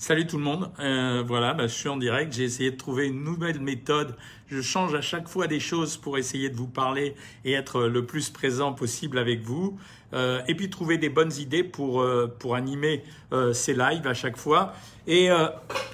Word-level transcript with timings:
Salut 0.00 0.28
tout 0.28 0.38
le 0.38 0.44
monde, 0.44 0.70
euh, 0.78 1.24
voilà, 1.26 1.54
bah, 1.54 1.66
je 1.66 1.74
suis 1.74 1.88
en 1.88 1.96
direct, 1.96 2.32
j'ai 2.32 2.44
essayé 2.44 2.70
de 2.70 2.76
trouver 2.76 3.08
une 3.08 3.24
nouvelle 3.24 3.58
méthode, 3.58 4.14
je 4.46 4.60
change 4.60 4.94
à 4.94 5.00
chaque 5.00 5.26
fois 5.26 5.48
des 5.48 5.58
choses 5.58 5.96
pour 5.96 6.18
essayer 6.18 6.50
de 6.50 6.54
vous 6.54 6.68
parler 6.68 7.16
et 7.44 7.54
être 7.54 7.82
le 7.82 8.06
plus 8.06 8.30
présent 8.30 8.72
possible 8.72 9.18
avec 9.18 9.42
vous, 9.42 9.76
euh, 10.12 10.40
et 10.46 10.54
puis 10.54 10.70
trouver 10.70 10.98
des 10.98 11.08
bonnes 11.08 11.32
idées 11.36 11.64
pour, 11.64 12.00
euh, 12.00 12.28
pour 12.38 12.54
animer 12.54 13.02
ces 13.52 13.74
lives 13.74 14.06
à 14.06 14.14
chaque 14.14 14.36
fois. 14.36 14.72
Et 15.08 15.30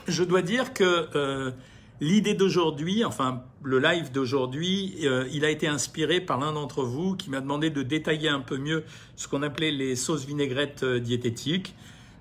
je 0.07 0.23
dois 0.23 0.43
dire 0.43 0.75
que 0.75 1.53
l'idée 2.01 2.35
d'aujourd'hui, 2.35 3.07
enfin 3.07 3.43
le 3.63 3.79
live 3.79 4.13
d'aujourd'hui, 4.13 4.97
il 5.33 5.45
a 5.47 5.51
été 5.51 5.67
inspiré 5.67 6.21
par 6.21 6.39
l'un 6.39 6.53
d'entre 6.53 6.83
vous 6.83 7.17
qui 7.17 7.31
m'a 7.31 7.41
demandé 7.41 7.71
de 7.71 7.83
détailler 7.83 8.29
un 8.29 8.41
peu 8.41 8.59
mieux 8.59 8.85
ce 9.17 9.29
qu'on 9.29 9.43
appelait 9.43 9.73
les 9.73 9.97
sauces 9.97 10.27
vinaigrettes 10.27 10.85
diététiques 10.85 11.75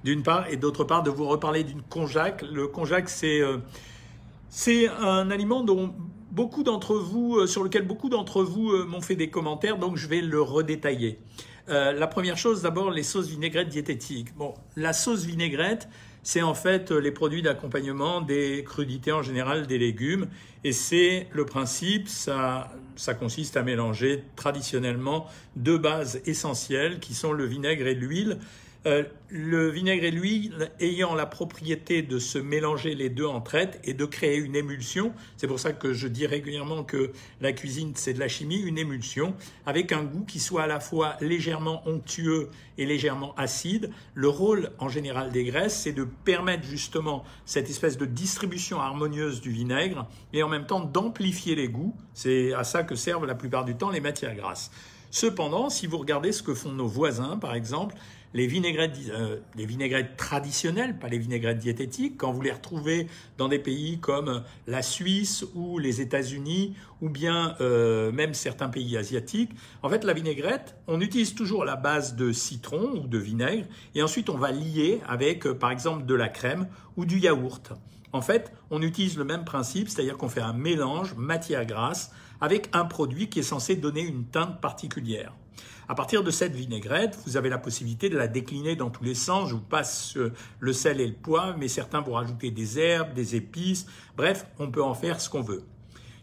d'une 0.03 0.23
part, 0.23 0.49
et 0.49 0.57
d'autre 0.57 0.83
part 0.83 1.03
de 1.03 1.09
vous 1.09 1.27
reparler 1.27 1.63
d'une 1.63 1.81
konjac. 1.81 2.41
Le 2.41 2.67
konjac, 2.67 3.09
c'est 3.09 3.41
euh, 3.41 3.57
c'est 4.49 4.87
un 4.87 5.31
aliment 5.31 5.63
dont 5.63 5.93
beaucoup 6.31 6.63
d'entre 6.63 6.95
vous, 6.95 7.37
euh, 7.37 7.47
sur 7.47 7.63
lequel 7.63 7.87
beaucoup 7.87 8.09
d'entre 8.09 8.43
vous 8.43 8.71
euh, 8.71 8.85
m'ont 8.85 9.01
fait 9.01 9.15
des 9.15 9.29
commentaires, 9.29 9.77
donc 9.77 9.97
je 9.97 10.07
vais 10.07 10.21
le 10.21 10.41
redétailler. 10.41 11.19
La 11.67 12.07
première 12.07 12.37
chose, 12.37 12.61
d'abord, 12.61 12.91
les 12.91 13.03
sauces 13.03 13.29
vinaigrettes 13.29 13.69
diététiques. 13.69 14.35
Bon, 14.35 14.53
la 14.75 14.91
sauce 14.91 15.23
vinaigrette, 15.23 15.87
c'est 16.21 16.41
en 16.41 16.55
fait 16.55 16.91
les 16.91 17.11
produits 17.11 17.41
d'accompagnement 17.41 18.19
des 18.19 18.65
crudités 18.65 19.13
en 19.13 19.21
général 19.21 19.65
des 19.65 19.77
légumes, 19.77 20.27
et 20.65 20.73
c'est 20.73 21.27
le 21.31 21.45
principe. 21.45 22.09
Ça, 22.09 22.69
ça 22.97 23.13
consiste 23.13 23.55
à 23.55 23.63
mélanger 23.63 24.25
traditionnellement 24.35 25.25
deux 25.55 25.77
bases 25.77 26.21
essentielles 26.25 26.99
qui 26.99 27.13
sont 27.13 27.31
le 27.31 27.45
vinaigre 27.45 27.87
et 27.87 27.95
l'huile. 27.95 28.39
Euh, 28.85 29.03
le 29.29 29.69
vinaigre 29.69 30.03
et 30.03 30.11
l'huile 30.11 30.69
ayant 30.81 31.15
la 31.15 31.25
propriété 31.25 32.01
de 32.01 32.19
se 32.19 32.37
mélanger 32.37 32.93
les 32.95 33.09
deux 33.09 33.25
entre 33.25 33.55
elles 33.55 33.79
et 33.85 33.93
de 33.93 34.05
créer 34.05 34.37
une 34.37 34.57
émulsion. 34.57 35.13
C'est 35.37 35.47
pour 35.47 35.59
ça 35.59 35.71
que 35.71 35.93
je 35.93 36.07
dis 36.07 36.27
régulièrement 36.27 36.83
que 36.83 37.13
la 37.39 37.53
cuisine, 37.53 37.93
c'est 37.95 38.13
de 38.13 38.19
la 38.19 38.27
chimie, 38.27 38.59
une 38.59 38.77
émulsion, 38.77 39.35
avec 39.65 39.93
un 39.93 40.03
goût 40.03 40.25
qui 40.25 40.39
soit 40.39 40.63
à 40.63 40.67
la 40.67 40.81
fois 40.81 41.15
légèrement 41.21 41.81
onctueux 41.87 42.49
et 42.77 42.85
légèrement 42.85 43.33
acide. 43.35 43.89
Le 44.15 44.27
rôle 44.27 44.71
en 44.79 44.89
général 44.89 45.31
des 45.31 45.45
graisses, 45.45 45.79
c'est 45.81 45.93
de 45.93 46.05
permettre 46.25 46.67
justement 46.67 47.23
cette 47.45 47.69
espèce 47.69 47.97
de 47.97 48.05
distribution 48.05 48.81
harmonieuse 48.81 49.39
du 49.39 49.49
vinaigre 49.49 50.07
et 50.33 50.43
en 50.43 50.49
même 50.49 50.67
temps 50.67 50.81
d'amplifier 50.81 51.55
les 51.55 51.69
goûts. 51.69 51.95
C'est 52.13 52.53
à 52.53 52.65
ça 52.65 52.83
que 52.83 52.95
servent 52.95 53.25
la 53.25 53.35
plupart 53.35 53.63
du 53.63 53.75
temps 53.75 53.89
les 53.89 54.01
matières 54.01 54.35
grasses. 54.35 54.71
Cependant, 55.13 55.69
si 55.69 55.85
vous 55.85 55.99
regardez 55.99 56.31
ce 56.31 56.41
que 56.41 56.55
font 56.55 56.71
nos 56.71 56.87
voisins, 56.87 57.37
par 57.37 57.53
exemple, 57.53 57.95
les 58.33 58.47
vinaigrettes, 58.47 58.97
euh, 59.09 59.37
les 59.55 59.65
vinaigrettes 59.65 60.17
traditionnelles, 60.17 60.97
pas 60.97 61.07
les 61.07 61.19
vinaigrettes 61.19 61.59
diététiques, 61.59 62.17
quand 62.17 62.31
vous 62.31 62.41
les 62.41 62.51
retrouvez 62.51 63.07
dans 63.37 63.47
des 63.47 63.59
pays 63.59 63.99
comme 63.99 64.43
la 64.67 64.81
Suisse 64.81 65.45
ou 65.53 65.77
les 65.77 66.01
États-Unis 66.01 66.75
ou 67.01 67.09
bien 67.09 67.55
euh, 67.61 68.11
même 68.11 68.33
certains 68.33 68.69
pays 68.69 68.97
asiatiques, 68.97 69.51
en 69.81 69.89
fait 69.89 70.03
la 70.03 70.13
vinaigrette, 70.13 70.75
on 70.87 71.01
utilise 71.01 71.35
toujours 71.35 71.65
la 71.65 71.75
base 71.75 72.15
de 72.15 72.31
citron 72.31 72.91
ou 73.03 73.07
de 73.07 73.17
vinaigre 73.17 73.67
et 73.93 74.01
ensuite 74.01 74.29
on 74.29 74.37
va 74.37 74.51
lier 74.51 75.01
avec 75.07 75.45
euh, 75.45 75.53
par 75.53 75.71
exemple 75.71 76.05
de 76.05 76.15
la 76.15 76.29
crème 76.29 76.67
ou 76.97 77.05
du 77.05 77.19
yaourt. 77.19 77.73
En 78.13 78.21
fait, 78.21 78.53
on 78.69 78.81
utilise 78.83 79.17
le 79.17 79.23
même 79.23 79.43
principe, 79.43 79.89
c'est-à-dire 79.89 80.17
qu'on 80.17 80.29
fait 80.29 80.41
un 80.41 80.53
mélange 80.53 81.15
matière 81.15 81.65
grasse 81.65 82.11
avec 82.41 82.69
un 82.73 82.85
produit 82.85 83.27
qui 83.27 83.39
est 83.39 83.43
censé 83.43 83.75
donner 83.75 84.01
une 84.01 84.25
teinte 84.25 84.61
particulière. 84.61 85.33
À 85.89 85.95
partir 85.95 86.23
de 86.23 86.31
cette 86.31 86.55
vinaigrette, 86.55 87.17
vous 87.25 87.35
avez 87.35 87.49
la 87.49 87.57
possibilité 87.57 88.09
de 88.09 88.17
la 88.17 88.27
décliner 88.27 88.75
dans 88.75 88.89
tous 88.89 89.03
les 89.03 89.15
sens. 89.15 89.49
Je 89.49 89.55
vous 89.55 89.61
passe 89.61 90.17
le 90.59 90.73
sel 90.73 91.01
et 91.01 91.07
le 91.07 91.13
poivre, 91.13 91.57
mais 91.57 91.67
certains 91.67 91.99
vont 92.01 92.13
rajouter 92.13 92.51
des 92.51 92.79
herbes, 92.79 93.13
des 93.13 93.35
épices. 93.35 93.85
Bref, 94.15 94.45
on 94.59 94.71
peut 94.71 94.83
en 94.83 94.93
faire 94.93 95.19
ce 95.19 95.29
qu'on 95.29 95.41
veut. 95.41 95.63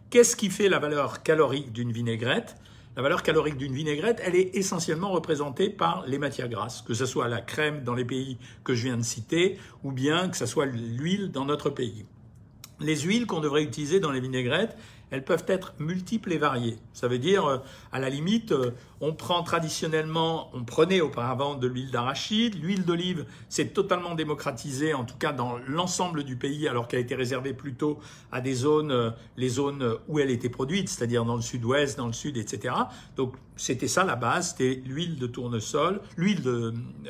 Qu'est-ce 0.08 0.34
qui 0.34 0.50
fait 0.50 0.69
la 0.69 0.78
valeur 0.78 1.22
calorique 1.22 1.72
d'une 1.72 1.92
vinaigrette? 1.92 2.56
La 2.97 3.03
valeur 3.03 3.22
calorique 3.22 3.56
d'une 3.56 3.72
vinaigrette, 3.72 4.20
elle 4.25 4.34
est 4.34 4.56
essentiellement 4.56 5.10
représentée 5.10 5.70
par 5.70 6.04
les 6.06 6.19
matières 6.19 6.49
grasses, 6.49 6.82
que 6.82 6.94
ce 6.94 7.06
soit 7.06 7.28
la 7.28 7.41
crème 7.41 7.84
dans 7.84 7.94
les 7.94 8.04
pays 8.04 8.37
que 8.65 8.75
je 8.75 8.84
viens 8.84 8.97
de 8.97 9.04
citer, 9.04 9.59
ou 9.84 9.93
bien 9.93 10.28
que 10.28 10.37
ce 10.37 10.47
soit 10.47 10.66
l'huile 10.66 11.31
dans 11.31 11.44
notre 11.44 11.70
pays. 11.70 12.04
Les 12.81 12.99
huiles 13.03 13.26
qu'on 13.26 13.41
devrait 13.41 13.62
utiliser 13.62 14.00
dans 14.00 14.10
les 14.10 14.20
vinaigrettes, 14.20 14.76
elles 15.10 15.25
peuvent 15.25 15.44
être 15.48 15.75
multiples 15.78 16.32
et 16.32 16.38
variées. 16.38 16.78
Ça 16.93 17.09
veut 17.09 17.19
dire, 17.19 17.44
euh, 17.47 17.59
à 17.93 17.98
la 17.98 18.09
limite, 18.09 18.53
euh, 18.53 18.71
on 19.00 19.12
prend 19.12 19.43
traditionnellement, 19.43 20.50
on 20.54 20.65
prenait 20.65 21.00
auparavant 21.00 21.54
de 21.54 21.66
l'huile 21.66 21.91
d'arachide, 21.91 22.62
l'huile 22.62 22.84
d'olive 22.84 23.25
s'est 23.49 23.69
totalement 23.69 24.15
démocratisée, 24.15 24.94
en 24.94 25.04
tout 25.04 25.16
cas 25.16 25.32
dans 25.32 25.59
l'ensemble 25.66 26.22
du 26.22 26.37
pays, 26.37 26.69
alors 26.69 26.87
qu'elle 26.87 27.00
été 27.00 27.15
réservée 27.15 27.54
plutôt 27.54 27.99
à 28.31 28.41
des 28.41 28.54
zones, 28.54 28.93
euh, 28.93 29.10
les 29.37 29.49
zones 29.49 29.97
où 30.09 30.19
elle 30.19 30.31
était 30.31 30.49
produite, 30.49 30.88
c'est-à-dire 30.88 31.25
dans 31.25 31.37
le 31.37 31.43
sud-ouest, 31.43 31.99
dans 31.99 32.06
le 32.06 32.12
sud, 32.12 32.37
etc. 32.37 32.75
Donc 33.16 33.34
c'était 33.56 33.88
ça 33.88 34.04
la 34.04 34.16
base, 34.16 34.50
c'était 34.50 34.82
l'huile 34.87 35.19
de 35.19 35.26
tournesol, 35.26 36.00
l'huile 36.16 36.43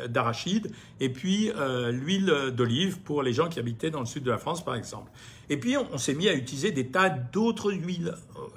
d'arachide, 0.08 0.72
et 0.98 1.08
puis 1.08 1.52
l'huile 1.92 2.52
d'olive 2.52 2.98
pour 3.00 3.22
les 3.22 3.32
gens 3.32 3.48
qui 3.48 3.60
habitaient 3.60 3.90
dans 3.90 4.00
le 4.00 4.06
sud 4.06 4.24
de 4.24 4.30
la 4.30 4.38
France, 4.38 4.64
par 4.64 4.74
exemple. 4.74 5.10
Et 5.50 5.56
puis 5.56 5.76
on 5.76 5.98
s'est 5.98 6.14
mis 6.14 6.28
à 6.28 6.34
utiliser 6.34 6.70
des 6.70 6.86
tas 6.86 7.08
d'autres 7.08 7.72
huiles. 7.72 7.89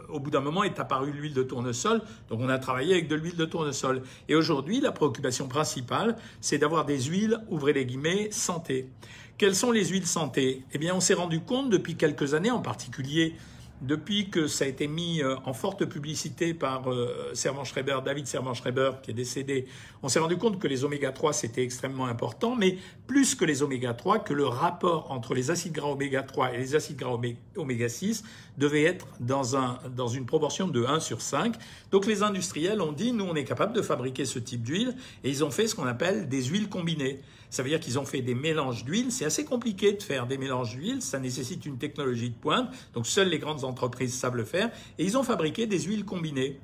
Au 0.09 0.19
bout 0.19 0.29
d'un 0.29 0.41
moment 0.41 0.63
est 0.63 0.79
apparue 0.79 1.11
l'huile 1.11 1.33
de 1.33 1.43
tournesol, 1.43 2.01
donc 2.29 2.39
on 2.41 2.49
a 2.49 2.59
travaillé 2.59 2.93
avec 2.93 3.07
de 3.07 3.15
l'huile 3.15 3.35
de 3.35 3.45
tournesol. 3.45 4.03
Et 4.27 4.35
aujourd'hui, 4.35 4.79
la 4.81 4.91
préoccupation 4.91 5.47
principale, 5.47 6.17
c'est 6.41 6.57
d'avoir 6.57 6.85
des 6.85 7.01
huiles, 7.01 7.39
ouvrez 7.49 7.73
les 7.73 7.83
santé. 8.31 8.89
Quelles 9.37 9.55
sont 9.55 9.71
les 9.71 9.85
huiles 9.85 10.05
santé? 10.05 10.63
Eh 10.73 10.77
bien, 10.77 10.93
on 10.95 10.99
s'est 10.99 11.15
rendu 11.15 11.39
compte 11.39 11.69
depuis 11.69 11.95
quelques 11.95 12.33
années, 12.33 12.51
en 12.51 12.61
particulier 12.61 13.35
depuis 13.83 14.29
que 14.29 14.47
ça 14.47 14.65
a 14.65 14.67
été 14.67 14.87
mis 14.87 15.21
euh, 15.21 15.35
en 15.45 15.53
forte 15.53 15.85
publicité 15.85 16.53
par 16.53 16.91
euh, 16.91 17.31
Servan-Schreiber, 17.33 17.99
David 18.03 18.27
Servan-Schreiber, 18.27 18.91
qui 19.03 19.11
est 19.11 19.13
décédé, 19.13 19.65
on 20.01 20.09
s'est 20.09 20.19
rendu 20.19 20.37
compte 20.37 20.59
que 20.59 20.67
les 20.67 20.85
oméga 20.85 21.11
3 21.11 21.33
c'était 21.33 21.63
extrêmement 21.63 22.05
important, 22.05 22.55
mais 22.55 22.77
plus 23.07 23.35
que 23.35 23.43
les 23.43 23.61
oméga 23.61 23.93
3, 23.93 24.19
que 24.19 24.33
le 24.33 24.45
rapport 24.45 25.11
entre 25.11 25.33
les 25.33 25.51
acides 25.51 25.73
gras 25.73 25.89
oméga 25.89 26.23
3 26.23 26.53
et 26.53 26.57
les 26.57 26.75
acides 26.75 26.95
gras 26.95 27.17
oméga 27.57 27.89
6 27.89 28.23
devait 28.57 28.83
être 28.83 29.07
dans, 29.19 29.57
un, 29.57 29.79
dans 29.95 30.07
une 30.07 30.25
proportion 30.25 30.67
de 30.67 30.85
1 30.85 30.99
sur 31.01 31.21
5. 31.21 31.55
Donc 31.91 32.05
les 32.05 32.23
industriels 32.23 32.81
ont 32.81 32.93
dit, 32.93 33.11
nous 33.11 33.25
on 33.25 33.35
est 33.35 33.43
capable 33.43 33.73
de 33.73 33.81
fabriquer 33.81 34.25
ce 34.25 34.39
type 34.39 34.63
d'huile, 34.63 34.95
et 35.23 35.29
ils 35.29 35.43
ont 35.43 35.51
fait 35.51 35.67
ce 35.67 35.75
qu'on 35.75 35.87
appelle 35.87 36.29
des 36.29 36.43
huiles 36.45 36.69
combinées. 36.69 37.19
Ça 37.53 37.61
veut 37.61 37.69
dire 37.69 37.79
qu'ils 37.79 37.99
ont 37.99 38.05
fait 38.05 38.23
des 38.23 38.33
mélanges 38.33 38.83
d'huile. 38.83 39.11
C'est 39.11 39.25
assez 39.25 39.45
compliqué 39.45 39.93
de 39.93 40.01
faire 40.01 40.25
des 40.25 40.39
mélanges 40.39 40.75
d'huile. 40.75 41.03
Ça 41.03 41.19
nécessite 41.19 41.67
une 41.67 41.77
technologie 41.77 42.31
de 42.31 42.35
pointe. 42.35 42.67
Donc 42.95 43.05
seules 43.05 43.29
les 43.29 43.37
grandes 43.37 43.63
entreprises 43.63 44.15
savent 44.15 44.35
le 44.35 44.43
faire. 44.43 44.71
Et 44.97 45.03
ils 45.03 45.19
ont 45.19 45.23
fabriqué 45.23 45.67
des 45.67 45.81
huiles 45.81 46.03
combinées. 46.03 46.59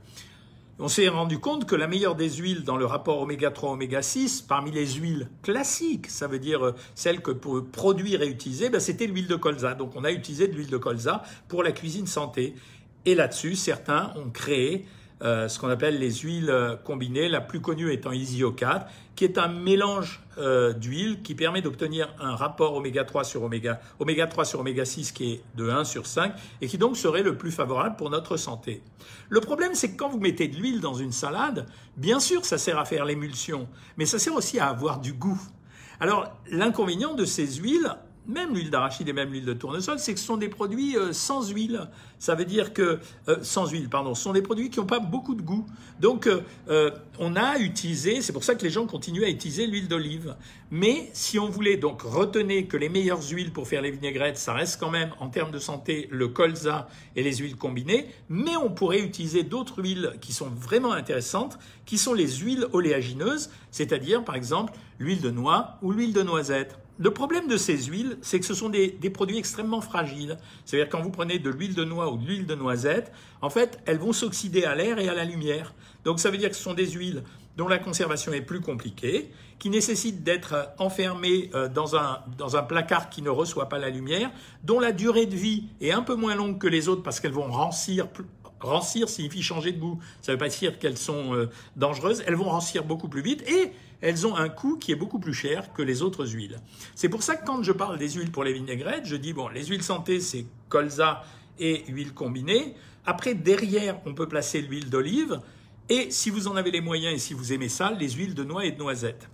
On 0.79 0.87
s'est 0.87 1.07
rendu 1.07 1.37
compte 1.37 1.67
que 1.67 1.75
la 1.75 1.87
meilleure 1.87 2.15
des 2.15 2.31
huiles 2.31 2.63
dans 2.63 2.75
le 2.75 2.87
rapport 2.87 3.21
oméga 3.21 3.51
3 3.51 3.73
oméga 3.73 4.01
6, 4.01 4.41
parmi 4.41 4.71
les 4.71 4.93
huiles 4.93 5.29
classiques, 5.43 6.07
ça 6.07 6.25
veut 6.25 6.39
dire 6.39 6.73
celles 6.95 7.21
que 7.21 7.29
pour 7.29 7.63
produire 7.67 8.23
et 8.23 8.27
utiliser, 8.27 8.71
ben 8.71 8.79
c'était 8.79 9.05
l'huile 9.05 9.27
de 9.27 9.35
colza. 9.35 9.75
Donc 9.75 9.95
on 9.95 10.03
a 10.03 10.11
utilisé 10.11 10.47
de 10.47 10.55
l'huile 10.55 10.71
de 10.71 10.77
colza 10.77 11.21
pour 11.49 11.61
la 11.61 11.71
cuisine 11.71 12.07
santé. 12.07 12.55
Et 13.05 13.13
là-dessus, 13.13 13.55
certains 13.55 14.11
ont 14.15 14.31
créé 14.31 14.87
euh, 15.21 15.47
ce 15.47 15.59
qu'on 15.59 15.69
appelle 15.69 15.99
les 15.99 16.11
huiles 16.11 16.53
combinées, 16.83 17.29
la 17.29 17.41
plus 17.41 17.61
connue 17.61 17.91
étant 17.91 18.11
Isio 18.11 18.51
4, 18.51 18.85
qui 19.15 19.25
est 19.25 19.37
un 19.37 19.49
mélange 19.49 20.21
euh, 20.37 20.73
qui 21.23 21.35
permet 21.35 21.61
d'obtenir 21.61 22.07
un 22.21 22.37
rapport 22.37 22.73
oméga 22.75 23.03
3 23.03 23.25
sur 23.25 23.43
oméga, 23.43 23.81
oméga 23.99 24.27
3 24.27 24.45
sur 24.45 24.61
oméga 24.61 24.85
6 24.85 25.11
qui 25.11 25.33
est 25.33 25.41
de 25.57 25.69
1 25.69 25.83
sur 25.83 26.07
5 26.07 26.33
et 26.61 26.67
qui 26.67 26.77
donc 26.77 26.95
serait 26.95 27.21
le 27.21 27.37
plus 27.37 27.51
favorable 27.51 27.97
pour 27.97 28.09
notre 28.09 28.37
santé. 28.37 28.81
Le 29.27 29.41
problème, 29.41 29.75
c'est 29.75 29.91
que 29.91 29.97
quand 29.97 30.07
vous 30.07 30.21
mettez 30.21 30.47
de 30.47 30.55
l'huile 30.55 30.79
dans 30.79 30.93
une 30.93 31.11
salade, 31.11 31.65
bien 31.97 32.21
sûr, 32.21 32.45
ça 32.45 32.57
sert 32.57 32.79
à 32.79 32.85
faire 32.85 33.03
l'émulsion, 33.03 33.67
mais 33.97 34.05
ça 34.05 34.19
sert 34.19 34.33
aussi 34.33 34.57
à 34.57 34.67
avoir 34.67 35.01
du 35.01 35.11
goût. 35.11 35.41
Alors, 35.99 36.31
l'inconvénient 36.49 37.13
de 37.13 37.25
ces 37.25 37.55
huiles, 37.55 37.93
même 38.29 38.53
l'huile 38.53 38.69
d'arachide 38.69 39.09
et 39.09 39.13
même 39.13 39.31
l'huile 39.31 39.45
de 39.45 39.53
tournesol, 39.53 39.99
c'est 39.99 40.13
que 40.13 40.19
ce 40.19 40.25
sont 40.25 40.37
des 40.37 40.49
produits 40.49 40.95
euh, 40.95 41.11
sans 41.13 41.49
huile. 41.49 41.89
Ça 42.19 42.35
veut 42.35 42.45
dire 42.45 42.73
que 42.73 42.99
euh, 43.27 43.37
sans 43.41 43.67
huile, 43.67 43.89
pardon, 43.89 44.13
ce 44.13 44.23
sont 44.23 44.33
des 44.33 44.41
produits 44.41 44.69
qui 44.69 44.79
n'ont 44.79 44.85
pas 44.85 44.99
beaucoup 44.99 45.33
de 45.33 45.41
goût. 45.41 45.65
Donc, 45.99 46.27
euh, 46.27 46.91
on 47.17 47.35
a 47.35 47.57
utilisé, 47.57 48.21
c'est 48.21 48.33
pour 48.33 48.43
ça 48.43 48.55
que 48.55 48.63
les 48.63 48.69
gens 48.69 48.85
continuent 48.85 49.23
à 49.23 49.29
utiliser 49.29 49.65
l'huile 49.65 49.87
d'olive. 49.87 50.35
Mais 50.69 51.09
si 51.13 51.39
on 51.39 51.49
voulait 51.49 51.77
donc 51.77 52.03
retenir 52.03 52.67
que 52.67 52.77
les 52.77 52.89
meilleures 52.89 53.23
huiles 53.23 53.51
pour 53.51 53.67
faire 53.67 53.81
les 53.81 53.91
vinaigrettes, 53.91 54.37
ça 54.37 54.53
reste 54.53 54.79
quand 54.79 54.91
même 54.91 55.09
en 55.19 55.29
termes 55.29 55.51
de 55.51 55.59
santé 55.59 56.07
le 56.11 56.27
colza 56.27 56.87
et 57.15 57.23
les 57.23 57.37
huiles 57.37 57.55
combinées. 57.55 58.07
Mais 58.29 58.55
on 58.57 58.69
pourrait 58.69 59.01
utiliser 59.01 59.43
d'autres 59.43 59.81
huiles 59.81 60.13
qui 60.21 60.33
sont 60.33 60.49
vraiment 60.49 60.91
intéressantes, 60.91 61.57
qui 61.85 61.97
sont 61.97 62.13
les 62.13 62.27
huiles 62.27 62.67
oléagineuses, 62.73 63.49
c'est-à-dire 63.71 64.23
par 64.23 64.35
exemple 64.35 64.73
l'huile 64.99 65.21
de 65.21 65.31
noix 65.31 65.79
ou 65.81 65.91
l'huile 65.91 66.13
de 66.13 66.21
noisette. 66.21 66.77
Le 67.01 67.11
problème 67.11 67.47
de 67.47 67.55
ces 67.55 67.77
huiles, 67.83 68.17
c'est 68.21 68.41
que 68.41 68.45
ce 68.45 68.53
sont 68.53 68.67
des, 68.67 68.89
produits 69.13 69.37
extrêmement 69.37 69.79
fragiles. 69.79 70.35
C'est-à-dire 70.65 70.89
quand 70.89 71.01
vous 71.01 71.11
prenez 71.11 71.39
de 71.39 71.49
l'huile 71.49 71.73
de 71.73 71.85
noix 71.85 72.11
ou 72.11 72.17
de 72.17 72.27
l'huile 72.27 72.45
de 72.45 72.55
noisette, 72.55 73.13
en 73.41 73.49
fait, 73.49 73.79
elles 73.85 73.99
vont 73.99 74.11
s'oxyder 74.11 74.65
à 74.65 74.75
l'air 74.75 74.99
et 74.99 75.07
à 75.07 75.13
la 75.13 75.23
lumière. 75.23 75.73
Donc 76.03 76.19
ça 76.19 76.29
veut 76.29 76.37
dire 76.37 76.49
que 76.49 76.57
ce 76.57 76.61
sont 76.61 76.73
des 76.73 76.91
huiles 76.91 77.23
dont 77.55 77.69
la 77.69 77.77
conservation 77.77 78.33
est 78.33 78.41
plus 78.41 78.59
compliquée, 78.59 79.31
qui 79.59 79.69
nécessitent 79.69 80.23
d'être 80.23 80.73
enfermées 80.77 81.49
euh, 81.53 81.69
dans 81.69 81.95
un, 81.95 82.63
placard 82.63 83.09
qui 83.09 83.21
ne 83.21 83.29
reçoit 83.29 83.69
pas 83.69 83.77
la 83.77 83.89
lumière, 83.89 84.29
dont 84.63 84.79
la 84.81 84.91
durée 84.91 85.25
de 85.25 85.35
vie 85.35 85.67
est 85.79 85.91
un 85.91 86.01
peu 86.01 86.15
moins 86.15 86.35
longue 86.35 86.57
que 86.57 86.67
les 86.67 86.89
autres 86.89 87.03
parce 87.03 87.21
qu'elles 87.21 87.31
vont 87.31 87.49
rancir 87.49 88.07
Rancir 88.61 89.07
signifie 89.07 89.41
changer 89.41 89.71
de 89.71 89.79
goût. 89.79 89.99
Ça 90.21 90.31
ne 90.31 90.35
veut 90.35 90.39
pas 90.39 90.49
dire 90.49 90.79
qu'elles 90.79 90.97
sont 90.97 91.33
euh, 91.33 91.49
dangereuses. 91.77 92.23
Elles 92.27 92.35
vont 92.35 92.49
rancir 92.49 92.83
beaucoup 92.83 93.07
plus 93.07 93.21
vite 93.21 93.41
et 93.47 93.71
elles 94.01 94.25
ont 94.25 94.35
un 94.35 94.49
coût 94.49 94.77
qui 94.77 94.91
est 94.91 94.95
beaucoup 94.95 95.19
plus 95.19 95.33
cher 95.33 95.73
que 95.73 95.81
les 95.81 96.01
autres 96.01 96.25
huiles. 96.27 96.59
C'est 96.95 97.09
pour 97.09 97.23
ça 97.23 97.35
que 97.35 97.45
quand 97.45 97.63
je 97.63 97.71
parle 97.71 97.97
des 97.97 98.11
huiles 98.11 98.31
pour 98.31 98.43
les 98.43 98.53
vinaigrettes, 98.53 99.05
je 99.05 99.15
dis, 99.15 99.33
bon, 99.33 99.49
les 99.49 99.65
huiles 99.65 99.83
santé, 99.83 100.19
c'est 100.19 100.45
colza 100.69 101.23
et 101.59 101.83
huile 101.89 102.13
combinée. 102.13 102.75
Après, 103.05 103.33
derrière, 103.33 103.99
on 104.05 104.13
peut 104.13 104.27
placer 104.27 104.61
l'huile 104.61 104.89
d'olive. 104.89 105.39
Et 105.89 106.11
si 106.11 106.29
vous 106.29 106.47
en 106.47 106.55
avez 106.55 106.71
les 106.71 106.81
moyens 106.81 107.15
et 107.15 107.19
si 107.19 107.33
vous 107.33 107.51
aimez 107.51 107.69
ça, 107.69 107.91
les 107.91 108.09
huiles 108.11 108.35
de 108.35 108.43
noix 108.43 108.65
et 108.65 108.71
de 108.71 108.77
noisettes. 108.77 109.29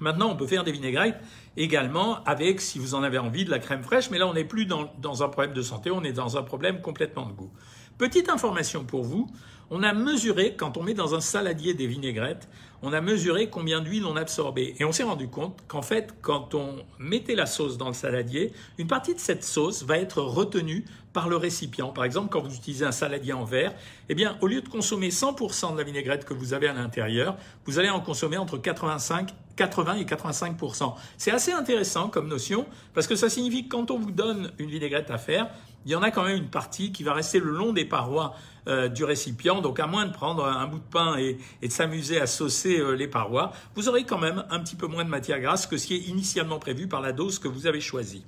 Maintenant, 0.00 0.30
on 0.30 0.36
peut 0.36 0.46
faire 0.46 0.62
des 0.62 0.70
vinaigrettes 0.70 1.20
également 1.56 2.22
avec, 2.24 2.60
si 2.60 2.78
vous 2.78 2.94
en 2.94 3.02
avez 3.02 3.18
envie, 3.18 3.44
de 3.44 3.50
la 3.50 3.58
crème 3.58 3.82
fraîche. 3.82 4.10
Mais 4.10 4.18
là, 4.18 4.28
on 4.28 4.34
n'est 4.34 4.44
plus 4.44 4.66
dans, 4.66 4.92
dans 4.98 5.24
un 5.24 5.28
problème 5.28 5.54
de 5.54 5.62
santé, 5.62 5.90
on 5.90 6.04
est 6.04 6.12
dans 6.12 6.36
un 6.36 6.42
problème 6.42 6.80
complètement 6.80 7.26
de 7.26 7.32
goût. 7.32 7.50
Petite 7.96 8.28
information 8.28 8.84
pour 8.84 9.02
vous, 9.02 9.28
on 9.70 9.82
a 9.82 9.92
mesuré, 9.92 10.54
quand 10.56 10.76
on 10.76 10.84
met 10.84 10.94
dans 10.94 11.16
un 11.16 11.20
saladier 11.20 11.74
des 11.74 11.88
vinaigrettes, 11.88 12.48
on 12.82 12.92
a 12.92 13.00
mesuré 13.00 13.48
combien 13.48 13.80
d'huile 13.80 14.04
on 14.06 14.16
absorbait. 14.16 14.74
Et 14.78 14.84
on 14.84 14.92
s'est 14.92 15.02
rendu 15.02 15.28
compte 15.28 15.58
qu'en 15.66 15.82
fait, 15.82 16.14
quand 16.22 16.54
on 16.54 16.84
mettait 16.98 17.34
la 17.34 17.46
sauce 17.46 17.78
dans 17.78 17.88
le 17.88 17.94
saladier, 17.94 18.52
une 18.78 18.86
partie 18.86 19.14
de 19.14 19.20
cette 19.20 19.44
sauce 19.44 19.82
va 19.84 19.98
être 19.98 20.22
retenue 20.22 20.84
par 21.12 21.28
le 21.28 21.36
récipient. 21.36 21.88
Par 21.88 22.04
exemple, 22.04 22.28
quand 22.30 22.40
vous 22.40 22.54
utilisez 22.54 22.84
un 22.84 22.92
saladier 22.92 23.32
en 23.32 23.44
verre, 23.44 23.74
eh 24.08 24.14
bien, 24.14 24.36
au 24.40 24.46
lieu 24.46 24.60
de 24.60 24.68
consommer 24.68 25.08
100% 25.08 25.72
de 25.72 25.78
la 25.78 25.84
vinaigrette 25.84 26.24
que 26.24 26.34
vous 26.34 26.54
avez 26.54 26.68
à 26.68 26.72
l'intérieur, 26.72 27.36
vous 27.64 27.78
allez 27.78 27.90
en 27.90 28.00
consommer 28.00 28.36
entre 28.36 28.58
85 28.58 29.34
80 29.58 29.94
et 29.96 30.04
85% 30.04 30.94
C'est 31.16 31.32
assez 31.32 31.52
intéressant 31.52 32.08
comme 32.08 32.28
notion 32.28 32.64
parce 32.94 33.08
que 33.08 33.16
ça 33.16 33.28
signifie 33.28 33.64
que 33.64 33.70
quand 33.70 33.90
on 33.90 33.98
vous 33.98 34.12
donne 34.12 34.52
une 34.58 34.70
vinaigrette 34.70 35.10
à 35.10 35.18
faire, 35.18 35.50
il 35.84 35.90
y 35.90 35.96
en 35.96 36.02
a 36.02 36.10
quand 36.10 36.22
même 36.22 36.36
une 36.36 36.50
partie 36.50 36.92
qui 36.92 37.02
va 37.02 37.12
rester 37.12 37.40
le 37.40 37.50
long 37.50 37.72
des 37.72 37.84
parois 37.84 38.34
euh, 38.68 38.88
du 38.88 39.04
récipient. 39.04 39.60
Donc, 39.60 39.80
à 39.80 39.86
moins 39.86 40.06
de 40.06 40.12
prendre 40.12 40.44
un 40.44 40.66
bout 40.66 40.78
de 40.78 40.90
pain 40.90 41.16
et, 41.16 41.38
de 41.62 41.72
s'amuser 41.72 42.20
à 42.20 42.26
saucer 42.26 42.78
euh, 42.78 42.92
les 42.92 43.08
parois, 43.08 43.52
vous 43.74 43.88
aurez 43.88 44.04
quand 44.04 44.18
même 44.18 44.44
un 44.50 44.60
petit 44.60 44.76
peu 44.76 44.86
moins 44.86 45.04
de 45.04 45.10
matière 45.10 45.40
grasse 45.40 45.66
que 45.66 45.76
ce 45.76 45.86
qui 45.86 45.94
est 45.94 46.08
initialement 46.08 46.58
prévu 46.58 46.86
par 46.86 47.00
la 47.00 47.12
dose 47.12 47.38
que 47.38 47.48
vous 47.48 47.66
avez 47.66 47.80
choisie. 47.80 48.24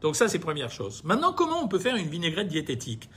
Donc 0.00 0.16
ça, 0.16 0.28
c'est 0.28 0.38
première 0.38 0.70
chose. 0.70 1.02
Maintenant, 1.04 1.32
comment 1.32 1.62
on 1.62 1.68
peut 1.68 1.78
faire 1.78 1.96
une 1.96 2.08
vinaigrette 2.08 2.48
diététique? 2.48 3.10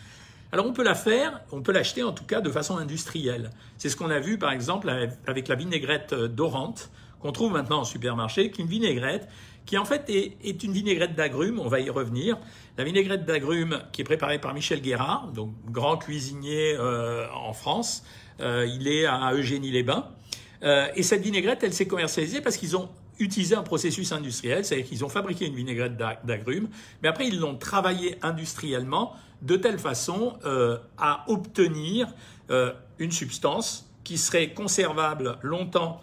Alors 0.54 0.68
on 0.68 0.74
peut 0.74 0.84
la 0.84 0.94
faire, 0.94 1.42
on 1.52 1.64
peut 1.64 1.72
l'acheter 1.72 2.04
en 2.04 2.12
tout 2.12 2.26
cas 2.26 2.40
de 2.40 2.52
façon 2.52 2.78
industrielle. 2.78 3.50
C'est 3.80 3.90
ce 3.90 3.96
qu'on 3.96 4.12
a 4.12 4.20
vu 4.20 4.38
par 4.38 4.52
exemple 4.52 4.88
avec 5.26 5.48
la 5.48 5.56
vinaigrette 5.56 6.14
euh, 6.14 6.28
dorante 6.28 6.92
qu'on 7.20 7.32
trouve 7.32 7.54
maintenant 7.54 7.80
en 7.80 7.84
supermarché, 7.86 8.52
qui 8.52 8.62
est 8.62 8.64
une 8.64 8.70
vinaigrette 8.70 9.28
qui 9.66 9.78
en 9.78 9.86
fait 9.86 10.10
est, 10.10 10.64
une 10.64 10.74
vinaigrette 10.74 11.16
d'agrumes, 11.16 11.60
on 11.60 11.68
va 11.68 11.80
y 11.80 11.90
revenir. 11.90 12.38
La 12.78 12.84
vinaigrette 12.84 13.26
d'agrumes 13.26 13.82
qui 13.92 14.02
est 14.02 14.06
préparée 14.06 14.40
par 14.40 14.54
Michel 14.54 14.82
Guérard, 14.82 15.28
donc 15.34 15.54
grand 15.70 15.98
cuisinier 15.98 16.76
euh, 16.78 17.28
en 17.34 17.54
France, 17.54 18.04
euh, 18.40 18.68
il 18.68 18.88
est 18.88 19.06
à 19.06 19.32
Eugénie-les-Bains. 19.34 20.10
Euh, 20.64 20.88
et 20.96 21.04
cette 21.04 21.22
vinaigrette, 21.22 21.64
elle 21.64 21.74
s'est 21.74 21.88
commercialisée 21.88 22.42
parce 22.42 22.58
qu'ils 22.58 22.76
ont 22.76 22.90
utilisé 23.20 23.56
un 23.56 23.64
processus 23.64 24.12
industriel, 24.12 24.66
c'est-à-dire 24.66 24.88
qu'ils 24.88 25.06
ont 25.06 25.10
fabriqué 25.10 25.46
une 25.46 25.56
vinaigrette 25.56 25.96
d'agrumes, 26.24 26.68
mais 27.02 27.10
après 27.10 27.28
ils 27.28 27.40
l'ont 27.40 27.56
travaillée 27.56 28.18
industriellement 28.24 29.14
de 29.44 29.56
telle 29.56 29.78
façon 29.78 30.34
à 30.98 31.24
obtenir 31.28 32.08
une 32.98 33.12
substance 33.12 33.88
qui 34.04 34.18
serait 34.18 34.54
conservable 34.54 35.38
longtemps 35.44 36.02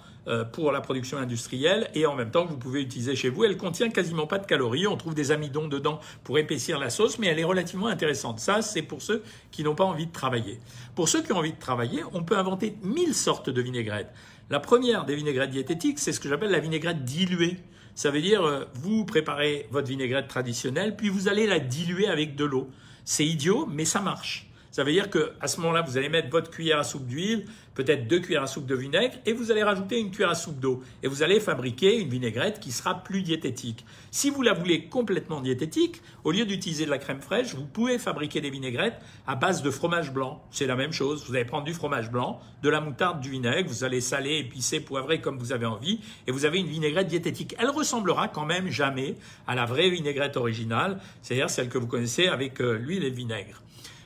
pour 0.53 0.71
la 0.71 0.81
production 0.81 1.19
industrielle 1.19 1.91
et 1.95 2.07
en 2.07 2.15
même 2.15 2.31
temps 2.31 2.45
que 2.45 2.51
vous 2.51 2.59
pouvez 2.59 2.83
utiliser 2.83 3.17
chez 3.17 3.31
vous. 3.31 3.45
Elle 3.45 3.57
contient 3.57 3.89
quasiment 3.91 4.27
pas 4.27 4.39
de 4.39 4.47
calories. 4.47 4.87
On 4.87 4.97
trouve 4.97 5.15
des 5.15 5.33
amidons 5.33 5.67
dedans 5.67 5.99
pour 6.25 6.39
épaissir 6.39 6.79
la 6.79 6.91
sauce, 6.91 7.19
mais 7.19 7.27
elle 7.29 7.39
est 7.39 7.45
relativement 7.45 7.89
intéressante. 7.89 8.39
Ça, 8.39 8.63
c'est 8.63 8.83
pour 8.83 9.03
ceux 9.03 9.23
qui 9.51 9.65
n'ont 9.65 9.75
pas 9.75 9.85
envie 9.85 10.07
de 10.07 10.13
travailler. 10.13 10.61
Pour 10.95 11.09
ceux 11.09 11.23
qui 11.23 11.33
ont 11.33 11.39
envie 11.39 11.53
de 11.53 11.59
travailler, 11.59 12.03
on 12.13 12.23
peut 12.23 12.39
inventer 12.39 12.77
mille 12.83 13.15
sortes 13.15 13.51
de 13.51 13.63
vinaigrettes. 13.63 14.13
La 14.51 14.59
première 14.59 15.05
des 15.05 15.15
vinaigrettes 15.15 15.51
diététiques, 15.51 16.01
c'est 16.01 16.13
ce 16.13 16.19
que 16.19 16.29
j'appelle 16.29 16.51
la 16.51 16.59
vinaigrette 16.59 17.05
diluée. 17.05 17.59
Ça 17.95 18.11
veut 18.11 18.21
dire, 18.21 18.43
euh, 18.43 18.65
vous 18.75 19.05
préparez 19.05 19.69
votre 19.71 19.87
vinaigrette 19.87 20.27
traditionnelle, 20.27 20.97
puis 20.97 21.09
vous 21.09 21.29
allez 21.29 21.47
la 21.47 21.61
diluer 21.61 22.09
avec 22.09 22.35
de 22.35 22.45
l'eau. 22.45 22.69
C'est 23.05 23.25
idiot, 23.25 23.69
mais 23.71 23.85
ça 23.85 24.01
marche. 24.01 24.51
Ça 24.73 24.83
veut 24.83 24.93
dire 24.93 25.09
qu'à 25.09 25.47
ce 25.47 25.61
moment-là, 25.61 25.83
vous 25.83 25.99
allez 25.99 26.09
mettre 26.09 26.31
votre 26.31 26.51
cuillère 26.51 26.79
à 26.79 26.85
soupe 26.85 27.07
d'huile, 27.07 27.47
peut-être 27.83 28.07
deux 28.07 28.21
cuillères 28.21 28.43
à 28.43 28.47
soupe 28.47 28.67
de 28.67 28.75
vinaigre, 28.75 29.15
et 29.25 29.33
vous 29.33 29.51
allez 29.51 29.63
rajouter 29.63 29.99
une 29.99 30.11
cuillère 30.11 30.31
à 30.31 30.35
soupe 30.35 30.61
d'eau. 30.61 30.83
Et 31.03 31.09
vous 31.09 31.23
allez 31.23 31.41
fabriquer 31.41 31.99
une 31.99 32.11
vinaigrette 32.11 32.61
qui 32.61 32.73
sera 32.73 33.03
plus 33.03 33.23
diététique. 33.23 33.87
Si 34.11 34.29
vous 34.29 34.43
la 34.43 34.53
voulez 34.53 34.87
complètement 34.87 35.41
diététique, 35.41 36.03
au 36.25 36.31
lieu 36.31 36.45
d'utiliser 36.45 36.85
de 36.85 36.91
la 36.91 36.99
crème 36.99 37.23
fraîche, 37.23 37.55
vous 37.55 37.65
pouvez 37.65 37.99
fabriquer 37.99 38.43
des 38.43 38.51
vinaigrettes 38.51 39.01
à 39.27 39.35
base 39.35 39.63
de 39.63 39.71
fromage 39.71 40.13
blanc. 40.13 40.43
C'est 40.51 40.67
la 40.67 40.77
même 40.77 40.93
chose. 40.93 41.25
Vous 41.27 41.35
allez 41.35 41.47
prendre 41.47 41.65
du 41.65 41.73
fromage 41.73 42.11
blanc, 42.11 42.41
de 42.63 42.69
la 42.69 42.83
moutarde, 42.83 43.21
du 43.21 43.31
vinaigre, 43.31 43.69
vous 43.69 43.85
allez 43.85 44.03
saler, 44.03 44.39
épicer, 44.39 44.81
poivrer 44.81 45.23
comme 45.23 45.39
vous 45.39 45.53
avez 45.53 45.67
envie, 45.67 46.01
et 46.27 46.33
vous 46.33 46.45
avez 46.45 46.59
une 46.59 46.67
vinaigrette 46.67 47.07
diététique. 47.07 47.55
Elle 47.59 47.71
ressemblera 47.71 48.29
quand 48.29 48.45
même 48.45 48.69
jamais 48.69 49.15
à 49.47 49.55
la 49.55 49.65
vraie 49.65 49.89
vinaigrette 49.89 50.37
originale, 50.37 51.01
c'est-à-dire 51.23 51.49
celle 51.49 51.71
que 51.71 51.79
vous 51.79 51.87
connaissez 51.87 52.27
avec 52.27 52.61
euh, 52.61 52.77
l'huile 52.77 53.05
et 53.05 53.11
le 53.11 53.17
vinaigre. 53.17 53.63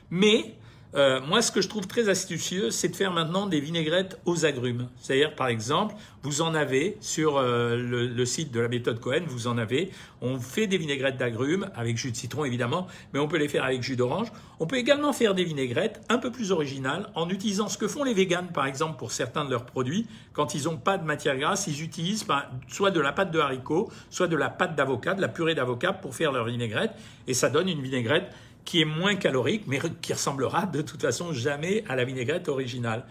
Mais 0.09 0.55
euh, 0.95 1.19
moi, 1.19 1.41
ce 1.41 1.51
que 1.51 1.59
je 1.59 1.67
trouve 1.67 1.87
très 1.87 2.07
astucieux, 2.07 2.71
c'est 2.71 2.87
de 2.87 2.95
faire 2.95 3.11
maintenant 3.11 3.47
des 3.47 3.59
vinaigrettes 3.59 4.17
aux 4.23 4.45
agrumes. 4.45 4.87
C'est-à-dire, 5.01 5.35
par 5.35 5.47
exemple, 5.47 5.93
vous 6.23 6.41
en 6.41 6.55
avez 6.55 6.97
sur 7.01 7.37
euh, 7.37 7.75
le, 7.75 8.25
site 8.25 8.51
de 8.51 8.61
la 8.61 8.69
méthode 8.69 9.01
Cohen, 9.01 9.23
vous 9.27 9.47
en 9.47 9.57
avez. 9.57 9.91
On 10.21 10.39
fait 10.39 10.67
des 10.67 10.77
vinaigrettes 10.77 11.17
d'agrumes 11.17 11.69
avec 11.75 11.97
jus 11.97 12.11
de 12.11 12.15
citron, 12.15 12.45
évidemment, 12.45 12.87
mais 13.13 13.19
on 13.19 13.27
peut 13.27 13.37
les 13.37 13.49
faire 13.49 13.65
avec 13.65 13.83
jus 13.83 13.97
d'orange. 13.97 14.31
On 14.61 14.67
peut 14.67 14.77
également 14.77 15.11
faire 15.11 15.35
des 15.35 15.43
vinaigrettes 15.43 16.01
un 16.07 16.17
peu 16.17 16.31
plus 16.31 16.53
originales 16.53 17.09
en 17.13 17.29
utilisant 17.29 17.67
ce 17.67 17.77
que 17.77 17.89
font 17.89 18.05
les 18.05 18.13
véganes, 18.13 18.47
par 18.53 18.65
exemple, 18.65 18.97
pour 18.97 19.11
certains 19.11 19.43
de 19.43 19.51
leurs 19.51 19.65
produits. 19.65 20.07
Quand 20.31 20.55
ils 20.55 20.63
n'ont 20.63 20.77
pas 20.77 20.97
de 20.97 21.03
matière 21.03 21.37
grasse, 21.37 21.67
ils 21.67 21.83
utilisent 21.83 22.25
ben, 22.25 22.43
soit 22.69 22.91
de 22.91 23.01
la 23.01 23.11
pâte 23.11 23.31
de 23.31 23.39
haricot, 23.39 23.91
soit 24.09 24.27
de 24.27 24.37
la 24.37 24.49
pâte 24.49 24.75
d'avocat, 24.75 25.13
de 25.13 25.21
la 25.21 25.27
purée 25.27 25.55
d'avocat 25.55 25.91
pour 25.91 26.15
faire 26.15 26.31
leur 26.31 26.45
vinaigrette. 26.45 26.91
Et 27.27 27.33
ça 27.33 27.49
donne 27.49 27.67
une 27.67 27.81
vinaigrette 27.81 28.31
qui 28.65 28.81
est 28.81 28.85
moins 28.85 29.15
calorique, 29.15 29.63
mais 29.67 29.79
qui 30.01 30.13
ressemblera 30.13 30.65
de 30.65 30.81
toute 30.81 31.01
façon 31.01 31.31
jamais 31.31 31.83
à 31.87 31.95
la 31.95 32.03
vinaigrette 32.03 32.49
originale. 32.49 33.05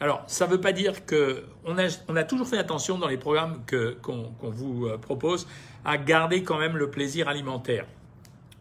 Alors, 0.00 0.24
ça 0.26 0.46
ne 0.46 0.52
veut 0.52 0.60
pas 0.60 0.72
dire 0.72 1.06
que 1.06 1.44
on 1.64 1.78
a, 1.78 2.24
toujours 2.24 2.48
fait 2.48 2.58
attention 2.58 2.98
dans 2.98 3.06
les 3.06 3.16
programmes 3.16 3.62
qu'on 4.02 4.32
vous 4.42 4.86
euh, 4.86 4.98
propose 4.98 5.46
à 5.84 5.98
garder 5.98 6.42
quand 6.42 6.58
même 6.58 6.76
le 6.76 6.90
plaisir 6.90 7.28
alimentaire. 7.28 7.86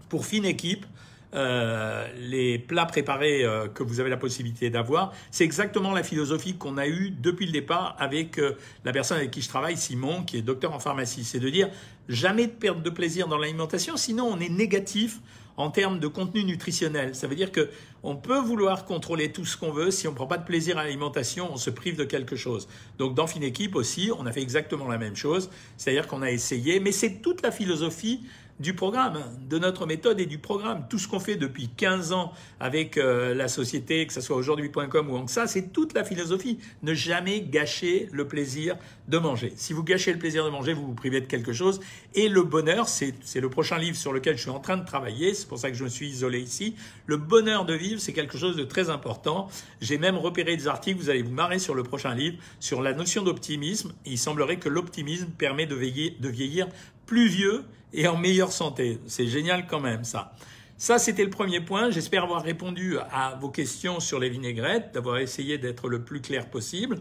Pour 0.09 0.25
fine 0.25 0.45
équipe, 0.45 0.85
euh, 1.33 2.07
les 2.17 2.59
plats 2.59 2.85
préparés 2.85 3.43
euh, 3.43 3.67
que 3.67 3.83
vous 3.83 3.99
avez 3.99 4.09
la 4.09 4.17
possibilité 4.17 4.69
d'avoir, 4.69 5.13
c'est 5.31 5.43
exactement 5.43 5.91
la 5.91 6.03
philosophie 6.03 6.55
qu'on 6.55 6.77
a 6.77 6.87
eue 6.87 7.11
depuis 7.11 7.45
le 7.45 7.51
départ 7.51 7.95
avec 7.99 8.39
la 8.83 8.91
personne 8.91 9.17
avec 9.17 9.31
qui 9.31 9.41
je 9.41 9.49
travaille, 9.49 9.77
Simon, 9.77 10.23
qui 10.23 10.37
est 10.37 10.41
docteur 10.41 10.73
en 10.73 10.79
pharmacie. 10.79 11.23
C'est 11.23 11.39
de 11.39 11.49
dire 11.49 11.69
jamais 12.07 12.47
de 12.47 12.51
perte 12.51 12.81
de 12.81 12.89
plaisir 12.89 13.27
dans 13.27 13.37
l'alimentation, 13.37 13.97
sinon 13.97 14.25
on 14.31 14.39
est 14.39 14.49
négatif 14.49 15.19
en 15.57 15.69
termes 15.69 15.99
de 15.99 16.07
contenu 16.07 16.43
nutritionnel. 16.43 17.15
Ça 17.15 17.27
veut 17.27 17.35
dire 17.35 17.51
que 17.51 17.69
on 18.01 18.15
peut 18.15 18.39
vouloir 18.39 18.85
contrôler 18.85 19.31
tout 19.31 19.45
ce 19.45 19.55
qu'on 19.55 19.71
veut. 19.71 19.91
Si 19.91 20.07
on 20.07 20.11
ne 20.11 20.15
prend 20.15 20.27
pas 20.27 20.37
de 20.37 20.45
plaisir 20.45 20.77
à 20.77 20.83
l'alimentation, 20.83 21.49
on 21.51 21.57
se 21.57 21.69
prive 21.69 21.95
de 21.95 22.03
quelque 22.03 22.35
chose. 22.35 22.67
Donc 22.97 23.13
dans 23.15 23.27
Fine 23.27 23.43
Équipe 23.43 23.75
aussi, 23.75 24.11
on 24.17 24.25
a 24.25 24.31
fait 24.31 24.41
exactement 24.41 24.87
la 24.87 24.97
même 24.97 25.15
chose. 25.15 25.49
C'est-à-dire 25.77 26.07
qu'on 26.07 26.21
a 26.21 26.31
essayé, 26.31 26.79
mais 26.79 26.91
c'est 26.91 27.21
toute 27.21 27.41
la 27.41 27.51
philosophie 27.51 28.21
du 28.59 28.73
programme, 28.73 29.19
de 29.49 29.57
notre 29.57 29.85
méthode 29.85 30.19
et 30.19 30.25
du 30.25 30.37
programme. 30.37 30.85
Tout 30.89 30.99
ce 30.99 31.07
qu'on 31.07 31.19
fait 31.19 31.35
depuis 31.35 31.69
15 31.69 32.13
ans 32.13 32.33
avec 32.59 32.97
euh, 32.97 33.33
la 33.33 33.47
société, 33.47 34.05
que 34.05 34.13
ce 34.13 34.21
soit 34.21 34.35
aujourd'hui.com 34.35 35.09
ou 35.09 35.27
ça, 35.27 35.47
c'est 35.47 35.73
toute 35.73 35.93
la 35.93 36.03
philosophie. 36.03 36.59
Ne 36.81 36.93
jamais 36.93 37.41
gâcher 37.41 38.09
le 38.11 38.27
plaisir 38.27 38.75
de 39.07 39.17
manger. 39.17 39.53
Si 39.55 39.73
vous 39.73 39.83
gâchez 39.83 40.13
le 40.13 40.19
plaisir 40.19 40.45
de 40.45 40.49
manger, 40.49 40.73
vous 40.73 40.85
vous 40.85 40.93
privez 40.93 41.21
de 41.21 41.25
quelque 41.25 41.53
chose. 41.53 41.79
Et 42.13 42.29
le 42.29 42.43
bonheur, 42.43 42.87
c'est 42.87 43.13
le 43.35 43.49
prochain 43.49 43.77
livre 43.77 43.97
sur 43.97 44.13
lequel 44.13 44.37
je 44.37 44.43
suis 44.43 44.51
en 44.51 44.59
train 44.59 44.77
de 44.77 44.85
travailler. 44.85 45.33
C'est 45.33 45.47
pour 45.47 45.57
ça 45.57 45.69
que 45.69 45.77
je 45.77 45.83
me 45.83 45.89
suis 45.89 46.07
isolé 46.07 46.39
ici. 46.39 46.75
Le 47.05 47.17
bonheur 47.17 47.65
de 47.65 47.73
vivre, 47.73 47.99
c'est 47.99 48.13
quelque 48.13 48.37
chose 48.37 48.55
de 48.55 48.63
très 48.63 48.89
important. 48.89 49.47
J'ai 49.81 49.97
même 49.97 50.17
repéré 50.17 50.55
des 50.55 50.67
articles, 50.67 50.99
vous 50.99 51.09
allez 51.09 51.23
vous 51.23 51.31
marrer 51.31 51.59
sur 51.59 51.75
le 51.75 51.83
prochain 51.83 52.13
livre, 52.13 52.37
sur 52.59 52.81
la 52.81 52.93
notion 52.93 53.23
d'optimisme. 53.23 53.93
Il 54.05 54.17
semblerait 54.17 54.57
que 54.57 54.69
l'optimisme 54.69 55.27
permet 55.37 55.65
de 55.65 55.75
vieillir 55.75 56.67
plus 57.05 57.27
vieux 57.27 57.63
et 57.93 58.07
en 58.07 58.17
meilleure 58.17 58.51
santé. 58.51 58.99
C'est 59.07 59.27
génial 59.27 59.67
quand 59.67 59.79
même 59.79 60.03
ça. 60.03 60.33
Ça, 60.77 60.99
c'était 60.99 61.23
le 61.23 61.29
premier 61.29 61.61
point. 61.61 61.91
J'espère 61.91 62.23
avoir 62.23 62.43
répondu 62.43 62.97
à 63.11 63.37
vos 63.39 63.49
questions 63.49 63.99
sur 63.99 64.19
les 64.19 64.29
vinaigrettes, 64.29 64.91
d'avoir 64.93 65.19
essayé 65.19 65.57
d'être 65.57 65.87
le 65.87 66.03
plus 66.03 66.19
clair 66.19 66.49
possible. 66.49 66.97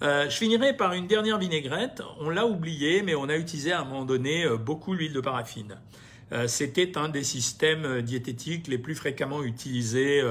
Euh, 0.00 0.30
je 0.30 0.36
finirai 0.36 0.76
par 0.76 0.92
une 0.92 1.06
dernière 1.06 1.38
vinaigrette. 1.38 2.02
On 2.20 2.30
l'a 2.30 2.46
oublié, 2.46 3.02
mais 3.02 3.14
on 3.14 3.28
a 3.28 3.36
utilisé 3.36 3.72
à 3.72 3.80
un 3.80 3.84
moment 3.84 4.04
donné 4.04 4.44
euh, 4.44 4.56
beaucoup 4.56 4.94
l'huile 4.94 5.12
de 5.12 5.20
paraffine. 5.20 5.76
Euh, 6.32 6.46
c'était 6.46 6.98
un 6.98 7.08
des 7.08 7.24
systèmes 7.24 8.02
diététiques 8.02 8.68
les 8.68 8.78
plus 8.78 8.94
fréquemment 8.94 9.42
utilisés 9.42 10.22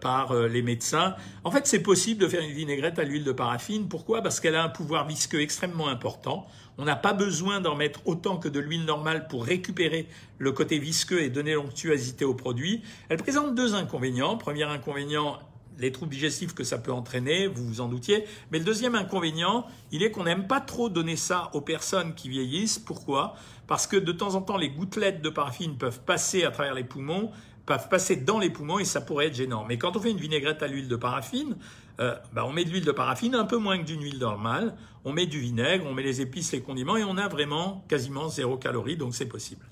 par 0.00 0.34
les 0.34 0.60
médecins. 0.60 1.14
En 1.44 1.50
fait, 1.50 1.66
c'est 1.66 1.82
possible 1.82 2.20
de 2.20 2.28
faire 2.28 2.42
une 2.42 2.52
vinaigrette 2.52 2.98
à 2.98 3.04
l'huile 3.04 3.24
de 3.24 3.32
paraffine. 3.32 3.88
Pourquoi? 3.88 4.20
Parce 4.20 4.38
qu'elle 4.38 4.54
a 4.54 4.62
un 4.62 4.68
pouvoir 4.68 5.06
visqueux 5.06 5.40
extrêmement 5.40 5.88
important. 5.88 6.46
On 6.76 6.84
n'a 6.84 6.96
pas 6.96 7.12
besoin 7.12 7.60
d'en 7.60 7.74
mettre 7.74 8.00
autant 8.06 8.38
que 8.38 8.48
de 8.48 8.60
l'huile 8.60 8.84
normale 8.84 9.28
pour 9.28 9.44
récupérer 9.44 10.08
le 10.38 10.52
côté 10.52 10.78
visqueux 10.78 11.22
et 11.22 11.30
donner 11.30 11.54
l'onctuosité 11.54 12.24
au 12.24 12.34
produit. 12.34 12.82
Elle 13.08 13.18
présente 13.18 13.54
deux 13.54 13.74
inconvénients. 13.74 14.36
Premier 14.36 14.64
inconvénient, 14.64 15.38
les 15.80 15.92
troubles 15.92 16.12
digestifs 16.12 16.54
que 16.54 16.62
ça 16.62 16.78
peut 16.78 16.92
entraîner, 16.92 17.46
vous 17.48 17.66
vous 17.66 17.80
en 17.80 17.88
doutiez. 17.88 18.24
Mais 18.52 18.58
le 18.58 18.64
deuxième 18.64 18.94
inconvénient, 18.94 19.66
il 19.90 20.02
est 20.02 20.10
qu'on 20.10 20.24
n'aime 20.24 20.46
pas 20.46 20.60
trop 20.60 20.88
donner 20.88 21.16
ça 21.16 21.50
aux 21.54 21.62
personnes 21.62 22.14
qui 22.14 22.28
vieillissent. 22.28 22.78
Pourquoi? 22.78 23.34
Parce 23.66 23.86
que 23.86 23.96
de 23.96 24.12
temps 24.12 24.34
en 24.34 24.42
temps, 24.42 24.56
les 24.56 24.70
gouttelettes 24.70 25.22
de 25.22 25.30
paraffine 25.30 25.76
peuvent 25.76 26.00
passer 26.00 26.44
à 26.44 26.50
travers 26.50 26.74
les 26.74 26.84
poumons, 26.84 27.30
peuvent 27.66 27.88
passer 27.88 28.16
dans 28.16 28.38
les 28.38 28.50
poumons 28.50 28.78
et 28.78 28.84
ça 28.84 29.00
pourrait 29.00 29.28
être 29.28 29.34
gênant. 29.34 29.64
Mais 29.66 29.78
quand 29.78 29.96
on 29.96 30.00
fait 30.00 30.10
une 30.10 30.18
vinaigrette 30.18 30.62
à 30.62 30.66
l'huile 30.66 30.88
de 30.88 30.96
paraffine, 30.96 31.56
euh, 32.00 32.14
bah, 32.32 32.44
on 32.46 32.52
met 32.52 32.64
de 32.64 32.70
l'huile 32.70 32.84
de 32.84 32.92
paraffine, 32.92 33.34
un 33.34 33.44
peu 33.44 33.58
moins 33.58 33.78
que 33.78 33.84
d'une 33.84 34.02
huile 34.02 34.18
normale. 34.18 34.74
On 35.04 35.12
met 35.12 35.26
du 35.26 35.40
vinaigre, 35.40 35.86
on 35.86 35.94
met 35.94 36.02
les 36.02 36.20
épices, 36.20 36.52
les 36.52 36.60
condiments 36.60 36.96
et 36.96 37.04
on 37.04 37.16
a 37.16 37.28
vraiment 37.28 37.84
quasiment 37.88 38.28
zéro 38.28 38.56
calorie, 38.56 38.96
donc 38.96 39.14
c'est 39.14 39.26
possible. 39.28 39.64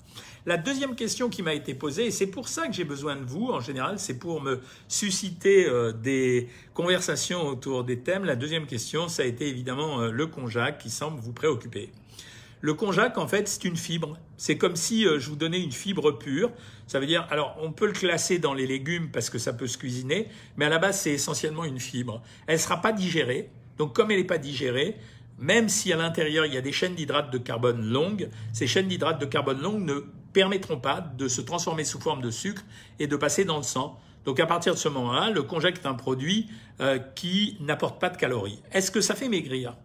La 0.45 0.55
deuxième 0.57 0.95
question 0.95 1.29
qui 1.29 1.43
m'a 1.43 1.53
été 1.53 1.73
posée, 1.73 2.05
et 2.05 2.11
c'est 2.11 2.27
pour 2.27 2.47
ça 2.47 2.67
que 2.67 2.73
j'ai 2.73 2.85
besoin 2.85 3.17
de 3.17 3.25
vous 3.25 3.47
en 3.47 3.59
général, 3.59 3.99
c'est 3.99 4.17
pour 4.17 4.41
me 4.41 4.61
susciter 4.87 5.67
euh, 5.67 5.91
des 5.91 6.47
conversations 6.73 7.45
autour 7.45 7.83
des 7.83 7.99
thèmes. 7.99 8.23
La 8.23 8.37
deuxième 8.37 8.65
question, 8.65 9.09
ça 9.09 9.23
a 9.23 9.25
été 9.25 9.47
évidemment 9.49 9.99
euh, 9.99 10.11
le 10.11 10.27
konjac 10.27 10.77
qui 10.77 10.89
semble 10.89 11.19
vous 11.19 11.33
préoccuper. 11.33 11.91
Le 12.61 12.73
konjac, 12.73 13.17
en 13.17 13.27
fait, 13.27 13.47
c'est 13.49 13.65
une 13.65 13.75
fibre. 13.75 14.17
C'est 14.37 14.57
comme 14.57 14.77
si 14.77 15.05
euh, 15.05 15.19
je 15.19 15.29
vous 15.29 15.35
donnais 15.35 15.61
une 15.61 15.73
fibre 15.73 16.11
pure. 16.11 16.51
Ça 16.87 17.01
veut 17.01 17.05
dire, 17.05 17.27
alors, 17.31 17.57
on 17.61 17.73
peut 17.73 17.85
le 17.85 17.93
classer 17.93 18.39
dans 18.39 18.53
les 18.53 18.65
légumes 18.65 19.09
parce 19.11 19.29
que 19.29 19.39
ça 19.39 19.51
peut 19.51 19.67
se 19.67 19.77
cuisiner, 19.77 20.27
mais 20.55 20.65
à 20.65 20.69
la 20.69 20.79
base, 20.79 21.01
c'est 21.01 21.11
essentiellement 21.11 21.65
une 21.65 21.79
fibre. 21.79 22.21
Elle 22.47 22.55
ne 22.55 22.61
sera 22.61 22.81
pas 22.81 22.93
digérée. 22.93 23.49
Donc, 23.77 23.93
comme 23.93 24.11
elle 24.11 24.17
n'est 24.17 24.23
pas 24.25 24.37
digérée, 24.37 24.95
même 25.37 25.69
si 25.69 25.93
à 25.93 25.95
l'intérieur 25.95 26.45
il 26.45 26.53
y 26.53 26.57
a 26.57 26.61
des 26.61 26.73
chaînes 26.73 26.95
d'hydrates 26.95 27.31
de 27.31 27.37
carbone 27.37 27.85
longues, 27.85 28.29
ces 28.51 28.67
chaînes 28.67 28.87
d'hydrates 28.87 29.21
de 29.21 29.25
carbone 29.25 29.61
longues 29.61 29.85
ne 29.85 30.01
permettront 30.33 30.77
pas 30.79 31.01
de 31.01 31.27
se 31.27 31.41
transformer 31.41 31.83
sous 31.83 31.99
forme 31.99 32.21
de 32.21 32.31
sucre 32.31 32.63
et 32.99 33.07
de 33.07 33.15
passer 33.15 33.45
dans 33.45 33.57
le 33.57 33.63
sang. 33.63 33.99
Donc 34.25 34.39
à 34.39 34.45
partir 34.45 34.73
de 34.73 34.79
ce 34.79 34.89
moment-là, 34.89 35.29
le 35.29 35.43
konjac 35.43 35.77
est 35.77 35.87
un 35.87 35.93
produit 35.93 36.47
euh, 36.81 36.99
qui 36.99 37.57
n'apporte 37.61 37.99
pas 37.99 38.09
de 38.09 38.17
calories. 38.17 38.61
Est-ce 38.71 38.91
que 38.91 39.01
ça 39.01 39.15
fait 39.15 39.29
maigrir? 39.29 39.75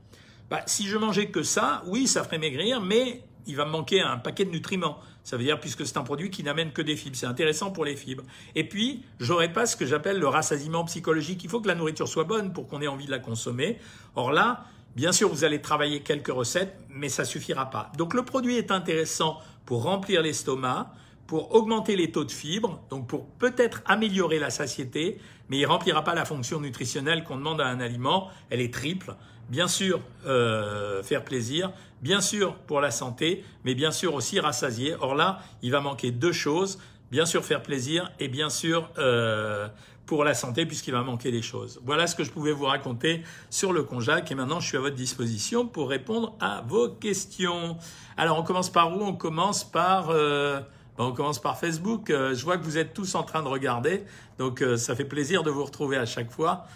Bah, 0.50 0.62
Si 0.66 0.86
je 0.86 0.96
mangeais 0.98 1.28
que 1.28 1.42
ça, 1.42 1.82
oui, 1.86 2.06
ça 2.06 2.24
ferait 2.24 2.38
maigrir, 2.38 2.80
mais 2.80 3.22
il 3.46 3.56
va 3.56 3.64
me 3.64 3.70
manquer 3.70 4.00
un 4.00 4.18
paquet 4.18 4.44
de 4.44 4.50
nutriments. 4.50 4.98
Ça 5.22 5.36
veut 5.36 5.44
dire 5.44 5.60
puisque 5.60 5.86
c'est 5.86 5.96
un 5.96 6.02
produit 6.02 6.30
qui 6.30 6.42
n'amène 6.42 6.72
que 6.72 6.82
des 6.82 6.96
fibres. 6.96 7.16
C'est 7.16 7.26
intéressant 7.26 7.70
pour 7.70 7.84
les 7.84 7.96
fibres. 7.96 8.24
Et 8.54 8.64
puis, 8.68 9.02
j'aurais 9.20 9.52
pas 9.52 9.66
ce 9.66 9.76
que 9.76 9.86
j'appelle 9.86 10.18
le 10.18 10.28
rassasiement 10.28 10.84
psychologique. 10.84 11.42
Il 11.44 11.50
faut 11.50 11.60
que 11.60 11.68
la 11.68 11.74
nourriture 11.74 12.08
soit 12.08 12.24
bonne 12.24 12.52
pour 12.52 12.68
qu'on 12.68 12.82
ait 12.82 12.86
envie 12.86 13.06
de 13.06 13.10
la 13.10 13.18
consommer. 13.18 13.78
Or 14.16 14.32
là, 14.32 14.64
bien 14.96 15.12
sûr, 15.12 15.28
vous 15.28 15.44
allez 15.44 15.60
travailler 15.60 16.00
quelques 16.00 16.28
recettes, 16.32 16.76
mais 16.90 17.08
ça 17.08 17.24
suffira 17.24 17.70
pas. 17.70 17.90
Donc 17.96 18.14
le 18.14 18.22
produit 18.24 18.56
est 18.56 18.70
intéressant 18.70 19.38
pour 19.66 19.82
remplir 19.84 20.22
l'estomac, 20.22 20.92
pour 21.26 21.54
augmenter 21.54 21.96
les 21.96 22.10
taux 22.12 22.24
de 22.24 22.30
fibres, 22.30 22.82
donc 22.90 23.06
pour 23.06 23.26
peut-être 23.26 23.82
améliorer 23.86 24.38
la 24.38 24.50
satiété, 24.50 25.18
mais 25.48 25.58
il 25.58 25.62
ne 25.62 25.68
remplira 25.68 26.04
pas 26.04 26.14
la 26.14 26.24
fonction 26.24 26.60
nutritionnelle 26.60 27.24
qu'on 27.24 27.36
demande 27.36 27.60
à 27.60 27.66
un 27.66 27.80
aliment. 27.80 28.28
Elle 28.50 28.60
est 28.60 28.72
triple. 28.72 29.14
Bien 29.48 29.68
sûr, 29.68 30.00
euh, 30.26 31.02
faire 31.02 31.24
plaisir, 31.24 31.72
bien 32.02 32.20
sûr 32.20 32.54
pour 32.66 32.80
la 32.80 32.90
santé, 32.90 33.44
mais 33.64 33.74
bien 33.74 33.90
sûr 33.90 34.14
aussi 34.14 34.40
rassasier. 34.40 34.94
Or 35.00 35.14
là, 35.14 35.40
il 35.62 35.70
va 35.70 35.80
manquer 35.80 36.10
deux 36.10 36.32
choses. 36.32 36.78
Bien 37.10 37.26
sûr 37.26 37.44
faire 37.44 37.62
plaisir 37.62 38.10
et 38.18 38.28
bien 38.28 38.48
sûr 38.48 38.90
euh, 38.98 39.68
pour 40.06 40.24
la 40.24 40.34
santé 40.34 40.66
puisqu'il 40.66 40.92
va 40.92 41.02
manquer 41.02 41.30
des 41.30 41.42
choses. 41.42 41.80
Voilà 41.84 42.06
ce 42.06 42.14
que 42.14 42.24
je 42.24 42.30
pouvais 42.30 42.52
vous 42.52 42.66
raconter 42.66 43.22
sur 43.50 43.72
le 43.72 43.82
Conjac 43.82 44.30
et 44.30 44.34
maintenant 44.34 44.60
je 44.60 44.68
suis 44.68 44.76
à 44.76 44.80
votre 44.80 44.96
disposition 44.96 45.66
pour 45.66 45.88
répondre 45.88 46.34
à 46.40 46.62
vos 46.66 46.88
questions. 46.88 47.76
Alors 48.16 48.38
on 48.38 48.42
commence 48.42 48.70
par 48.70 48.96
où? 48.96 49.02
On 49.02 49.14
commence 49.14 49.64
par 49.64 50.10
euh, 50.10 50.60
ben, 50.98 51.04
on 51.04 51.12
commence 51.12 51.40
par 51.40 51.58
Facebook. 51.58 52.10
Euh, 52.10 52.34
je 52.34 52.44
vois 52.44 52.58
que 52.58 52.64
vous 52.64 52.78
êtes 52.78 52.94
tous 52.94 53.14
en 53.14 53.22
train 53.22 53.42
de 53.42 53.48
regarder, 53.48 54.04
donc 54.38 54.62
euh, 54.62 54.76
ça 54.76 54.94
fait 54.94 55.04
plaisir 55.04 55.42
de 55.42 55.50
vous 55.50 55.64
retrouver 55.64 55.96
à 55.96 56.06
chaque 56.06 56.30
fois. 56.30 56.66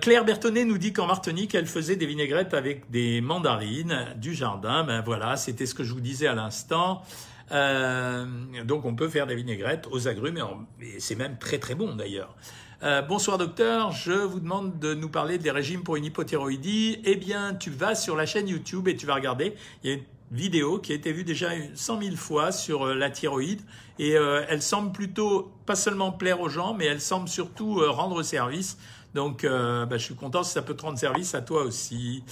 Claire 0.00 0.24
Bertonnet 0.24 0.64
nous 0.64 0.78
dit 0.78 0.92
qu'en 0.92 1.06
Martinique, 1.06 1.54
elle 1.54 1.68
faisait 1.68 1.94
des 1.94 2.06
vinaigrettes 2.06 2.54
avec 2.54 2.90
des 2.90 3.20
mandarines 3.20 4.06
du 4.16 4.34
jardin. 4.34 4.82
Ben 4.82 5.00
voilà, 5.00 5.36
c'était 5.36 5.64
ce 5.64 5.76
que 5.76 5.84
je 5.84 5.92
vous 5.92 6.00
disais 6.00 6.26
à 6.26 6.34
l'instant. 6.34 7.02
Euh, 7.52 8.26
donc 8.64 8.84
on 8.84 8.94
peut 8.94 9.08
faire 9.08 9.26
des 9.26 9.34
vinaigrettes 9.34 9.86
aux 9.90 10.08
agrumes 10.08 10.38
et, 10.80 11.00
c'est 11.00 11.14
même 11.14 11.38
très 11.38 11.58
très 11.58 11.74
bon 11.74 11.94
d'ailleurs. 11.94 12.34
Euh, 12.82 13.02
bonsoir 13.02 13.38
docteur, 13.38 13.90
je 13.90 14.12
vous 14.12 14.38
demande 14.38 14.78
de 14.78 14.94
nous 14.94 15.08
parler 15.08 15.38
des 15.38 15.50
régimes 15.50 15.82
pour 15.82 15.96
une 15.96 16.04
hypothyroïdie. 16.04 17.00
Eh 17.04 17.16
bien, 17.16 17.54
tu 17.54 17.70
vas 17.70 17.94
sur 17.94 18.14
la 18.14 18.24
chaîne 18.24 18.46
YouTube 18.46 18.86
et 18.86 18.96
tu 18.96 19.04
vas 19.04 19.14
regarder. 19.14 19.54
Il 19.82 19.90
y 19.90 19.94
a 19.94 19.96
une 19.96 20.04
vidéo 20.30 20.78
qui 20.78 20.92
a 20.92 20.94
été 20.94 21.12
vue 21.12 21.24
déjà 21.24 21.48
100 21.74 22.02
000 22.02 22.16
fois 22.16 22.52
sur 22.52 22.86
euh, 22.86 22.94
la 22.94 23.10
thyroïde 23.10 23.62
et 23.98 24.12
elle 24.12 24.62
semble 24.62 24.92
plutôt 24.92 25.50
pas 25.66 25.74
seulement 25.74 26.12
plaire 26.12 26.40
aux 26.40 26.48
gens, 26.48 26.72
mais 26.72 26.84
elle 26.84 27.00
semble 27.00 27.28
surtout 27.28 27.82
rendre 27.88 28.22
service. 28.22 28.78
Donc, 29.12 29.42
bah, 29.42 29.88
je 29.90 30.04
suis 30.04 30.14
content 30.14 30.44
si 30.44 30.52
ça 30.52 30.62
peut 30.62 30.74
te 30.74 30.82
rendre 30.82 30.96
service 30.96 31.34
à 31.34 31.42
toi 31.42 31.62
aussi. 31.64 32.22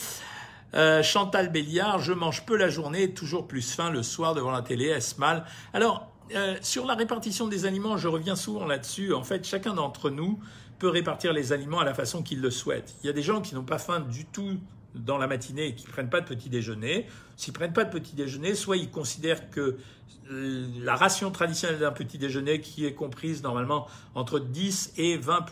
Euh, 0.77 1.03
Chantal 1.03 1.51
Béliard, 1.51 2.01
je 2.01 2.13
mange 2.13 2.45
peu 2.45 2.55
la 2.57 2.69
journée, 2.69 3.15
toujours 3.15 3.49
plus 3.49 3.75
faim 3.75 3.91
le 3.91 4.03
soir 4.03 4.35
devant 4.35 4.51
la 4.51 4.61
télé, 4.61 4.87
est-ce 4.87 5.19
mal? 5.19 5.47
Alors, 5.73 6.13
euh, 6.35 6.57
sur 6.61 6.85
la 6.85 6.95
répartition 6.95 7.49
des 7.49 7.65
aliments, 7.65 7.97
je 7.97 8.09
reviens 8.09 8.37
souvent 8.37 8.67
là-dessus. 8.67 9.15
En 9.15 9.23
fait, 9.23 9.47
chacun 9.47 9.73
d'entre 9.73 10.11
nous 10.11 10.39
peut 10.79 10.89
répartir 10.89 11.33
les 11.33 11.55
aliments 11.55 11.81
à 11.81 11.85
la 11.85 11.95
façon 11.95 12.23
qu'il 12.23 12.43
le 12.43 12.51
souhaite. 12.51 12.95
Il 13.03 13.07
y 13.07 13.11
a 13.11 13.15
des 13.15 13.23
gens 13.23 13.41
qui 13.41 13.55
n'ont 13.55 13.65
pas 13.65 13.79
faim 13.79 14.01
du 14.01 14.27
tout 14.27 14.59
dans 14.95 15.17
la 15.17 15.27
matinée 15.27 15.69
et 15.69 15.75
qui 15.75 15.87
ne 15.87 15.93
prennent 15.93 16.11
pas 16.11 16.21
de 16.21 16.27
petit 16.27 16.51
déjeuner. 16.51 17.07
S'ils 17.37 17.53
ne 17.53 17.59
prennent 17.59 17.73
pas 17.73 17.85
de 17.85 17.91
petit 17.91 18.15
déjeuner, 18.15 18.55
soit 18.55 18.77
ils 18.77 18.91
considèrent 18.91 19.49
que 19.51 19.79
la 20.29 20.97
ration 20.97 21.31
traditionnelle 21.31 21.79
d'un 21.79 21.93
petit 21.93 22.19
déjeuner, 22.19 22.61
qui 22.61 22.85
est 22.85 22.95
comprise 22.95 23.43
normalement 23.43 23.87
entre 24.15 24.41
10 24.41 24.95
et 24.97 25.17
20 25.17 25.43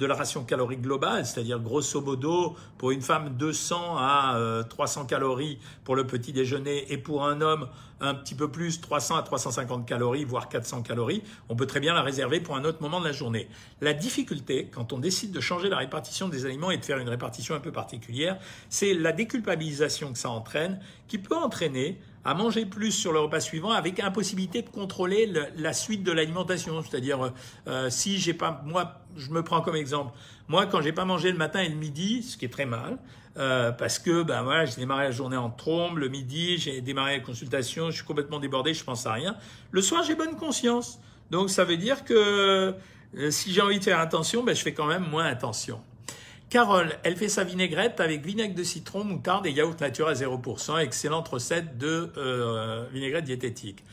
de 0.00 0.06
la 0.06 0.14
ration 0.14 0.44
calorique 0.44 0.80
globale, 0.80 1.26
c'est-à-dire 1.26 1.60
grosso 1.60 2.00
modo 2.00 2.56
pour 2.78 2.90
une 2.90 3.02
femme 3.02 3.36
200 3.36 3.98
à 3.98 4.64
300 4.68 5.02
euh, 5.02 5.04
calories 5.04 5.58
pour 5.84 5.94
le 5.94 6.06
petit 6.06 6.32
déjeuner 6.32 6.90
et 6.90 6.96
pour 6.96 7.26
un 7.26 7.42
homme 7.42 7.68
un 8.00 8.14
petit 8.14 8.34
peu 8.34 8.50
plus 8.50 8.80
300 8.80 9.16
à 9.16 9.22
350 9.22 9.86
calories 9.86 10.24
voire 10.24 10.48
400 10.48 10.80
calories, 10.82 11.22
on 11.50 11.54
peut 11.54 11.66
très 11.66 11.80
bien 11.80 11.92
la 11.92 12.00
réserver 12.00 12.40
pour 12.40 12.56
un 12.56 12.64
autre 12.64 12.80
moment 12.80 12.98
de 12.98 13.04
la 13.04 13.12
journée. 13.12 13.46
La 13.82 13.92
difficulté 13.92 14.70
quand 14.72 14.94
on 14.94 14.98
décide 14.98 15.32
de 15.32 15.40
changer 15.40 15.68
la 15.68 15.76
répartition 15.76 16.28
des 16.28 16.46
aliments 16.46 16.70
et 16.70 16.78
de 16.78 16.84
faire 16.84 16.96
une 16.96 17.10
répartition 17.10 17.54
un 17.54 17.60
peu 17.60 17.70
particulière, 17.70 18.38
c'est 18.70 18.94
la 18.94 19.12
déculpabilisation 19.12 20.14
que 20.14 20.18
ça 20.18 20.30
entraîne 20.30 20.80
qui 21.08 21.18
peut 21.18 21.36
entraîner 21.36 22.00
à 22.24 22.34
manger 22.34 22.66
plus 22.66 22.92
sur 22.92 23.12
le 23.12 23.20
repas 23.20 23.40
suivant 23.40 23.70
avec 23.70 24.00
impossibilité 24.00 24.62
de 24.62 24.68
contrôler 24.68 25.32
la 25.56 25.72
suite 25.72 26.02
de 26.02 26.12
l'alimentation. 26.12 26.82
C'est-à-dire, 26.82 27.32
euh, 27.66 27.90
si 27.90 28.18
j'ai 28.18 28.34
pas, 28.34 28.62
moi, 28.66 29.00
je 29.16 29.30
me 29.30 29.42
prends 29.42 29.62
comme 29.62 29.76
exemple, 29.76 30.12
moi, 30.48 30.66
quand 30.66 30.82
j'ai 30.82 30.92
pas 30.92 31.04
mangé 31.04 31.32
le 31.32 31.38
matin 31.38 31.60
et 31.60 31.68
le 31.68 31.76
midi, 31.76 32.22
ce 32.22 32.36
qui 32.36 32.44
est 32.44 32.52
très 32.52 32.66
mal, 32.66 32.98
euh, 33.36 33.70
parce 33.70 33.98
que 33.98 34.22
ben 34.22 34.42
voilà, 34.42 34.64
j'ai 34.64 34.76
démarré 34.76 35.04
la 35.04 35.12
journée 35.12 35.36
en 35.36 35.50
trombe, 35.50 35.98
le 35.98 36.08
midi, 36.08 36.58
j'ai 36.58 36.80
démarré 36.80 37.18
la 37.18 37.22
consultation, 37.22 37.90
je 37.90 37.96
suis 37.96 38.04
complètement 38.04 38.40
débordé, 38.40 38.74
je 38.74 38.84
pense 38.84 39.06
à 39.06 39.12
rien. 39.12 39.36
Le 39.70 39.80
soir, 39.82 40.02
j'ai 40.02 40.14
bonne 40.14 40.36
conscience. 40.36 40.98
Donc 41.30 41.48
ça 41.48 41.64
veut 41.64 41.76
dire 41.76 42.04
que 42.04 42.74
euh, 43.16 43.30
si 43.30 43.52
j'ai 43.52 43.60
envie 43.60 43.78
de 43.78 43.84
faire 43.84 44.00
attention, 44.00 44.42
ben, 44.42 44.54
je 44.54 44.62
fais 44.62 44.74
quand 44.74 44.86
même 44.86 45.08
moins 45.08 45.26
attention. 45.26 45.80
Carole, 46.50 46.98
elle 47.04 47.16
fait 47.16 47.28
sa 47.28 47.44
vinaigrette 47.44 48.00
avec 48.00 48.26
vinaigre 48.26 48.56
de 48.56 48.64
citron, 48.64 49.04
moutarde 49.04 49.46
et 49.46 49.52
yaourt 49.52 49.80
nature 49.80 50.08
à 50.08 50.14
0%. 50.14 50.80
Excellente 50.80 51.28
recette 51.28 51.78
de 51.78 52.10
euh, 52.16 52.88
vinaigrette 52.92 53.24
diététique. 53.24 53.84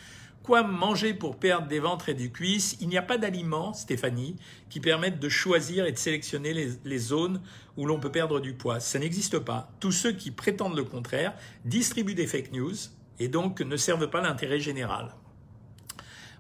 Quoi 0.42 0.64
manger 0.64 1.14
pour 1.14 1.38
perdre 1.38 1.68
des 1.68 1.80
ventres 1.80 2.10
et 2.10 2.16
du 2.16 2.32
cuisse? 2.32 2.76
Il 2.82 2.88
n'y 2.88 2.98
a 2.98 3.04
pas 3.04 3.20
d'aliments, 3.20 3.74
Stéphanie, 3.74 4.38
qui 4.72 4.80
permettent 4.80 5.20
de 5.20 5.30
choisir 5.30 5.86
et 5.86 5.92
de 5.92 6.00
sélectionner 6.00 6.52
les, 6.52 6.70
les 6.84 6.98
zones 6.98 7.42
où 7.76 7.86
l'on 7.86 8.00
peut 8.00 8.12
perdre 8.12 8.40
du 8.40 8.54
poids. 8.54 8.80
Ça 8.80 8.98
n'existe 8.98 9.38
pas. 9.38 9.70
Tous 9.80 9.92
ceux 9.92 10.14
qui 10.14 10.32
prétendent 10.32 10.76
le 10.76 10.84
contraire 10.84 11.36
distribuent 11.64 12.16
des 12.16 12.26
fake 12.26 12.54
news 12.54 12.74
et 13.20 13.28
donc 13.28 13.62
ne 13.62 13.78
servent 13.78 14.10
pas 14.10 14.22
l'intérêt 14.22 14.60
général. 14.60 15.14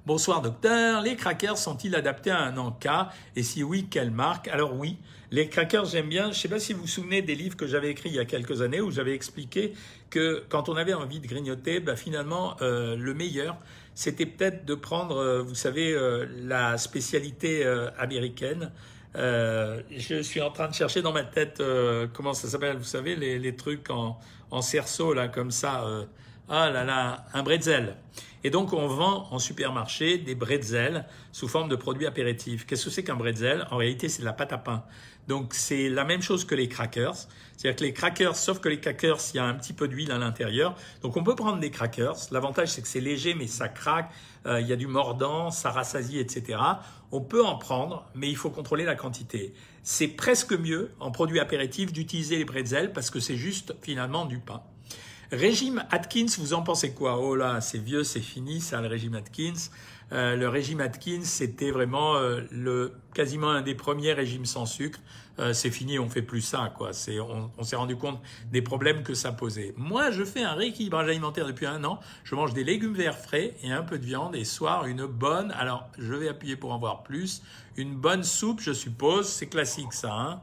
Bonsoir 0.07 0.41
docteur, 0.41 1.01
les 1.01 1.15
crackers 1.15 1.59
sont-ils 1.59 1.93
adaptés 1.93 2.31
à 2.31 2.39
un 2.39 2.57
encas? 2.57 3.09
Et 3.35 3.43
si 3.43 3.61
oui, 3.61 3.87
quelle 3.87 4.09
marque? 4.09 4.47
Alors 4.47 4.73
oui, 4.73 4.97
les 5.31 5.49
crackers, 5.49 5.85
j'aime 5.85 6.07
bien. 6.07 6.25
Je 6.25 6.29
ne 6.29 6.33
sais 6.33 6.47
pas 6.47 6.59
si 6.59 6.73
vous 6.73 6.81
vous 6.81 6.87
souvenez 6.87 7.21
des 7.21 7.35
livres 7.35 7.57
que 7.57 7.67
j'avais 7.67 7.89
écrits 7.89 8.09
il 8.09 8.15
y 8.15 8.19
a 8.19 8.25
quelques 8.25 8.61
années 8.61 8.79
où 8.79 8.91
j'avais 8.91 9.13
expliqué 9.13 9.73
que 10.09 10.43
quand 10.49 10.69
on 10.69 10.75
avait 10.75 10.93
envie 10.93 11.19
de 11.19 11.27
grignoter, 11.27 11.79
bah, 11.79 11.95
finalement, 11.95 12.55
euh, 12.61 12.95
le 12.95 13.13
meilleur, 13.13 13.57
c'était 13.93 14.25
peut-être 14.25 14.65
de 14.65 14.75
prendre, 14.75 15.17
euh, 15.17 15.41
vous 15.41 15.55
savez, 15.55 15.91
euh, 15.91 16.25
la 16.43 16.77
spécialité 16.77 17.65
américaine 17.97 18.71
je 19.15 20.21
suis 20.21 20.41
en 20.41 20.51
train 20.51 20.67
de 20.67 20.75
chercher 20.75 21.01
dans 21.01 21.11
ma 21.11 21.23
tête 21.23 21.59
comment 22.13 22.33
ça 22.33 22.47
s'appelle, 22.47 22.77
vous 22.77 22.83
savez, 22.83 23.15
les, 23.15 23.55
trucs 23.55 23.89
en, 23.89 24.19
en, 24.51 24.61
cerceau 24.61 25.11
là, 25.11 25.27
comme 25.27 25.49
ça. 25.49 26.05
Ah 26.49 26.69
là 26.69 26.83
là, 26.83 27.25
un 27.33 27.41
bretzel. 27.41 27.95
Et 28.43 28.49
donc 28.49 28.73
on 28.73 28.87
vend 28.87 29.27
en 29.31 29.39
supermarché 29.39 30.17
des 30.17 30.35
bretzels 30.35 31.05
sous 31.31 31.47
forme 31.47 31.67
de 31.67 31.75
produits 31.75 32.05
apéritifs. 32.05 32.65
Qu'est-ce 32.65 32.85
que 32.85 32.91
c'est 32.91 33.03
qu'un 33.03 33.15
bretzel? 33.15 33.67
En 33.71 33.77
réalité, 33.77 34.07
c'est 34.07 34.21
de 34.21 34.25
la 34.25 34.33
pâte 34.33 34.53
à 34.53 34.57
pain. 34.57 34.83
Donc 35.27 35.53
c'est 35.53 35.89
la 35.89 36.05
même 36.05 36.21
chose 36.21 36.45
que 36.45 36.55
les 36.55 36.67
crackers. 36.67 37.15
C'est-à-dire 37.57 37.79
que 37.79 37.83
les 37.83 37.93
crackers, 37.93 38.35
sauf 38.35 38.59
que 38.59 38.69
les 38.69 38.79
crackers, 38.79 39.17
il 39.33 39.37
y 39.37 39.39
a 39.39 39.45
un 39.45 39.55
petit 39.55 39.73
peu 39.73 39.87
d'huile 39.87 40.11
à 40.11 40.17
l'intérieur. 40.17 40.75
Donc 41.01 41.17
on 41.17 41.23
peut 41.23 41.35
prendre 41.35 41.59
des 41.59 41.71
crackers. 41.71 42.15
L'avantage, 42.31 42.69
c'est 42.69 42.81
que 42.81 42.87
c'est 42.87 43.01
léger, 43.01 43.33
mais 43.33 43.47
ça 43.47 43.67
craque. 43.67 44.11
Euh, 44.45 44.61
il 44.61 44.67
y 44.67 44.73
a 44.73 44.75
du 44.75 44.87
mordant, 44.87 45.49
ça 45.49 45.71
rassasie, 45.71 46.19
etc. 46.19 46.59
On 47.11 47.21
peut 47.21 47.43
en 47.43 47.57
prendre, 47.57 48.05
mais 48.13 48.29
il 48.29 48.37
faut 48.37 48.51
contrôler 48.51 48.85
la 48.85 48.95
quantité. 48.95 49.53
C'est 49.81 50.07
presque 50.07 50.53
mieux 50.53 50.91
en 50.99 51.11
produit 51.11 51.39
apéritif 51.39 51.91
d'utiliser 51.91 52.37
les 52.37 52.45
bretzels 52.45 52.93
parce 52.93 53.09
que 53.09 53.19
c'est 53.19 53.37
juste 53.37 53.73
finalement 53.81 54.25
du 54.25 54.37
pain. 54.37 54.61
Régime 55.31 55.83
Atkins, 55.89 56.27
vous 56.37 56.53
en 56.53 56.61
pensez 56.61 56.93
quoi? 56.93 57.19
Oh 57.19 57.35
là, 57.35 57.59
c'est 57.59 57.79
vieux, 57.79 58.05
c'est 58.05 58.21
fini, 58.21 58.61
ça, 58.61 58.79
le 58.79 58.87
régime 58.87 59.15
Atkins. 59.15 59.69
Euh, 60.11 60.35
le 60.35 60.47
régime 60.47 60.79
Atkins, 60.79 61.23
c'était 61.23 61.71
vraiment 61.71 62.15
euh, 62.15 62.41
le 62.51 62.93
quasiment 63.13 63.49
un 63.49 63.61
des 63.61 63.75
premiers 63.75 64.13
régimes 64.13 64.45
sans 64.45 64.65
sucre. 64.65 64.99
Euh, 65.39 65.53
c'est 65.53 65.69
fini, 65.69 65.99
on 65.99 66.09
fait 66.09 66.21
plus 66.21 66.41
ça, 66.41 66.73
quoi. 66.75 66.91
On 67.57 67.63
s'est 67.63 67.75
rendu 67.75 67.95
compte 67.95 68.19
des 68.51 68.61
problèmes 68.61 69.03
que 69.03 69.13
ça 69.13 69.31
posait. 69.31 69.73
Moi, 69.77 70.09
je 70.11 70.23
fais 70.23 70.43
un 70.43 70.53
rééquilibrage 70.53 71.09
alimentaire 71.09 71.45
depuis 71.45 71.67
un 71.67 71.83
an. 71.83 71.99
Je 72.23 72.35
mange 72.35 72.53
des 72.53 72.63
légumes 72.63 72.95
verts 72.95 73.17
frais 73.17 73.53
et 73.61 73.71
un 73.71 73.83
peu 73.83 73.99
de 73.99 74.05
viande 74.05 74.35
et 74.35 74.45
soir 74.45 74.85
une 74.85 75.05
bonne. 75.05 75.51
Alors, 75.51 75.89
je 75.97 76.13
vais 76.13 76.29
appuyer 76.29 76.55
pour 76.55 76.71
en 76.71 76.79
voir 76.79 77.03
plus. 77.03 77.43
Une 77.75 77.95
bonne 77.95 78.23
soupe, 78.23 78.61
je 78.61 78.73
suppose. 78.73 79.27
C'est 79.27 79.47
classique, 79.47 79.93
ça. 79.93 80.11
Hein 80.11 80.41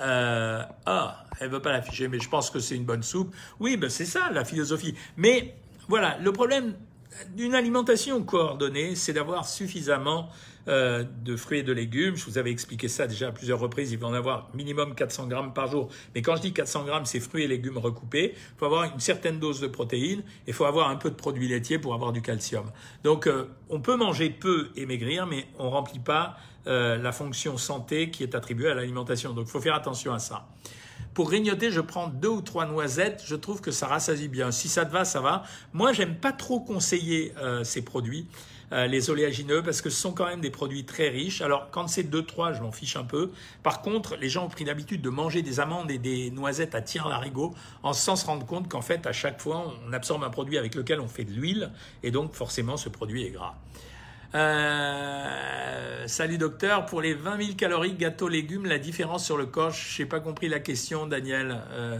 euh, 0.00 0.62
ah, 0.86 1.24
elle 1.40 1.50
veut 1.50 1.60
pas 1.60 1.72
l'afficher, 1.72 2.08
mais 2.08 2.18
je 2.18 2.28
pense 2.28 2.50
que 2.50 2.58
c'est 2.58 2.76
une 2.76 2.84
bonne 2.84 3.02
soupe. 3.02 3.34
Oui, 3.58 3.76
ben 3.76 3.90
c'est 3.90 4.06
ça 4.06 4.30
la 4.30 4.44
philosophie. 4.44 4.94
Mais 5.16 5.54
voilà, 5.88 6.18
le 6.18 6.32
problème 6.32 6.74
d'une 7.34 7.54
alimentation 7.54 8.22
coordonnée, 8.22 8.94
c'est 8.94 9.12
d'avoir 9.12 9.46
suffisamment 9.46 10.28
euh, 10.68 11.04
de 11.24 11.36
fruits 11.36 11.60
et 11.60 11.62
de 11.62 11.72
légumes. 11.72 12.16
Je 12.16 12.24
vous 12.24 12.38
avais 12.38 12.50
expliqué 12.50 12.88
ça 12.88 13.06
déjà 13.06 13.28
à 13.28 13.32
plusieurs 13.32 13.58
reprises. 13.58 13.92
Il 13.92 13.98
faut 13.98 14.06
en 14.06 14.14
avoir 14.14 14.48
minimum 14.54 14.94
400 14.94 15.26
grammes 15.26 15.52
par 15.52 15.66
jour. 15.68 15.88
Mais 16.14 16.22
quand 16.22 16.36
je 16.36 16.42
dis 16.42 16.52
400 16.52 16.84
grammes, 16.84 17.06
c'est 17.06 17.20
fruits 17.20 17.44
et 17.44 17.48
légumes 17.48 17.78
recoupés. 17.78 18.34
Il 18.34 18.58
faut 18.58 18.66
avoir 18.66 18.84
une 18.84 19.00
certaine 19.00 19.38
dose 19.38 19.60
de 19.60 19.66
protéines 19.66 20.20
et 20.20 20.48
il 20.48 20.52
faut 20.52 20.66
avoir 20.66 20.88
un 20.88 20.96
peu 20.96 21.10
de 21.10 21.16
produits 21.16 21.48
laitiers 21.48 21.78
pour 21.78 21.94
avoir 21.94 22.12
du 22.12 22.22
calcium. 22.22 22.70
Donc, 23.02 23.26
euh, 23.26 23.46
on 23.68 23.80
peut 23.80 23.96
manger 23.96 24.30
peu 24.30 24.68
et 24.76 24.86
maigrir, 24.86 25.26
mais 25.26 25.46
on 25.58 25.70
remplit 25.70 25.98
pas 25.98 26.36
euh, 26.66 26.98
la 26.98 27.10
fonction 27.10 27.56
santé 27.56 28.10
qui 28.10 28.22
est 28.22 28.34
attribuée 28.34 28.70
à 28.70 28.74
l'alimentation. 28.74 29.32
Donc 29.32 29.46
il 29.48 29.50
faut 29.50 29.62
faire 29.62 29.74
attention 29.74 30.12
à 30.12 30.18
ça. 30.18 30.46
Pour 31.14 31.28
grignoter, 31.28 31.70
je 31.70 31.80
prends 31.80 32.08
deux 32.08 32.28
ou 32.28 32.40
trois 32.40 32.66
noisettes. 32.66 33.22
Je 33.26 33.34
trouve 33.34 33.60
que 33.60 33.70
ça 33.70 33.86
rassasie 33.86 34.28
bien. 34.28 34.52
Si 34.52 34.68
ça 34.68 34.84
te 34.84 34.92
va, 34.92 35.04
ça 35.04 35.20
va. 35.20 35.42
Moi, 35.72 35.92
j'aime 35.92 36.16
pas 36.16 36.32
trop 36.32 36.60
conseiller 36.60 37.32
euh, 37.38 37.64
ces 37.64 37.82
produits, 37.82 38.28
euh, 38.72 38.86
les 38.86 39.10
oléagineux, 39.10 39.62
parce 39.62 39.82
que 39.82 39.90
ce 39.90 40.00
sont 40.00 40.12
quand 40.12 40.26
même 40.26 40.40
des 40.40 40.50
produits 40.50 40.84
très 40.84 41.08
riches. 41.08 41.40
Alors, 41.40 41.68
quand 41.72 41.88
c'est 41.88 42.04
deux, 42.04 42.24
trois, 42.24 42.52
je 42.52 42.62
m'en 42.62 42.70
fiche 42.70 42.96
un 42.96 43.02
peu. 43.02 43.32
Par 43.64 43.82
contre, 43.82 44.16
les 44.16 44.28
gens 44.28 44.44
ont 44.44 44.48
pris 44.48 44.64
l'habitude 44.64 45.02
de 45.02 45.10
manger 45.10 45.42
des 45.42 45.58
amandes 45.58 45.90
et 45.90 45.98
des 45.98 46.30
noisettes 46.30 46.76
à 46.76 46.80
tir 46.80 47.08
larigot, 47.08 47.54
en 47.82 47.92
sans 47.92 48.14
se 48.14 48.26
rendre 48.26 48.46
compte 48.46 48.68
qu'en 48.68 48.82
fait, 48.82 49.06
à 49.06 49.12
chaque 49.12 49.40
fois, 49.40 49.74
on 49.88 49.92
absorbe 49.92 50.22
un 50.22 50.30
produit 50.30 50.58
avec 50.58 50.76
lequel 50.76 51.00
on 51.00 51.08
fait 51.08 51.24
de 51.24 51.32
l'huile, 51.32 51.72
et 52.04 52.12
donc 52.12 52.34
forcément, 52.34 52.76
ce 52.76 52.88
produit 52.88 53.24
est 53.24 53.30
gras. 53.30 53.56
Euh, 54.34 56.06
salut 56.06 56.38
docteur, 56.38 56.86
pour 56.86 57.00
les 57.00 57.14
20 57.14 57.36
000 57.42 57.54
calories 57.56 57.94
gâteau 57.94 58.28
légumes, 58.28 58.66
la 58.66 58.78
différence 58.78 59.24
sur 59.24 59.36
le 59.36 59.46
coche, 59.46 59.96
j'ai 59.96 60.06
pas 60.06 60.20
compris 60.20 60.48
la 60.48 60.60
question 60.60 61.06
Daniel. 61.06 61.60
Euh, 61.72 61.98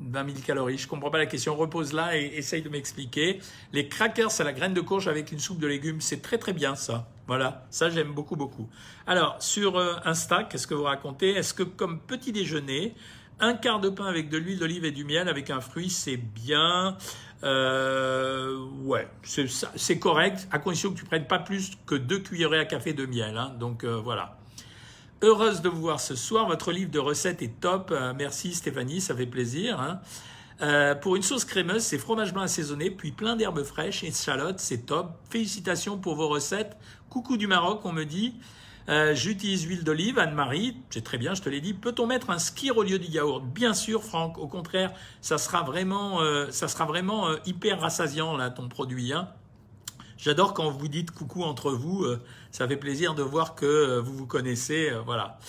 20 0.00 0.26
000 0.26 0.38
calories, 0.44 0.78
je 0.78 0.88
comprends 0.88 1.10
pas 1.10 1.18
la 1.18 1.26
question. 1.26 1.54
Repose 1.54 1.92
là 1.92 2.16
et 2.16 2.24
essaye 2.36 2.62
de 2.62 2.68
m'expliquer. 2.68 3.40
Les 3.72 3.88
crackers 3.88 4.40
à 4.40 4.44
la 4.44 4.52
graine 4.52 4.74
de 4.74 4.80
courge 4.80 5.06
avec 5.06 5.30
une 5.30 5.38
soupe 5.38 5.60
de 5.60 5.66
légumes, 5.68 6.00
c'est 6.00 6.22
très 6.22 6.38
très 6.38 6.52
bien 6.52 6.74
ça. 6.74 7.08
Voilà, 7.28 7.66
ça 7.70 7.88
j'aime 7.88 8.12
beaucoup 8.12 8.34
beaucoup. 8.34 8.68
Alors 9.06 9.36
sur 9.40 9.76
euh, 9.76 9.94
Insta, 10.04 10.44
qu'est-ce 10.44 10.66
que 10.66 10.74
vous 10.74 10.84
racontez? 10.84 11.30
Est-ce 11.30 11.54
que 11.54 11.62
comme 11.62 12.00
petit 12.00 12.32
déjeuner, 12.32 12.94
un 13.38 13.54
quart 13.54 13.80
de 13.80 13.90
pain 13.90 14.06
avec 14.06 14.28
de 14.28 14.38
l'huile 14.38 14.58
d'olive 14.58 14.84
et 14.84 14.90
du 14.90 15.04
miel 15.04 15.28
avec 15.28 15.50
un 15.50 15.60
fruit, 15.60 15.90
c'est 15.90 16.16
bien? 16.16 16.96
Euh, 17.44 18.66
ouais, 18.84 19.08
c'est 19.22 19.98
correct, 19.98 20.46
à 20.52 20.58
condition 20.58 20.92
que 20.92 20.98
tu 20.98 21.04
prennes 21.04 21.26
pas 21.26 21.40
plus 21.40 21.72
que 21.86 21.94
deux 21.94 22.20
cuillerées 22.20 22.60
à 22.60 22.64
café 22.64 22.92
de 22.92 23.06
miel. 23.06 23.36
Hein. 23.36 23.54
donc 23.58 23.84
euh, 23.84 23.96
voilà. 23.96 24.38
Heureuse 25.22 25.60
de 25.62 25.68
vous 25.68 25.80
voir 25.80 26.00
ce 26.00 26.16
soir. 26.16 26.48
Votre 26.48 26.72
livre 26.72 26.90
de 26.90 26.98
recettes 26.98 27.42
est 27.42 27.60
top. 27.60 27.90
Euh, 27.92 28.12
merci 28.16 28.54
Stéphanie, 28.54 29.00
ça 29.00 29.14
fait 29.14 29.26
plaisir. 29.26 29.80
Hein. 29.80 30.00
Pour 31.00 31.16
une 31.16 31.22
sauce 31.22 31.44
crémeuse, 31.44 31.82
c'est 31.82 31.98
fromage 31.98 32.32
blanc 32.32 32.42
assaisonné, 32.42 32.90
puis 32.90 33.10
plein 33.10 33.34
d'herbes 33.34 33.64
fraîches 33.64 34.04
et 34.04 34.12
chalotes, 34.12 34.60
c'est 34.60 34.86
top. 34.86 35.18
Félicitations 35.28 35.98
pour 35.98 36.14
vos 36.14 36.28
recettes. 36.28 36.76
Coucou 37.10 37.36
du 37.36 37.48
Maroc, 37.48 37.80
on 37.84 37.92
me 37.92 38.04
dit. 38.04 38.34
Euh, 38.88 39.14
j'utilise 39.14 39.64
huile 39.64 39.84
d'olive, 39.84 40.18
Anne-Marie, 40.18 40.76
c'est 40.90 41.04
très 41.04 41.18
bien, 41.18 41.34
je 41.34 41.42
te 41.42 41.48
l'ai 41.48 41.60
dit. 41.60 41.74
Peut-on 41.74 42.06
mettre 42.06 42.30
un 42.30 42.38
skir 42.38 42.76
au 42.76 42.82
lieu 42.82 42.98
du 42.98 43.08
yaourt? 43.08 43.44
Bien 43.44 43.74
sûr, 43.74 44.02
Franck. 44.02 44.38
Au 44.38 44.48
contraire, 44.48 44.92
ça 45.20 45.38
sera 45.38 45.62
vraiment, 45.62 46.20
euh, 46.20 46.50
ça 46.50 46.68
sera 46.68 46.84
vraiment 46.84 47.28
euh, 47.28 47.36
hyper 47.46 47.80
rassasiant 47.80 48.36
là, 48.36 48.50
ton 48.50 48.68
produit. 48.68 49.12
Hein. 49.12 49.28
J'adore 50.16 50.54
quand 50.54 50.70
vous 50.70 50.88
dites 50.88 51.10
coucou 51.10 51.42
entre 51.42 51.72
vous. 51.72 52.06
ça 52.52 52.68
fait 52.68 52.76
plaisir 52.76 53.14
de 53.14 53.22
voir 53.22 53.56
que 53.56 53.98
vous 53.98 54.12
vous 54.16 54.26
connaissez. 54.26 54.92
voilà. 55.04 55.40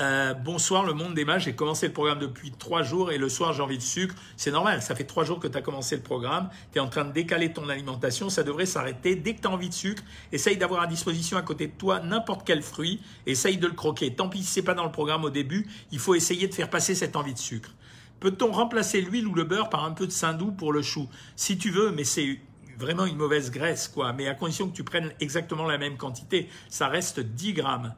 Euh, 0.00 0.32
bonsoir 0.32 0.84
le 0.84 0.94
monde 0.94 1.12
des 1.12 1.26
mages, 1.26 1.44
j'ai 1.44 1.54
commencé 1.54 1.86
le 1.86 1.92
programme 1.92 2.18
depuis 2.18 2.50
trois 2.50 2.82
jours 2.82 3.12
et 3.12 3.18
le 3.18 3.28
soir 3.28 3.52
j'ai 3.52 3.60
envie 3.60 3.76
de 3.76 3.82
sucre. 3.82 4.14
C'est 4.38 4.50
normal, 4.50 4.80
ça 4.80 4.94
fait 4.94 5.04
trois 5.04 5.24
jours 5.24 5.38
que 5.38 5.46
tu 5.46 5.58
as 5.58 5.60
commencé 5.60 5.96
le 5.96 6.02
programme, 6.02 6.48
tu 6.72 6.78
es 6.78 6.80
en 6.80 6.88
train 6.88 7.04
de 7.04 7.12
décaler 7.12 7.52
ton 7.52 7.68
alimentation, 7.68 8.30
ça 8.30 8.42
devrait 8.42 8.64
s'arrêter. 8.64 9.16
Dès 9.16 9.34
que 9.34 9.42
tu 9.42 9.48
as 9.48 9.50
envie 9.50 9.68
de 9.68 9.74
sucre, 9.74 10.02
essaye 10.32 10.56
d'avoir 10.56 10.80
à 10.80 10.86
disposition 10.86 11.36
à 11.36 11.42
côté 11.42 11.66
de 11.66 11.72
toi 11.72 12.00
n'importe 12.00 12.42
quel 12.46 12.62
fruit, 12.62 13.02
essaye 13.26 13.58
de 13.58 13.66
le 13.66 13.74
croquer. 13.74 14.14
Tant 14.14 14.30
pis 14.30 14.38
si 14.38 14.46
c'est 14.46 14.62
pas 14.62 14.74
dans 14.74 14.86
le 14.86 14.92
programme 14.92 15.24
au 15.24 15.30
début, 15.30 15.68
il 15.90 15.98
faut 15.98 16.14
essayer 16.14 16.48
de 16.48 16.54
faire 16.54 16.70
passer 16.70 16.94
cette 16.94 17.14
envie 17.14 17.34
de 17.34 17.38
sucre. 17.38 17.70
Peut-on 18.18 18.50
remplacer 18.50 19.02
l'huile 19.02 19.26
ou 19.26 19.34
le 19.34 19.44
beurre 19.44 19.68
par 19.68 19.84
un 19.84 19.90
peu 19.90 20.06
de 20.06 20.12
saindoux 20.12 20.52
pour 20.52 20.72
le 20.72 20.80
chou? 20.80 21.06
Si 21.36 21.58
tu 21.58 21.70
veux, 21.70 21.90
mais 21.90 22.04
c'est 22.04 22.38
vraiment 22.78 23.04
une 23.04 23.16
mauvaise 23.16 23.50
graisse, 23.50 23.88
quoi. 23.88 24.14
Mais 24.14 24.26
à 24.26 24.34
condition 24.34 24.68
que 24.68 24.74
tu 24.74 24.84
prennes 24.84 25.12
exactement 25.20 25.66
la 25.66 25.76
même 25.76 25.98
quantité, 25.98 26.48
ça 26.68 26.88
reste 26.88 27.20
10 27.20 27.52
grammes. 27.52 27.94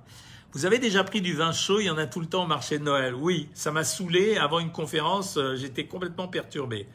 Vous 0.55 0.67
avez 0.67 0.79
déjà 0.79 1.03
pris 1.03 1.21
du 1.21 1.33
vin 1.33 1.51
chaud, 1.51 1.81
il 1.81 1.87
y 1.87 1.91
en 1.91 1.99
a 1.99 2.07
tout 2.07 2.21
le 2.21 2.27
temps 2.27 2.45
au 2.45 2.47
marché 2.47 2.79
de 2.79 2.85
Noël. 2.85 3.13
Oui, 3.13 3.49
ça 3.55 3.73
m'a 3.73 3.83
saoulé. 3.83 4.37
Avant 4.37 4.61
une 4.61 4.71
conférence, 4.71 5.37
euh, 5.37 5.57
j'étais 5.57 5.87
complètement 5.87 6.29
perturbé. 6.29 6.87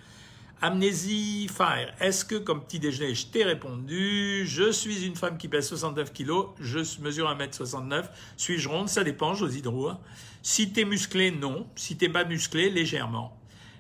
Amnésie 0.62 1.50
Fire, 1.54 1.94
est-ce 2.00 2.24
que 2.24 2.36
comme 2.36 2.64
petit 2.64 2.80
déjeuner, 2.80 3.14
je 3.14 3.28
t'ai 3.28 3.44
répondu 3.44 4.46
Je 4.46 4.72
suis 4.72 5.06
une 5.06 5.18
femme 5.18 5.38
qui 5.38 5.50
pèse 5.50 5.68
69 5.68 6.14
kilos, 6.14 6.48
je 6.62 6.80
mesure 7.02 7.30
1m69. 7.30 8.06
Suis-je 8.38 8.70
ronde? 8.70 8.88
Ça 8.88 9.04
dépend, 9.04 9.34
Josie 9.34 9.62
Drouin. 9.62 10.00
Si 10.42 10.72
t'es 10.72 10.86
musclé, 10.86 11.32
non. 11.32 11.68
Si 11.76 11.98
t'es 11.98 12.08
pas 12.08 12.24
musclé, 12.24 12.70
légèrement. 12.70 13.39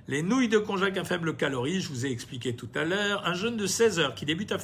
Les 0.09 0.23
nouilles 0.23 0.49
de 0.49 0.57
konjac 0.57 0.97
à 0.97 1.03
faible 1.03 1.35
calorie, 1.35 1.81
je 1.81 1.89
vous 1.89 2.07
ai 2.07 2.09
expliqué 2.09 2.55
tout 2.55 2.67
à 2.73 2.83
l'heure. 2.83 3.21
Un 3.27 3.35
jeûne 3.35 3.57
de 3.57 3.67
16 3.67 3.99
heures 3.99 4.15
qui 4.15 4.25
débute 4.25 4.51
à 4.51 4.57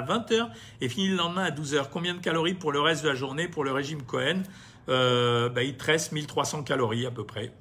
20 0.00 0.32
heures 0.32 0.50
et 0.80 0.88
finit 0.88 1.08
le 1.08 1.16
lendemain 1.16 1.44
à 1.44 1.50
12 1.50 1.74
heures. 1.74 1.90
Combien 1.90 2.14
de 2.14 2.20
calories 2.20 2.54
pour 2.54 2.72
le 2.72 2.80
reste 2.80 3.04
de 3.04 3.10
la 3.10 3.14
journée 3.14 3.48
pour 3.48 3.64
le 3.64 3.72
régime 3.72 4.02
Cohen? 4.02 4.44
Euh, 4.88 5.50
bah, 5.50 5.62
Il 5.62 5.76
te 5.76 5.84
reste 5.84 6.12
1300 6.12 6.62
calories 6.62 7.04
à 7.04 7.10
peu 7.10 7.26
près. 7.26 7.52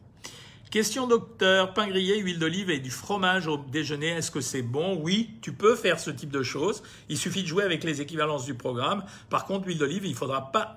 Question 0.70 1.08
docteur, 1.08 1.74
pain 1.74 1.88
grillé, 1.88 2.20
huile 2.20 2.40
d'olive 2.40 2.70
et 2.70 2.80
du 2.80 2.92
fromage 2.92 3.48
au 3.48 3.56
déjeuner, 3.58 4.10
est-ce 4.10 4.30
que 4.30 4.42
c'est 4.42 4.62
bon? 4.62 5.00
Oui, 5.02 5.30
tu 5.42 5.54
peux 5.54 5.78
faire 5.78 5.98
ce 5.98 6.12
type 6.12 6.30
de 6.30 6.44
choses. 6.44 6.84
Il 7.08 7.18
suffit 7.18 7.42
de 7.44 7.48
jouer 7.48 7.64
avec 7.64 7.86
les 7.86 8.02
équivalences 8.02 8.44
du 8.44 8.54
programme. 8.54 9.06
Par 9.30 9.46
contre, 9.46 9.68
l'huile 9.68 9.78
d'olive, 9.78 10.06
il 10.06 10.12
ne 10.12 10.16
faudra 10.16 10.52
pas 10.52 10.76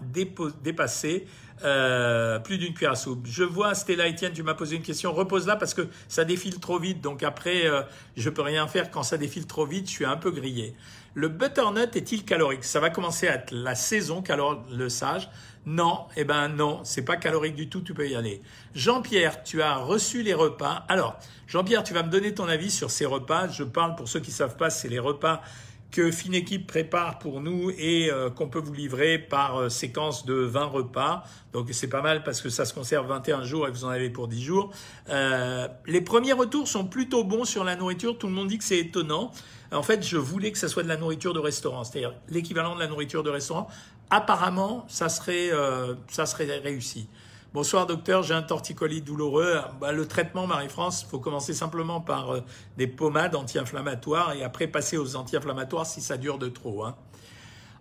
dépasser 0.63 1.27
euh, 1.65 2.39
plus 2.39 2.59
d'une 2.59 2.73
cuillère 2.73 2.93
à 2.93 2.95
soupe. 2.95 3.27
Je 3.27 3.43
vois 3.43 3.75
Stella 3.75 4.09
Etienne, 4.09 4.33
tu 4.33 4.45
m'as 4.45 4.55
posé 4.55 4.77
une 4.77 4.83
question. 4.83 5.13
Repose-la 5.13 5.57
parce 5.57 5.75
que 5.75 5.89
ça 6.07 6.25
défile 6.25 6.61
trop 6.61 6.79
vite. 6.79 7.01
Donc 7.01 7.25
après, 7.25 7.67
euh, 7.67 7.83
je 8.17 8.31
peux 8.31 8.43
rien 8.43 8.69
faire 8.69 8.93
quand 8.93 9.03
ça 9.03 9.17
défile 9.17 9.49
trop 9.49 9.67
vite. 9.67 9.89
Je 9.89 9.93
suis 9.93 10.05
un 10.05 10.17
peu 10.17 10.31
grillé. 10.31 10.73
Le 11.15 11.29
butternut 11.29 11.97
est-il 11.97 12.25
calorique? 12.25 12.63
Ça 12.63 12.79
va 12.79 12.91
commencer 12.91 13.27
à 13.27 13.35
être 13.35 13.51
la 13.51 13.75
saison, 13.75 14.23
calor 14.23 14.65
le 14.71 14.89
sage. 14.89 15.29
Non, 15.67 16.07
eh 16.17 16.25
ben 16.25 16.49
non, 16.49 16.81
c'est 16.85 17.05
pas 17.05 17.17
calorique 17.17 17.55
du 17.55 17.69
tout. 17.69 17.83
Tu 17.83 17.93
peux 17.93 18.09
y 18.09 18.15
aller. 18.15 18.41
Jean-Pierre, 18.75 19.43
tu 19.45 19.61
as 19.61 19.77
reçu 19.77 20.23
les 20.23 20.35
repas. 20.35 20.85
Alors, 20.89 21.19
Jean-Pierre, 21.47 21.83
tu 21.83 21.93
vas 21.93 22.03
me 22.03 22.11
donner 22.11 22.35
ton 22.35 22.49
avis 22.49 22.71
sur 22.71 22.91
ces 22.91 23.05
repas. 23.05 23.49
Je 23.49 23.65
parle 23.65 23.95
pour 23.95 24.09
ceux 24.09 24.21
qui 24.21 24.31
savent 24.31 24.57
pas, 24.57 24.71
c'est 24.71 24.89
les 24.89 24.99
repas 24.99 25.43
que 25.91 26.11
Finequipe 26.11 26.67
prépare 26.67 27.19
pour 27.19 27.41
nous 27.41 27.71
et 27.77 28.11
euh, 28.11 28.31
qu'on 28.31 28.49
peut 28.49 28.61
vous 28.61 28.73
livrer 28.73 29.19
par 29.19 29.57
euh, 29.57 29.69
séquence 29.69 30.25
de 30.25 30.35
20 30.35 30.65
repas. 30.67 31.25
Donc 31.53 31.69
c'est 31.73 31.89
pas 31.89 32.03
mal 32.03 32.23
parce 32.23 32.41
que 32.41 32.49
ça 32.49 32.65
se 32.65 32.73
conserve 32.73 33.09
21 33.09 33.43
jours 33.43 33.67
et 33.67 33.71
vous 33.71 33.85
en 33.85 33.89
avez 33.89 34.11
pour 34.11 34.29
10 34.29 34.43
jours. 34.43 34.71
Euh, 35.09 35.67
les 35.87 36.01
premiers 36.01 36.33
retours 36.33 36.69
sont 36.69 36.85
plutôt 36.85 37.25
bons 37.25 37.45
sur 37.45 37.65
la 37.65 37.77
nourriture. 37.77 38.17
Tout 38.19 38.29
le 38.29 38.33
monde 38.33 38.49
dit 38.49 38.59
que 38.59 38.65
c'est 38.65 38.79
étonnant. 38.79 39.33
En 39.73 39.83
fait, 39.83 40.07
je 40.07 40.17
voulais 40.17 40.53
que 40.53 40.59
ça 40.59 40.69
soit 40.69 40.83
de 40.83 40.89
la 40.89 40.97
nourriture 40.97 41.33
de 41.33 41.39
restaurant, 41.39 41.85
c'est-à-dire 41.85 42.15
l'équivalent 42.29 42.75
de 42.75 42.81
la 42.81 42.89
nourriture 42.89 43.23
de 43.23 43.31
restaurant 43.31 43.69
apparemment, 44.11 44.85
ça 44.89 45.09
serait, 45.09 45.51
euh, 45.53 45.95
ça 46.09 46.27
serait 46.27 46.59
réussi. 46.59 47.09
Bonsoir 47.53 47.87
docteur, 47.87 48.23
j'ai 48.23 48.35
un 48.35 48.43
torticolis 48.43 49.03
douloureux. 49.03 49.59
Bah, 49.81 49.91
le 49.91 50.07
traitement, 50.07 50.47
Marie-France, 50.47 51.05
faut 51.11 51.19
commencer 51.19 51.53
simplement 51.53 52.01
par 52.01 52.35
euh, 52.35 52.41
des 52.77 52.87
pommades 52.87 53.35
anti-inflammatoires 53.35 54.35
et 54.35 54.45
après 54.45 54.69
passer 54.69 54.97
aux 54.97 55.17
anti-inflammatoires 55.17 55.87
si 55.87 56.01
ça 56.01 56.17
dure 56.17 56.39
de 56.39 56.49
trop. 56.49 56.85
Hein. 56.85 56.95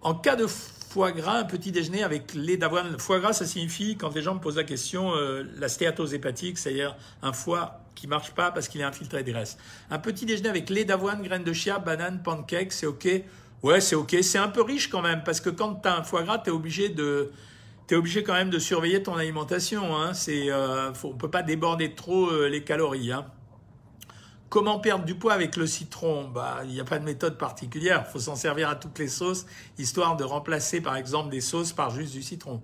En 0.01 0.15
cas 0.15 0.35
de 0.35 0.47
foie 0.47 1.11
gras, 1.11 1.37
un 1.37 1.43
petit 1.43 1.71
déjeuner 1.71 2.03
avec 2.03 2.33
lait 2.33 2.57
d'avoine. 2.57 2.97
Foie 2.97 3.19
gras, 3.19 3.33
ça 3.33 3.45
signifie, 3.45 3.95
quand 3.95 4.15
les 4.15 4.23
gens 4.23 4.33
me 4.33 4.39
posent 4.39 4.57
la 4.57 4.63
question, 4.63 5.13
euh, 5.13 5.43
la 5.57 5.69
stéatose 5.69 6.15
hépatique, 6.15 6.57
c'est-à-dire 6.57 6.95
un 7.21 7.31
foie 7.33 7.81
qui 7.93 8.07
marche 8.07 8.31
pas 8.31 8.49
parce 8.49 8.69
qu'il 8.69 8.81
est 8.81 8.85
infiltré 8.85 9.23
de 9.23 9.31
graisse. 9.31 9.57
Un 9.91 9.99
petit 9.99 10.25
déjeuner 10.25 10.49
avec 10.49 10.71
lait 10.71 10.85
d'avoine, 10.85 11.21
graines 11.21 11.43
de 11.43 11.53
chia, 11.53 11.77
banane, 11.77 12.23
pancake, 12.23 12.71
c'est 12.71 12.87
OK. 12.87 13.07
Ouais, 13.63 13.81
c'est 13.81 13.95
OK. 13.95 14.15
C'est 14.21 14.37
un 14.37 14.47
peu 14.47 14.61
riche 14.61 14.89
quand 14.89 15.01
même 15.01 15.23
parce 15.23 15.41
que 15.41 15.49
quand 15.49 15.75
tu 15.75 15.87
as 15.87 15.97
un 15.97 16.03
foie 16.03 16.23
gras, 16.23 16.39
tu 16.39 16.49
es 16.49 16.53
obligé 16.53 16.89
de 16.89 17.31
obligé 17.95 18.23
quand 18.23 18.33
même 18.33 18.49
de 18.49 18.59
surveiller 18.59 19.01
ton 19.01 19.15
alimentation. 19.15 19.97
Hein. 19.97 20.13
C'est, 20.13 20.51
euh, 20.51 20.91
on 21.03 21.07
ne 21.09 21.13
peut 21.13 21.29
pas 21.29 21.43
déborder 21.43 21.95
trop 21.95 22.29
euh, 22.29 22.47
les 22.47 22.63
calories. 22.63 23.11
Hein. 23.11 23.25
Comment 24.49 24.79
perdre 24.79 25.05
du 25.05 25.15
poids 25.15 25.33
avec 25.33 25.55
le 25.55 25.67
citron? 25.67 26.27
Bah, 26.27 26.61
Il 26.65 26.71
n'y 26.71 26.79
a 26.79 26.83
pas 26.83 26.99
de 26.99 27.05
méthode 27.05 27.37
particulière. 27.37 28.07
Faut 28.07 28.19
s'en 28.19 28.35
servir 28.35 28.69
à 28.69 28.75
toutes 28.75 28.97
les 28.99 29.07
sauces, 29.07 29.45
histoire 29.77 30.17
de 30.17 30.23
remplacer 30.23 30.81
par 30.81 30.95
exemple 30.95 31.29
des 31.29 31.41
sauces 31.41 31.73
par 31.73 31.91
juste 31.91 32.13
du 32.13 32.23
citron. 32.23 32.61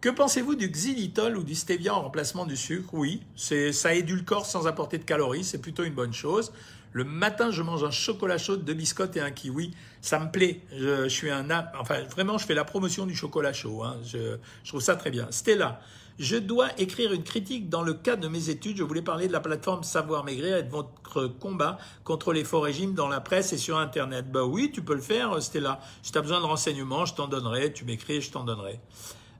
Que 0.00 0.08
pensez-vous 0.08 0.54
du 0.54 0.68
xylitol 0.68 1.36
ou 1.36 1.42
du 1.42 1.54
stevia 1.54 1.94
en 1.94 2.02
remplacement 2.02 2.46
du 2.46 2.56
sucre? 2.56 2.94
Oui, 2.94 3.22
c'est, 3.36 3.70
ça 3.72 3.92
édulcore 3.94 4.46
sans 4.46 4.66
apporter 4.66 4.96
de 4.98 5.04
calories, 5.04 5.44
c'est 5.44 5.60
plutôt 5.60 5.84
une 5.84 5.94
bonne 5.94 6.14
chose. 6.14 6.52
Le 6.92 7.04
matin, 7.04 7.50
je 7.50 7.62
mange 7.62 7.84
un 7.84 7.90
chocolat 7.90 8.38
chaud, 8.38 8.56
deux 8.56 8.74
biscottes 8.74 9.16
et 9.16 9.20
un 9.20 9.30
kiwi. 9.30 9.72
Ça 10.00 10.18
me 10.18 10.30
plaît. 10.30 10.60
Je, 10.76 11.08
suis 11.08 11.30
un 11.30 11.48
enfin 11.78 12.02
vraiment, 12.04 12.36
je 12.36 12.46
fais 12.46 12.54
la 12.54 12.64
promotion 12.64 13.06
du 13.06 13.14
chocolat 13.14 13.52
chaud. 13.52 13.84
Hein. 13.84 13.96
Je, 14.04 14.36
trouve 14.66 14.80
ça 14.80 14.96
très 14.96 15.10
bien. 15.10 15.28
Stella, 15.30 15.80
je 16.18 16.36
dois 16.36 16.68
écrire 16.78 17.12
une 17.12 17.22
critique 17.22 17.68
dans 17.68 17.82
le 17.82 17.94
cadre 17.94 18.22
de 18.22 18.28
mes 18.28 18.50
études. 18.50 18.76
Je 18.76 18.82
voulais 18.82 19.02
parler 19.02 19.28
de 19.28 19.32
la 19.32 19.40
plateforme 19.40 19.84
Savoir 19.84 20.24
Maigrir 20.24 20.56
et 20.56 20.62
de 20.64 20.70
votre 20.70 21.26
combat 21.26 21.78
contre 22.02 22.32
les 22.32 22.42
faux 22.42 22.60
régimes 22.60 22.94
dans 22.94 23.08
la 23.08 23.20
presse 23.20 23.52
et 23.52 23.58
sur 23.58 23.78
Internet. 23.78 24.30
Bah 24.30 24.44
oui, 24.44 24.72
tu 24.72 24.82
peux 24.82 24.94
le 24.94 25.00
faire, 25.00 25.40
Stella. 25.40 25.80
Si 26.02 26.10
tu 26.10 26.18
as 26.18 26.22
besoin 26.22 26.40
de 26.40 26.46
renseignements, 26.46 27.04
je 27.04 27.14
t'en 27.14 27.28
donnerai. 27.28 27.72
Tu 27.72 27.84
m'écris, 27.84 28.20
je 28.20 28.32
t'en 28.32 28.42
donnerai. 28.42 28.80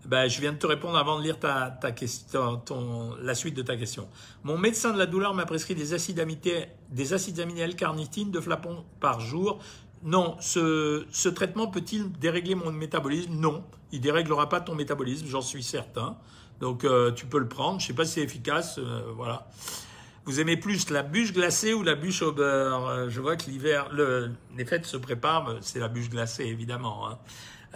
Ben, 0.06 0.28
je 0.28 0.40
viens 0.40 0.52
de 0.52 0.58
te 0.58 0.66
répondre 0.66 0.96
avant 0.96 1.18
de 1.18 1.22
lire 1.22 1.38
ta, 1.38 1.70
ta 1.70 1.92
question, 1.92 2.56
ton, 2.56 3.14
la 3.20 3.34
suite 3.34 3.54
de 3.54 3.62
ta 3.62 3.76
question. 3.76 4.08
Mon 4.42 4.56
médecin 4.56 4.92
de 4.92 4.98
la 4.98 5.06
douleur 5.06 5.34
m'a 5.34 5.44
prescrit 5.44 5.74
des 5.74 5.92
acides, 5.92 6.18
aminés, 6.18 6.68
des 6.88 7.12
acides 7.12 7.38
aminés 7.38 7.60
L-carnitine, 7.60 8.30
de 8.30 8.40
flacons 8.40 8.84
par 8.98 9.20
jour. 9.20 9.58
Non, 10.02 10.36
ce, 10.40 11.04
ce 11.10 11.28
traitement 11.28 11.66
peut-il 11.66 12.10
dérégler 12.12 12.54
mon 12.54 12.72
métabolisme? 12.72 13.34
Non, 13.34 13.62
il 13.92 14.00
déréglera 14.00 14.48
pas 14.48 14.60
ton 14.60 14.74
métabolisme, 14.74 15.26
j'en 15.26 15.42
suis 15.42 15.62
certain. 15.62 16.16
Donc 16.60 16.84
euh, 16.84 17.12
tu 17.12 17.26
peux 17.26 17.38
le 17.38 17.48
prendre. 17.48 17.80
Je 17.80 17.86
sais 17.86 17.92
pas 17.92 18.06
si 18.06 18.14
c'est 18.14 18.22
efficace. 18.22 18.78
Euh, 18.78 19.02
voilà. 19.14 19.48
Vous 20.24 20.40
aimez 20.40 20.56
plus 20.56 20.88
la 20.90 21.02
bûche 21.02 21.32
glacée 21.34 21.74
ou 21.74 21.82
la 21.82 21.94
bûche 21.94 22.22
au 22.22 22.32
beurre? 22.32 22.86
Euh, 22.86 23.08
Je 23.10 23.20
vois 23.20 23.36
que 23.36 23.50
l'hiver, 23.50 23.88
le, 23.92 24.32
les 24.56 24.64
fêtes 24.64 24.86
se 24.86 24.96
préparent. 24.96 25.56
C'est 25.60 25.78
la 25.78 25.88
bûche 25.88 26.08
glacée 26.08 26.44
évidemment. 26.44 27.06
Hein. 27.06 27.18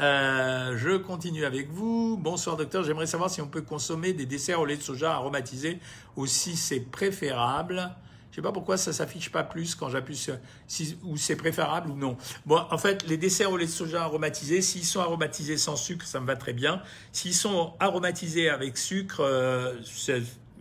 Euh, 0.00 0.76
je 0.76 0.96
continue 0.96 1.44
avec 1.44 1.70
vous. 1.70 2.16
Bonsoir 2.16 2.56
docteur, 2.56 2.82
j'aimerais 2.82 3.06
savoir 3.06 3.30
si 3.30 3.40
on 3.40 3.46
peut 3.46 3.62
consommer 3.62 4.12
des 4.12 4.26
desserts 4.26 4.60
au 4.60 4.66
lait 4.66 4.76
de 4.76 4.82
soja 4.82 5.12
aromatisé 5.12 5.78
ou 6.16 6.26
si 6.26 6.56
c'est 6.56 6.80
préférable. 6.80 7.90
Je 8.30 8.36
sais 8.36 8.42
pas 8.42 8.50
pourquoi 8.50 8.76
ça 8.76 8.92
s'affiche 8.92 9.30
pas 9.30 9.44
plus 9.44 9.76
quand 9.76 9.88
j'appuie 9.88 10.16
sur 10.16 10.36
si, 10.66 10.98
ou 11.04 11.16
c'est 11.16 11.36
préférable 11.36 11.92
ou 11.92 11.94
non. 11.94 12.16
Bon, 12.46 12.60
en 12.68 12.78
fait, 12.78 13.06
les 13.06 13.16
desserts 13.16 13.52
au 13.52 13.56
lait 13.56 13.66
de 13.66 13.70
soja 13.70 14.02
aromatisés, 14.02 14.60
s'ils 14.60 14.84
sont 14.84 14.98
aromatisés 14.98 15.56
sans 15.56 15.76
sucre, 15.76 16.04
ça 16.04 16.18
me 16.18 16.26
va 16.26 16.34
très 16.34 16.52
bien. 16.52 16.82
S'ils 17.12 17.34
sont 17.34 17.74
aromatisés 17.78 18.48
avec 18.48 18.76
sucre, 18.76 19.20
euh, 19.20 19.76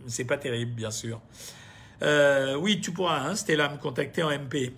c'est 0.06 0.24
pas 0.24 0.38
terrible, 0.38 0.70
bien 0.70 0.92
sûr. 0.92 1.20
Euh, 2.02 2.54
oui, 2.54 2.80
tu 2.80 2.92
pourras, 2.92 3.18
hein, 3.18 3.34
Stella, 3.34 3.68
me 3.68 3.78
contacter 3.78 4.22
en 4.22 4.30
MP. 4.30 4.72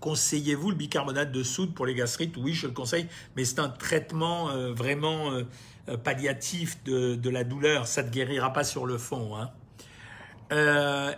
Conseillez-vous 0.00 0.70
le 0.70 0.76
bicarbonate 0.76 1.32
de 1.32 1.42
soude 1.42 1.74
pour 1.74 1.86
les 1.86 1.94
gastrites? 1.94 2.36
Oui, 2.36 2.54
je 2.54 2.66
le 2.66 2.72
conseille, 2.72 3.08
mais 3.36 3.44
c'est 3.44 3.58
un 3.58 3.68
traitement 3.68 4.50
euh, 4.50 4.72
vraiment 4.72 5.32
euh, 5.32 5.42
euh, 5.88 5.96
palliatif 5.96 6.82
de, 6.84 7.30
la 7.30 7.44
douleur. 7.44 7.86
Ça 7.86 8.02
ne 8.02 8.08
guérira 8.08 8.52
pas 8.52 8.64
sur 8.64 8.86
le 8.86 8.96
fond. 8.96 9.36
Hein. 9.36 9.50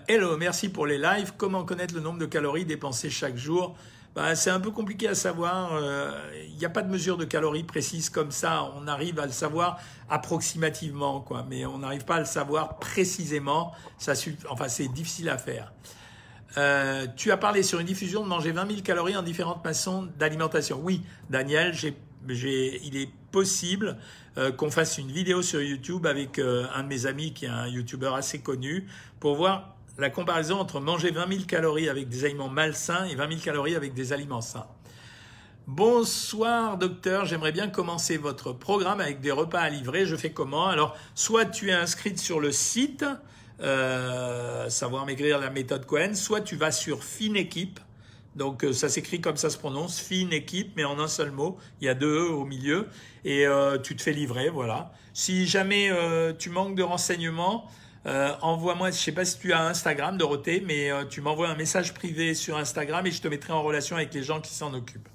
hello, 0.08 0.36
merci 0.38 0.70
pour 0.70 0.86
les 0.86 0.98
lives. 0.98 1.34
Comment 1.36 1.64
connaître 1.64 1.94
le 1.94 2.00
nombre 2.00 2.18
de 2.18 2.26
calories 2.26 2.64
dépensées 2.64 3.10
chaque 3.10 3.36
jour? 3.36 3.76
Bah, 4.14 4.34
C'est 4.34 4.50
un 4.50 4.60
peu 4.60 4.70
compliqué 4.70 5.08
à 5.08 5.14
savoir. 5.14 5.78
Il 6.48 6.56
n'y 6.56 6.64
a 6.64 6.70
pas 6.70 6.82
de 6.82 6.90
mesure 6.90 7.16
de 7.16 7.24
calories 7.24 7.64
précise 7.64 8.08
comme 8.08 8.30
ça. 8.30 8.72
On 8.76 8.88
arrive 8.88 9.20
à 9.20 9.26
le 9.26 9.32
savoir 9.32 9.78
approximativement, 10.08 11.20
quoi, 11.20 11.44
mais 11.48 11.66
on 11.66 11.78
n'arrive 11.78 12.04
pas 12.04 12.16
à 12.16 12.20
le 12.20 12.24
savoir 12.24 12.78
précisément. 12.78 13.72
Ça, 13.98 14.14
enfin, 14.48 14.68
c'est 14.68 14.88
difficile 14.88 15.28
à 15.28 15.38
faire. 15.38 15.70
Euh, 16.56 17.06
tu 17.16 17.30
as 17.30 17.36
parlé 17.36 17.62
sur 17.62 17.78
une 17.78 17.86
diffusion 17.86 18.22
de 18.22 18.28
manger 18.28 18.52
20 18.52 18.66
000 18.68 18.80
calories 18.82 19.16
en 19.16 19.22
différentes 19.22 19.62
façons 19.62 20.08
d'alimentation. 20.18 20.80
Oui, 20.82 21.02
Daniel, 21.28 21.74
il 22.28 22.96
est 22.96 23.10
possible 23.30 23.96
euh, 24.36 24.50
qu'on 24.50 24.70
fasse 24.70 24.98
une 24.98 25.12
vidéo 25.12 25.42
sur 25.42 25.62
YouTube 25.62 26.06
avec 26.06 26.38
euh, 26.38 26.66
un 26.74 26.82
de 26.82 26.88
mes 26.88 27.06
amis 27.06 27.32
qui 27.32 27.44
est 27.44 27.48
un 27.48 27.68
YouTuber 27.68 28.10
assez 28.14 28.40
connu 28.40 28.86
pour 29.20 29.36
voir 29.36 29.76
la 29.98 30.10
comparaison 30.10 30.58
entre 30.58 30.80
manger 30.80 31.10
20 31.10 31.28
000 31.28 31.44
calories 31.46 31.88
avec 31.88 32.08
des 32.08 32.24
aliments 32.24 32.48
malsains 32.48 33.04
et 33.04 33.14
20 33.14 33.28
000 33.28 33.40
calories 33.42 33.76
avec 33.76 33.94
des 33.94 34.12
aliments 34.12 34.40
sains. 34.40 34.66
Bonsoir 35.66 36.78
docteur, 36.78 37.26
j'aimerais 37.26 37.52
bien 37.52 37.68
commencer 37.68 38.16
votre 38.16 38.52
programme 38.52 39.00
avec 39.00 39.20
des 39.20 39.30
repas 39.30 39.60
à 39.60 39.68
livrer. 39.68 40.04
Je 40.04 40.16
fais 40.16 40.32
comment? 40.32 40.66
Alors, 40.66 40.96
soit 41.14 41.44
tu 41.44 41.68
es 41.68 41.72
inscrite 41.72 42.18
sur 42.18 42.40
le 42.40 42.50
site, 42.50 43.04
euh, 43.62 44.70
savoir 44.70 45.04
maigrir 45.04 45.38
la 45.38 45.50
méthode 45.50 45.84
Cohen, 45.84 46.14
soit 46.14 46.40
tu 46.40 46.56
vas 46.56 46.72
sur 46.72 47.04
Fine 47.04 47.36
Équipe, 47.36 47.78
donc 48.34 48.64
euh, 48.64 48.72
ça 48.72 48.88
s'écrit 48.88 49.20
comme 49.20 49.36
ça 49.36 49.50
se 49.50 49.58
prononce, 49.58 50.00
Fine 50.00 50.32
Équipe, 50.32 50.72
mais 50.76 50.84
en 50.84 50.98
un 50.98 51.08
seul 51.08 51.30
mot, 51.30 51.58
il 51.80 51.84
y 51.84 51.88
a 51.90 51.94
deux 51.94 52.28
E 52.28 52.30
au 52.30 52.46
milieu, 52.46 52.88
et 53.24 53.46
euh, 53.46 53.76
tu 53.76 53.96
te 53.96 54.02
fais 54.02 54.12
livrer, 54.12 54.48
voilà. 54.48 54.92
Si 55.12 55.46
jamais 55.46 55.90
tu 56.38 56.48
manques 56.48 56.76
de 56.76 56.82
renseignements, 56.82 57.66
envoie-moi, 58.06 58.92
je 58.92 58.96
sais 58.96 59.12
pas 59.12 59.24
si 59.26 59.38
tu 59.38 59.52
as 59.52 59.60
Instagram, 59.66 60.16
Dorothée, 60.16 60.62
mais 60.64 60.90
tu 61.10 61.20
m'envoies 61.20 61.48
un 61.48 61.56
message 61.56 61.92
privé 61.92 62.32
sur 62.32 62.56
Instagram 62.56 63.06
et 63.06 63.10
je 63.10 63.20
te 63.20 63.28
mettrai 63.28 63.52
en 63.52 63.62
relation 63.62 63.96
avec 63.96 64.14
les 64.14 64.22
gens 64.22 64.40
qui 64.40 64.54
s'en 64.54 64.72
occupent. 64.72 65.08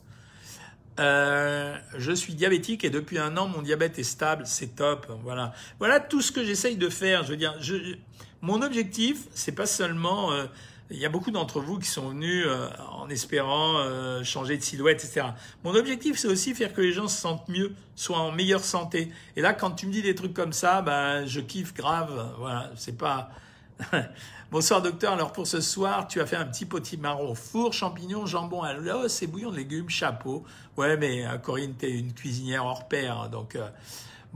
je 0.98 2.14
suis 2.14 2.36
diabétique 2.36 2.84
et 2.84 2.90
depuis 2.90 3.18
un 3.18 3.38
an 3.38 3.48
mon 3.48 3.62
diabète 3.62 3.98
est 3.98 4.04
stable, 4.04 4.44
c'est 4.46 4.76
top. 4.76 5.08
Voilà, 5.24 5.54
voilà 5.80 6.02
tout 6.02 6.22
ce 6.22 6.34
que 6.34 6.44
j'essaye 6.44 6.76
de 6.76 6.90
faire. 6.90 7.24
Je 7.24 7.32
veux 7.32 7.38
dire, 7.38 7.56
je, 7.62 7.96
mon 8.46 8.62
objectif, 8.62 9.28
c'est 9.34 9.54
pas 9.54 9.66
seulement. 9.66 10.32
Euh, 10.32 10.46
il 10.92 11.00
y 11.00 11.06
a 11.06 11.10
beaucoup 11.10 11.32
d'entre 11.32 11.62
vous 11.62 11.80
qui 11.80 11.88
sont 11.88 12.10
venus 12.10 12.46
euh, 12.46 12.70
en 12.92 13.10
espérant 13.10 13.80
euh, 13.80 14.24
changer 14.24 14.56
de 14.56 14.62
silhouette, 14.62 15.04
etc. 15.04 15.30
Mon 15.64 15.74
objectif, 15.74 16.20
c'est 16.20 16.28
aussi 16.28 16.54
faire 16.54 16.72
que 16.72 16.82
les 16.82 16.92
gens 16.92 17.08
se 17.08 17.20
sentent 17.20 17.50
mieux, 17.50 17.74
soient 17.96 18.20
en 18.20 18.32
meilleure 18.32 18.64
santé. 18.64 19.12
Et 19.36 19.42
là, 19.42 19.54
quand 19.54 19.72
tu 19.72 19.88
me 19.88 19.92
dis 19.92 20.04
des 20.04 20.14
trucs 20.14 20.36
comme 20.36 20.54
ça, 20.54 20.84
ben, 20.84 21.26
je 21.26 21.42
kiffe 21.42 21.74
grave. 21.74 22.36
Voilà, 22.38 22.70
c'est 22.76 22.98
pas. 22.98 23.32
Bonsoir 24.52 24.84
docteur, 24.84 25.14
alors 25.14 25.34
pour 25.34 25.48
ce 25.48 25.60
soir, 25.60 26.08
tu 26.08 26.22
as 26.22 26.28
fait 26.28 26.36
un 26.36 26.46
petit 26.46 26.66
potimarron 26.66 27.32
au 27.32 27.36
four, 27.36 27.74
champignons, 27.74 28.28
jambon 28.28 28.62
à 28.62 28.74
l'eau, 28.74 29.08
c'est 29.08 29.26
bouillon 29.26 29.50
de 29.50 29.58
légumes, 29.58 29.90
chapeau. 29.90 30.44
Ouais, 30.78 30.96
mais 30.98 31.26
Corinne, 31.42 31.74
t'es 31.74 31.90
une 31.90 32.14
cuisinière 32.14 32.64
hors 32.64 32.88
pair, 32.88 33.28
donc 33.30 33.58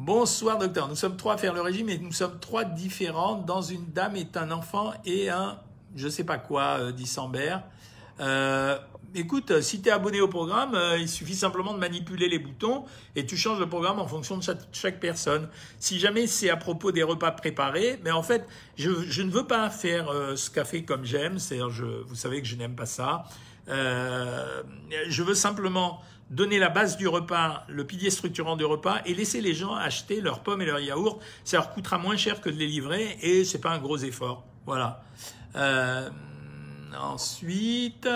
Bonsoir 0.01 0.57
docteur, 0.57 0.87
nous 0.87 0.95
sommes 0.95 1.17
trois 1.17 1.33
à 1.33 1.37
faire 1.37 1.53
le 1.53 1.59
régime 1.59 1.89
et 1.89 1.97
nous 1.97 2.13
sommes 2.13 2.39
trois 2.39 2.63
différents. 2.63 3.35
Dans 3.35 3.61
une 3.61 3.87
dame 3.87 4.15
est 4.15 4.37
un 4.37 4.49
enfant 4.49 4.93
et 5.03 5.29
un 5.29 5.59
je 5.93 6.07
sais 6.07 6.23
pas 6.23 6.37
quoi, 6.37 6.77
euh, 6.79 6.91
dit 6.93 7.05
Sambert. 7.05 7.63
Euh, 8.21 8.77
écoute, 9.13 9.59
si 9.59 9.81
tu 9.81 9.89
es 9.89 9.91
abonné 9.91 10.21
au 10.21 10.29
programme, 10.29 10.73
euh, 10.73 10.97
il 10.97 11.09
suffit 11.09 11.35
simplement 11.35 11.73
de 11.73 11.79
manipuler 11.79 12.29
les 12.29 12.39
boutons 12.39 12.85
et 13.17 13.25
tu 13.25 13.35
changes 13.35 13.59
le 13.59 13.67
programme 13.67 13.99
en 13.99 14.07
fonction 14.07 14.37
de 14.37 14.43
chaque, 14.71 15.01
personne. 15.01 15.49
Si 15.79 15.99
jamais 15.99 16.27
c'est 16.27 16.49
à 16.49 16.55
propos 16.55 16.93
des 16.93 17.03
repas 17.03 17.31
préparés, 17.31 17.99
mais 18.01 18.11
en 18.11 18.23
fait, 18.23 18.47
je, 18.77 19.21
ne 19.21 19.29
veux 19.29 19.47
pas 19.47 19.69
faire 19.69 20.09
ce 20.37 20.49
café 20.49 20.85
comme 20.85 21.03
j'aime, 21.03 21.39
c'est-à-dire, 21.39 21.69
vous 22.07 22.15
savez 22.15 22.41
que 22.41 22.47
je 22.47 22.55
n'aime 22.55 22.75
pas 22.77 22.85
ça. 22.85 23.25
je 23.67 25.23
veux 25.23 25.35
simplement 25.35 25.99
donner 26.29 26.59
la 26.59 26.69
base 26.69 26.97
du 26.97 27.07
repas, 27.07 27.65
le 27.67 27.85
pilier 27.85 28.09
structurant 28.09 28.55
du 28.55 28.65
repas, 28.65 29.01
et 29.05 29.13
laisser 29.13 29.41
les 29.41 29.53
gens 29.53 29.73
acheter 29.73 30.21
leurs 30.21 30.41
pommes 30.41 30.61
et 30.61 30.65
leurs 30.65 30.79
yaourts. 30.79 31.19
Ça 31.43 31.57
leur 31.57 31.73
coûtera 31.73 31.97
moins 31.97 32.17
cher 32.17 32.41
que 32.41 32.49
de 32.49 32.55
les 32.55 32.67
livrer 32.67 33.17
et 33.21 33.43
c'est 33.45 33.59
pas 33.59 33.71
un 33.71 33.79
gros 33.79 33.97
effort. 33.97 34.45
Voilà. 34.65 35.03
Euh, 35.55 36.09
ensuite, 36.99 38.07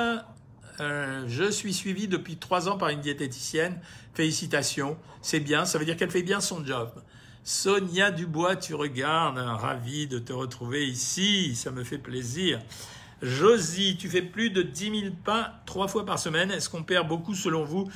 euh, 0.79 1.23
je 1.27 1.49
suis 1.49 1.73
suivi 1.73 2.07
depuis 2.07 2.37
trois 2.37 2.69
ans 2.69 2.77
par 2.77 2.89
une 2.89 3.01
diététicienne. 3.01 3.79
Félicitations, 4.13 4.97
c'est 5.21 5.39
bien. 5.39 5.65
Ça 5.65 5.79
veut 5.79 5.85
dire 5.85 5.97
qu'elle 5.97 6.11
fait 6.11 6.23
bien 6.23 6.39
son 6.39 6.63
job. 6.63 6.91
Sonia 7.43 8.11
Dubois, 8.11 8.55
tu 8.55 8.73
regardes, 8.73 9.37
ravi 9.37 10.07
de 10.07 10.17
te 10.17 10.31
retrouver 10.31 10.87
ici, 10.87 11.55
ça 11.55 11.71
me 11.71 11.83
fait 11.83 11.97
plaisir. 11.97 12.59
Josie, 13.23 13.95
tu 13.97 14.09
fais 14.09 14.21
plus 14.21 14.49
de 14.49 14.61
10 14.61 14.99
000 15.01 15.15
pas 15.23 15.53
trois 15.65 15.87
fois 15.87 16.05
par 16.05 16.19
semaine. 16.19 16.51
Est-ce 16.51 16.69
qu'on 16.69 16.83
perd 16.83 17.07
beaucoup 17.07 17.35
selon 17.35 17.63
vous? 17.63 17.89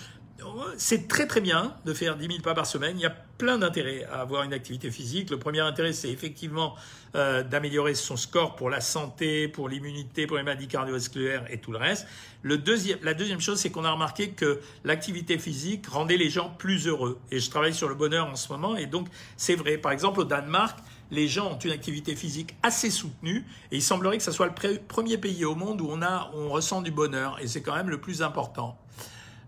C'est 0.77 1.09
très 1.09 1.27
très 1.27 1.41
bien 1.41 1.75
de 1.83 1.93
faire 1.93 2.15
10 2.15 2.27
000 2.27 2.39
pas 2.41 2.53
par 2.53 2.65
semaine. 2.65 2.95
Il 2.97 3.01
y 3.01 3.05
a 3.05 3.09
plein 3.09 3.57
d'intérêts 3.57 4.05
à 4.05 4.21
avoir 4.21 4.43
une 4.43 4.53
activité 4.53 4.89
physique. 4.89 5.29
Le 5.29 5.37
premier 5.37 5.59
intérêt, 5.59 5.91
c'est 5.91 6.09
effectivement 6.09 6.75
euh, 7.15 7.43
d'améliorer 7.43 7.93
son 7.93 8.15
score 8.15 8.55
pour 8.55 8.69
la 8.69 8.79
santé, 8.79 9.49
pour 9.49 9.67
l'immunité, 9.67 10.27
pour 10.27 10.37
les 10.37 10.43
maladies 10.43 10.69
cardiovasculaires 10.69 11.43
et 11.49 11.57
tout 11.57 11.73
le 11.73 11.77
reste. 11.77 12.07
Le 12.41 12.57
deuxième, 12.57 12.99
la 13.01 13.13
deuxième 13.13 13.41
chose, 13.41 13.59
c'est 13.59 13.71
qu'on 13.71 13.83
a 13.83 13.91
remarqué 13.91 14.29
que 14.29 14.61
l'activité 14.85 15.37
physique 15.39 15.87
rendait 15.87 16.17
les 16.17 16.29
gens 16.29 16.51
plus 16.57 16.87
heureux. 16.87 17.19
Et 17.31 17.39
je 17.39 17.49
travaille 17.49 17.73
sur 17.73 17.89
le 17.89 17.95
bonheur 17.95 18.27
en 18.27 18.35
ce 18.35 18.49
moment, 18.49 18.77
et 18.77 18.85
donc 18.85 19.07
c'est 19.35 19.55
vrai. 19.55 19.77
Par 19.77 19.91
exemple, 19.91 20.21
au 20.21 20.23
Danemark, 20.23 20.79
les 21.11 21.27
gens 21.27 21.51
ont 21.51 21.57
une 21.57 21.71
activité 21.71 22.15
physique 22.15 22.55
assez 22.63 22.89
soutenue, 22.89 23.45
et 23.71 23.77
il 23.77 23.83
semblerait 23.83 24.17
que 24.17 24.23
ce 24.23 24.31
soit 24.31 24.47
le 24.47 24.77
premier 24.79 25.17
pays 25.17 25.45
au 25.45 25.55
monde 25.55 25.81
où 25.81 25.87
on, 25.89 26.01
a, 26.01 26.31
on 26.33 26.49
ressent 26.49 26.81
du 26.81 26.91
bonheur, 26.91 27.37
et 27.41 27.47
c'est 27.47 27.61
quand 27.61 27.75
même 27.75 27.89
le 27.89 27.99
plus 27.99 28.21
important. 28.21 28.77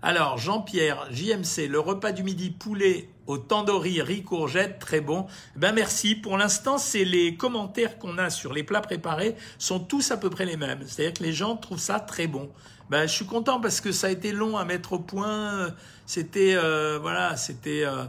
Alors, 0.02 0.38
Jean-Pierre, 0.38 1.08
JMC, 1.12 1.68
le 1.68 1.80
repas 1.80 2.14
du 2.14 2.24
midi 2.24 2.52
poulet 2.52 3.10
au 3.28 3.38
tandoori 3.38 4.02
riz 4.02 4.24
courgette, 4.24 4.80
très 4.80 5.02
bon. 5.02 5.28
Ben 5.58 5.74
merci. 5.74 6.16
Pour 6.16 6.38
l'instant, 6.38 6.78
c'est 6.78 7.04
les 7.04 7.36
commentaires 7.36 8.00
qu'on 8.00 8.18
a 8.18 8.30
sur 8.30 8.54
les 8.54 8.64
plats 8.64 8.80
préparés 8.80 9.36
sont 9.58 9.80
tous 9.80 10.12
à 10.12 10.18
peu 10.18 10.30
près 10.30 10.46
les 10.46 10.56
mêmes. 10.56 10.80
C'est-à-dire 10.88 11.14
que 11.14 11.24
les 11.24 11.34
gens 11.34 11.58
trouvent 11.58 11.80
ça 11.80 12.00
très 12.00 12.28
bon. 12.28 12.50
Ben, 12.90 13.08
je 13.08 13.14
suis 13.14 13.26
content 13.26 13.60
parce 13.60 13.82
que 13.82 13.92
ça 13.92 14.08
a 14.08 14.10
été 14.10 14.32
long 14.32 14.58
à 14.58 14.64
mettre 14.64 14.94
au 14.94 15.00
point. 15.00 15.76
C'était 16.06 16.56
euh, 16.56 16.98
voilà, 17.00 17.36
c'était 17.36 17.84
euh, 17.84 18.06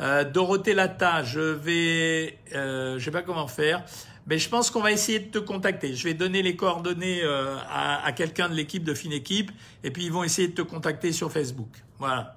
euh, 0.00 0.24
Dorothée 0.24 0.74
Lata. 0.74 1.22
Je 1.22 1.40
vais, 1.40 2.38
je 2.52 2.98
sais 2.98 3.10
pas 3.10 3.22
comment 3.22 3.46
faire. 3.46 3.84
Mais 4.26 4.38
je 4.38 4.48
pense 4.48 4.70
qu'on 4.70 4.80
va 4.80 4.92
essayer 4.92 5.18
de 5.18 5.30
te 5.30 5.38
contacter. 5.38 5.94
Je 5.94 6.04
vais 6.04 6.14
donner 6.14 6.42
les 6.42 6.54
coordonnées 6.54 7.22
euh, 7.22 7.56
à, 7.68 8.12
quelqu'un 8.12 8.48
de 8.48 8.54
l'équipe 8.54 8.84
de 8.84 8.94
Fine 8.94 9.12
Équipe 9.12 9.50
et 9.82 9.90
puis 9.90 10.04
ils 10.04 10.12
vont 10.12 10.22
essayer 10.22 10.48
de 10.48 10.54
te 10.54 10.62
contacter 10.62 11.12
sur 11.12 11.32
Facebook. 11.32 11.82
Voilà. 11.98 12.36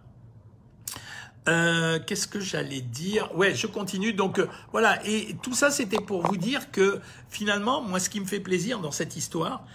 Euh, 1.48 2.00
qu'est-ce 2.06 2.28
que 2.28 2.40
j'allais 2.40 2.82
dire? 2.82 3.30
Ouais, 3.36 3.54
je 3.54 3.68
continue. 3.68 4.14
Donc 4.14 4.40
euh, 4.40 4.48
voilà, 4.72 5.00
et 5.06 5.36
tout 5.44 5.54
ça 5.54 5.70
c'était 5.70 6.02
pour 6.02 6.26
vous 6.26 6.38
dire 6.38 6.72
que 6.72 7.00
finalement, 7.30 7.82
moi, 7.82 8.00
ce 8.00 8.10
qui 8.10 8.20
me 8.20 8.26
fait 8.26 8.40
plaisir 8.40 8.80
dans 8.80 8.92
cette 8.92 9.16
histoire, 9.16 9.66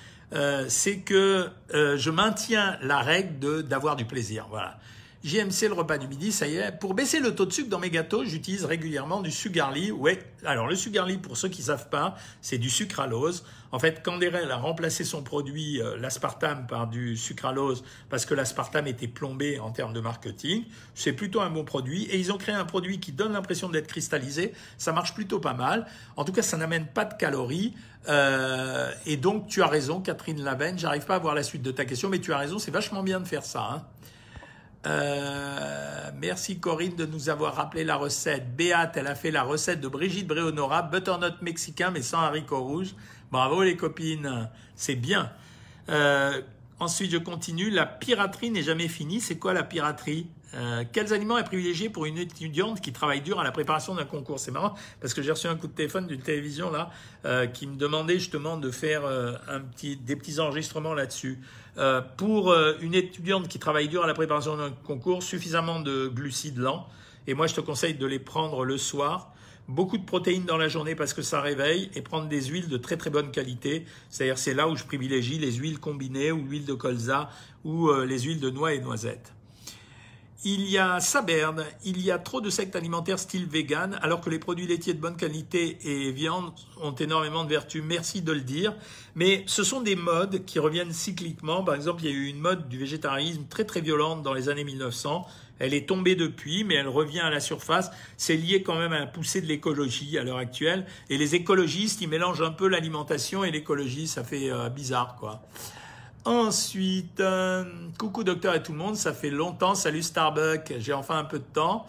c'est 0.69 0.99
que 0.99 1.49
je 1.73 2.11
maintiens 2.11 2.79
la 2.83 3.01
règle 3.01 3.65
d'avoir 3.65 3.97
du 3.97 4.05
plaisir. 4.05 4.47
Voilà. 4.49 4.79
JMC, 5.23 5.69
le 5.69 5.75
repas 5.75 5.99
du 5.99 6.09
midi, 6.09 6.33
ça 6.33 6.47
y 6.49 6.57
est. 6.57 6.73
Pour 6.73 6.95
baisser 6.95 7.21
le 7.21 7.35
taux 7.35 7.45
de 7.45 7.53
sucre 7.53 7.69
dans 7.69 7.79
mes 7.79 7.91
gâteaux, 7.91 8.25
j'utilise 8.25 8.65
régulièrement 8.65 9.21
du 9.21 9.31
sugarly. 9.31 9.93
Ouais, 9.93 10.19
alors 10.47 10.67
le 10.67 10.75
sugarly, 10.75 11.19
pour 11.19 11.37
ceux 11.37 11.51
qui 11.51 11.63
savent 11.63 11.91
pas, 11.91 12.17
c'est 12.41 12.57
du 12.57 12.71
sucralose. 12.71 13.45
En 13.71 13.79
fait, 13.79 14.03
Canderel 14.03 14.51
a 14.51 14.57
remplacé 14.57 15.05
son 15.05 15.23
produit, 15.23 15.81
euh, 15.81 15.97
l'aspartame, 15.99 16.67
par 16.67 16.87
du 16.87 17.19
sucralose 17.19 17.85
parce 18.09 18.25
que 18.25 18.35
l'aspartame 18.35 18.87
était 18.87 19.09
plombé 19.09 19.61
en 19.61 19.71
termes 19.71 19.93
de 19.93 20.01
marketing. 20.01 20.65
C'est 20.95 21.13
plutôt 21.13 21.43
un 21.43 21.51
bon 21.51 21.65
produit. 21.65 22.05
Et 22.05 22.19
ils 22.19 22.33
ont 22.33 22.39
créé 22.39 22.55
un 22.55 22.65
produit 22.65 22.99
qui 22.99 23.13
donne 23.13 23.35
l'impression 23.35 23.69
d'être 23.69 23.87
cristallisé. 23.89 24.55
Ça 24.79 24.93
marche 24.93 25.15
plutôt 25.15 25.39
pas 25.39 25.55
mal. 25.55 25.87
En 26.17 26.25
tout 26.25 26.33
cas, 26.33 26.43
ça 26.43 26.57
n'amène 26.57 26.87
pas 26.87 27.05
de 27.05 27.15
calories. 27.15 27.75
Euh, 28.09 28.91
et 29.07 29.19
donc, 29.19 29.47
tu 29.49 29.63
as 29.63 29.69
raison, 29.69 30.01
Catherine 30.01 30.43
Lavenne. 30.43 30.79
J'arrive 30.79 31.05
pas 31.05 31.17
à 31.17 31.19
voir 31.19 31.35
la 31.35 31.43
suite 31.43 31.63
de 31.63 31.71
ta 31.71 31.85
question, 31.85 32.09
mais 32.09 32.21
tu 32.21 32.33
as 32.33 32.39
raison. 32.39 32.59
C'est 32.59 32.71
vachement 32.71 33.03
bien 33.03 33.21
de 33.21 33.27
faire 33.27 33.45
ça. 33.45 33.69
Hein. 33.71 33.83
Euh, 34.87 36.11
merci 36.17 36.59
Corinne 36.59 36.97
de 36.97 37.05
nous 37.05 37.29
avoir 37.29 37.55
rappelé 37.55 37.85
la 37.85 37.97
recette. 37.97 38.57
Béate, 38.57 38.97
elle 38.97 39.07
a 39.07 39.15
fait 39.15 39.31
la 39.31 39.43
recette 39.43 39.81
de 39.81 39.89
Brigitte 39.89 40.27
Bréonora, 40.27 40.83
butternut 40.83 41.43
mexicain 41.43 41.91
mais 41.91 42.03
sans 42.03 42.21
haricots 42.21 42.63
rouges. 42.63 42.95
Bravo 43.31 43.63
les 43.63 43.77
copines, 43.77 44.49
c'est 44.75 44.97
bien. 44.97 45.31
Euh, 45.89 46.41
ensuite, 46.79 47.11
je 47.11 47.19
continue. 47.19 47.71
La 47.71 47.87
piraterie 47.87 48.51
n'est 48.51 48.63
jamais 48.63 48.89
finie. 48.89 49.21
C'est 49.21 49.39
quoi 49.39 49.53
la 49.53 49.63
piraterie? 49.63 50.29
Euh, 50.55 50.85
quels 50.93 51.13
aliments 51.13 51.39
est 51.39 51.45
privilégié 51.45 51.91
pour 51.91 52.07
une 52.07 52.19
étudiante 52.19 52.81
qui 52.81 52.93
travaille 52.93 53.21
dur 53.21 53.39
à 53.39 53.45
la 53.45 53.53
préparation 53.53 53.95
d'un 53.95 54.05
concours? 54.05 54.41
C'est 54.41 54.51
marrant 54.51 54.75
parce 55.01 55.15
que 55.15 55.23
j'ai 55.23 55.31
reçu 55.31 55.47
un 55.47 55.57
coup 55.57 55.69
de 55.69 55.73
téléphone 55.73 56.07
d'une 56.07 56.21
télévision 56.21 56.71
là 56.71 56.91
euh, 57.25 57.47
qui 57.47 57.67
me 57.67 57.77
demandait 57.77 58.19
justement 58.19 58.57
de 58.57 58.71
faire 58.71 59.05
euh, 59.05 59.35
un 59.49 59.61
petit, 59.61 59.97
des 59.97 60.17
petits 60.17 60.41
enregistrements 60.41 60.95
là-dessus. 60.95 61.39
pour 62.17 62.55
une 62.81 62.95
étudiante 62.95 63.49
qui 63.49 63.59
travaille 63.59 63.89
dur 63.89 64.03
à 64.05 64.07
la 64.07 64.15
préparation 64.15 64.57
d'un 64.57 64.71
concours, 64.71 65.23
suffisamment 65.23 65.81
de 65.81 66.09
glucides 66.09 66.59
lents. 66.59 66.87
Et 67.27 67.35
moi, 67.35 67.47
je 67.47 67.55
te 67.55 67.61
conseille 67.61 67.95
de 67.95 68.07
les 68.07 68.19
prendre 68.19 68.65
le 68.65 68.77
soir. 68.77 69.33
Beaucoup 69.69 69.97
de 69.97 70.05
protéines 70.05 70.45
dans 70.45 70.57
la 70.57 70.69
journée 70.69 70.95
parce 70.95 71.15
que 71.15 71.23
ça 71.23 71.41
réveille 71.41 71.91
et 71.95 72.03
prendre 72.03 72.29
des 72.29 72.47
huiles 72.47 72.69
de 72.69 72.77
très 72.77 72.97
très 72.97 73.09
bonne 73.09 73.31
qualité. 73.31 73.87
C'est-à-dire 74.11 74.37
c'est 74.37 74.55
là 74.55 74.69
où 74.69 74.75
je 74.75 74.85
privilégie 74.85 75.39
les 75.39 75.53
huiles 75.53 75.79
combinées 75.79 76.33
ou 76.33 76.45
l'huile 76.45 76.67
de 76.67 76.75
colza 76.75 77.31
ou 77.65 77.91
les 77.93 78.19
huiles 78.21 78.41
de 78.41 78.51
noix 78.51 78.75
et 78.75 78.81
noisettes. 78.81 79.33
Il 80.43 80.71
y 80.71 80.79
a 80.79 81.01
Saberne, 81.01 81.67
il 81.85 82.01
y 82.01 82.11
a 82.11 82.19
trop 82.19 82.41
de 82.41 82.49
sectes 82.49 82.75
alimentaires 82.75 83.19
style 83.19 83.47
vegan, 83.47 83.99
alors 84.01 84.23
que 84.23 84.31
les 84.31 84.39
produits 84.39 84.67
laitiers 84.67 84.95
de 84.95 84.99
bonne 84.99 85.19
qualité 85.19 85.77
et 85.85 86.11
viande 86.13 86.51
ont 86.81 86.95
énormément 86.95 87.45
de 87.45 87.51
vertus. 87.51 87.83
Merci 87.85 88.23
de 88.23 88.33
le 88.33 88.41
dire. 88.41 88.75
Mais 89.15 89.45
ce 89.47 89.63
sont 89.63 89.83
des 89.83 89.97
modes 89.97 90.47
qui 90.47 90.59
reviennent 90.59 90.95
cycliquement. 90.95 91.63
Par 91.63 91.75
exemple, 91.75 92.03
il 92.05 92.11
y 92.11 92.15
a 92.15 92.17
eu 92.17 92.25
une 92.25 92.41
mode 92.41 92.71
du 92.71 92.79
végétarisme 92.79 93.45
très 93.51 93.65
très 93.65 93.83
violente 93.83 94.23
dans 94.23 94.33
les 94.33 94.49
années 94.49 94.65
1900. 94.65 95.27
Elle 95.59 95.75
est 95.75 95.87
tombée 95.87 96.15
depuis, 96.15 96.65
mais 96.65 96.77
elle 96.77 96.89
revient 96.89 97.21
à 97.21 97.29
la 97.29 97.41
surface. 97.41 97.91
C'est 98.17 98.37
lié 98.37 98.63
quand 98.63 98.79
même 98.79 98.95
à 98.95 98.99
la 98.99 99.07
poussée 99.07 99.43
de 99.43 99.47
l'écologie 99.47 100.17
à 100.17 100.25
l'heure 100.25 100.39
actuelle. 100.39 100.87
Et 101.11 101.19
les 101.19 101.35
écologistes, 101.35 102.01
ils 102.01 102.09
mélangent 102.09 102.41
un 102.41 102.51
peu 102.51 102.67
l'alimentation 102.67 103.45
et 103.45 103.51
l'écologie. 103.51 104.09
Ça 104.09 104.25
fait 104.25 104.51
euh, 104.51 104.71
bizarre, 104.71 105.17
quoi. 105.21 105.43
Ensuite, 106.27 107.19
euh, 107.21 107.65
coucou 107.99 108.25
docteur 108.25 108.55
et 108.55 108.63
tout 108.63 108.73
le 108.73 108.79
monde, 108.79 108.95
ça 108.95 109.15
fait 109.15 109.31
longtemps, 109.31 109.75
salut 109.75 110.03
Starbucks, 110.03 110.75
j'ai 110.79 110.93
enfin 110.93 111.17
un 111.19 111.25
peu 111.25 111.39
de 111.39 111.45
temps. 111.45 111.87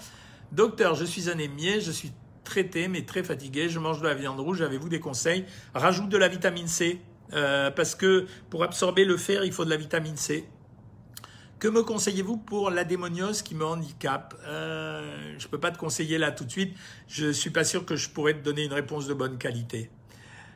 Docteur, 0.54 0.96
je 0.96 1.04
suis 1.04 1.30
anémié, 1.30 1.82
je 1.82 1.92
suis 1.92 2.14
traité 2.46 2.88
mais 2.88 3.02
très 3.06 3.24
fatigué, 3.24 3.68
je 3.68 3.78
mange 3.78 4.00
de 4.00 4.08
la 4.08 4.14
viande 4.14 4.40
rouge, 4.40 4.62
avez-vous 4.62 4.88
des 4.88 5.02
conseils? 5.02 5.46
Rajoute 5.74 6.08
de 6.08 6.18
la 6.18 6.30
vitamine 6.30 6.68
C, 6.68 7.02
euh, 7.34 7.72
parce 7.72 7.94
que 7.94 8.26
pour 8.50 8.64
absorber 8.64 9.04
le 9.04 9.18
fer, 9.18 9.44
il 9.44 9.52
faut 9.52 9.66
de 9.66 9.70
la 9.70 9.78
vitamine 9.78 10.16
C. 10.16 10.48
Que 11.60 11.68
me 11.68 11.84
conseillez-vous 11.84 12.38
pour 12.38 12.72
la 12.72 12.86
démoniose 12.86 13.42
qui 13.42 13.54
me 13.54 13.66
handicape? 13.66 14.34
Euh, 14.46 15.36
Je 15.38 15.46
ne 15.46 15.52
peux 15.52 15.60
pas 15.60 15.72
te 15.72 15.78
conseiller 15.78 16.18
là 16.18 16.32
tout 16.32 16.46
de 16.46 16.52
suite, 16.52 16.78
je 17.10 17.28
ne 17.28 17.32
suis 17.34 17.50
pas 17.50 17.66
sûr 17.66 17.86
que 17.86 17.98
je 17.98 18.10
pourrais 18.10 18.34
te 18.34 18.44
donner 18.44 18.64
une 18.64 18.74
réponse 18.74 19.08
de 19.08 19.14
bonne 19.14 19.38
qualité. 19.38 19.92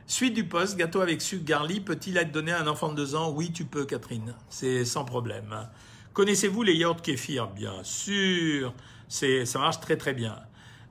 Suite 0.08 0.34
du 0.34 0.44
poste, 0.44 0.76
gâteau 0.76 1.00
avec 1.00 1.20
sucre 1.20 1.44
garli, 1.44 1.80
peut-il 1.80 2.16
être 2.16 2.30
donné 2.30 2.52
à 2.52 2.60
un 2.60 2.68
enfant 2.68 2.90
de 2.90 2.94
2 2.94 3.16
ans? 3.16 3.32
Oui, 3.32 3.50
tu 3.50 3.64
peux, 3.64 3.84
Catherine. 3.84 4.34
C'est 4.48 4.84
sans 4.84 5.04
problème. 5.04 5.68
Connaissez-vous 6.12 6.62
les 6.62 6.74
yaourts 6.74 7.02
kéfir? 7.02 7.48
Bien 7.48 7.82
sûr. 7.82 8.72
Ça 9.08 9.58
marche 9.58 9.80
très 9.80 9.96
très 9.96 10.14
bien. 10.14 10.38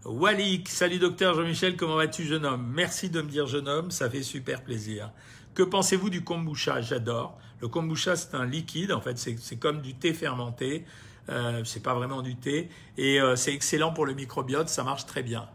Walik, 0.04 0.68
salut 0.68 1.00
docteur 1.00 1.34
Jean-Michel, 1.34 1.78
comment 1.78 1.96
vas-tu 1.96 2.26
jeune 2.26 2.46
homme? 2.46 2.70
Merci 2.76 3.10
de 3.10 3.22
me 3.22 3.30
dire 3.30 3.48
jeune 3.48 3.70
homme, 3.70 3.90
ça 3.90 4.10
fait 4.10 4.22
super 4.22 4.64
plaisir. 4.64 5.12
Que 5.54 5.64
pensez-vous 5.64 6.10
du 6.10 6.24
kombucha? 6.24 6.82
J'adore. 6.82 7.40
Le 7.62 7.70
kombucha, 7.70 8.18
c'est 8.18 8.36
un 8.36 8.46
liquide, 8.46 8.92
en 8.92 9.00
fait, 9.00 9.18
c'est 9.18 9.56
comme 9.56 9.82
du 9.82 9.96
thé 9.96 10.14
fermenté. 10.14 10.86
Euh, 11.30 11.64
c'est 11.64 11.82
pas 11.82 11.94
vraiment 11.94 12.22
du 12.22 12.36
thé. 12.36 12.70
Et 12.98 13.22
euh, 13.22 13.38
c'est 13.38 13.54
excellent 13.54 13.94
pour 13.94 14.06
le 14.06 14.14
microbiote, 14.14 14.68
ça 14.68 14.84
marche 14.84 15.06
très 15.06 15.24
bien. 15.24 15.48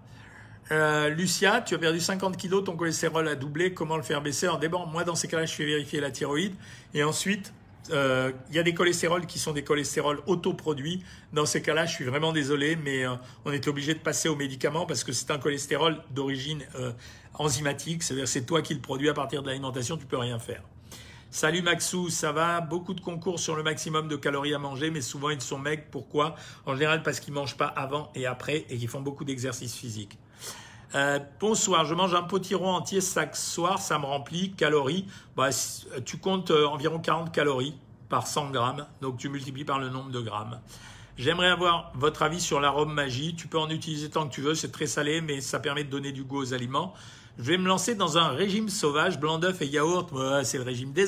Euh, 0.72 1.08
Lucia, 1.08 1.60
tu 1.62 1.74
as 1.74 1.78
perdu 1.78 1.98
50 1.98 2.36
kilos, 2.36 2.64
ton 2.64 2.76
cholestérol 2.76 3.26
a 3.26 3.34
doublé, 3.34 3.74
comment 3.74 3.96
le 3.96 4.04
faire 4.04 4.22
baisser 4.22 4.46
Alors 4.46 4.58
d'abord, 4.58 4.86
moi 4.86 5.02
dans 5.02 5.16
ces 5.16 5.26
cas-là, 5.26 5.44
je 5.44 5.52
fais 5.52 5.64
vérifier 5.64 6.00
la 6.00 6.12
thyroïde. 6.12 6.54
Et 6.94 7.02
ensuite, 7.02 7.52
euh, 7.90 8.30
il 8.50 8.54
y 8.54 8.58
a 8.58 8.62
des 8.62 8.72
cholestérols 8.72 9.26
qui 9.26 9.40
sont 9.40 9.52
des 9.52 9.64
cholestérols 9.64 10.20
autoproduits. 10.26 11.02
Dans 11.32 11.44
ces 11.44 11.60
cas-là, 11.60 11.86
je 11.86 11.94
suis 11.94 12.04
vraiment 12.04 12.32
désolé, 12.32 12.76
mais 12.76 13.04
euh, 13.04 13.16
on 13.44 13.52
est 13.52 13.66
obligé 13.66 13.94
de 13.94 13.98
passer 13.98 14.28
aux 14.28 14.36
médicaments 14.36 14.86
parce 14.86 15.02
que 15.02 15.10
c'est 15.12 15.32
un 15.32 15.38
cholestérol 15.38 15.98
d'origine 16.10 16.64
enzymatique. 17.34 18.04
C'est-à-dire 18.04 18.28
c'est 18.28 18.46
toi 18.46 18.62
qui 18.62 18.74
le 18.74 18.80
produis 18.80 19.08
à 19.08 19.14
partir 19.14 19.42
de 19.42 19.48
l'alimentation, 19.48 19.96
tu 19.96 20.06
peux 20.06 20.18
rien 20.18 20.38
faire. 20.38 20.62
Salut 21.32 21.62
Maxou, 21.62 22.10
ça 22.10 22.32
va? 22.32 22.60
Beaucoup 22.60 22.94
de 22.94 23.00
concours 23.00 23.38
sur 23.40 23.56
le 23.56 23.62
maximum 23.62 24.08
de 24.08 24.16
calories 24.16 24.54
à 24.54 24.58
manger, 24.58 24.90
mais 24.90 25.00
souvent 25.00 25.30
ils 25.30 25.40
sont 25.40 25.58
maigres. 25.58 25.84
Pourquoi? 25.90 26.36
En 26.66 26.74
général 26.74 27.02
parce 27.02 27.18
qu'ils 27.18 27.34
mangent 27.34 27.56
pas 27.56 27.66
avant 27.66 28.10
et 28.14 28.26
après 28.26 28.66
et 28.68 28.76
qu'ils 28.76 28.88
font 28.88 29.00
beaucoup 29.00 29.24
d'exercices 29.24 29.74
physiques. 29.74 30.18
Euh, 30.96 31.20
bonsoir, 31.38 31.84
je 31.84 31.94
mange 31.94 32.14
un 32.14 32.22
potiron 32.22 32.72
entier 32.72 33.00
chaque 33.00 33.36
soir, 33.36 33.78
ça 33.78 33.98
me 33.98 34.06
remplit. 34.06 34.52
Calories, 34.52 35.06
bah, 35.36 35.50
tu 36.04 36.18
comptes 36.18 36.50
euh, 36.50 36.66
environ 36.66 36.98
40 36.98 37.32
calories 37.32 37.74
par 38.08 38.26
100 38.26 38.50
grammes, 38.50 38.86
donc 39.00 39.16
tu 39.16 39.28
multiplies 39.28 39.64
par 39.64 39.78
le 39.78 39.88
nombre 39.88 40.10
de 40.10 40.20
grammes. 40.20 40.60
J'aimerais 41.16 41.48
avoir 41.48 41.92
votre 41.94 42.22
avis 42.22 42.40
sur 42.40 42.60
l'arôme 42.60 42.92
magie. 42.92 43.36
Tu 43.36 43.46
peux 43.46 43.58
en 43.58 43.70
utiliser 43.70 44.10
tant 44.10 44.26
que 44.26 44.34
tu 44.34 44.40
veux, 44.40 44.54
c'est 44.54 44.72
très 44.72 44.86
salé, 44.86 45.20
mais 45.20 45.40
ça 45.40 45.60
permet 45.60 45.84
de 45.84 45.90
donner 45.90 46.10
du 46.10 46.24
goût 46.24 46.38
aux 46.38 46.54
aliments. 46.54 46.92
Je 47.38 47.44
vais 47.44 47.58
me 47.58 47.68
lancer 47.68 47.94
dans 47.94 48.18
un 48.18 48.28
régime 48.28 48.68
sauvage, 48.68 49.20
blanc 49.20 49.38
d'œuf 49.38 49.62
et 49.62 49.66
yaourt. 49.66 50.10
c'est 50.42 50.58
le 50.58 50.64
régime 50.64 50.92
des. 50.92 51.06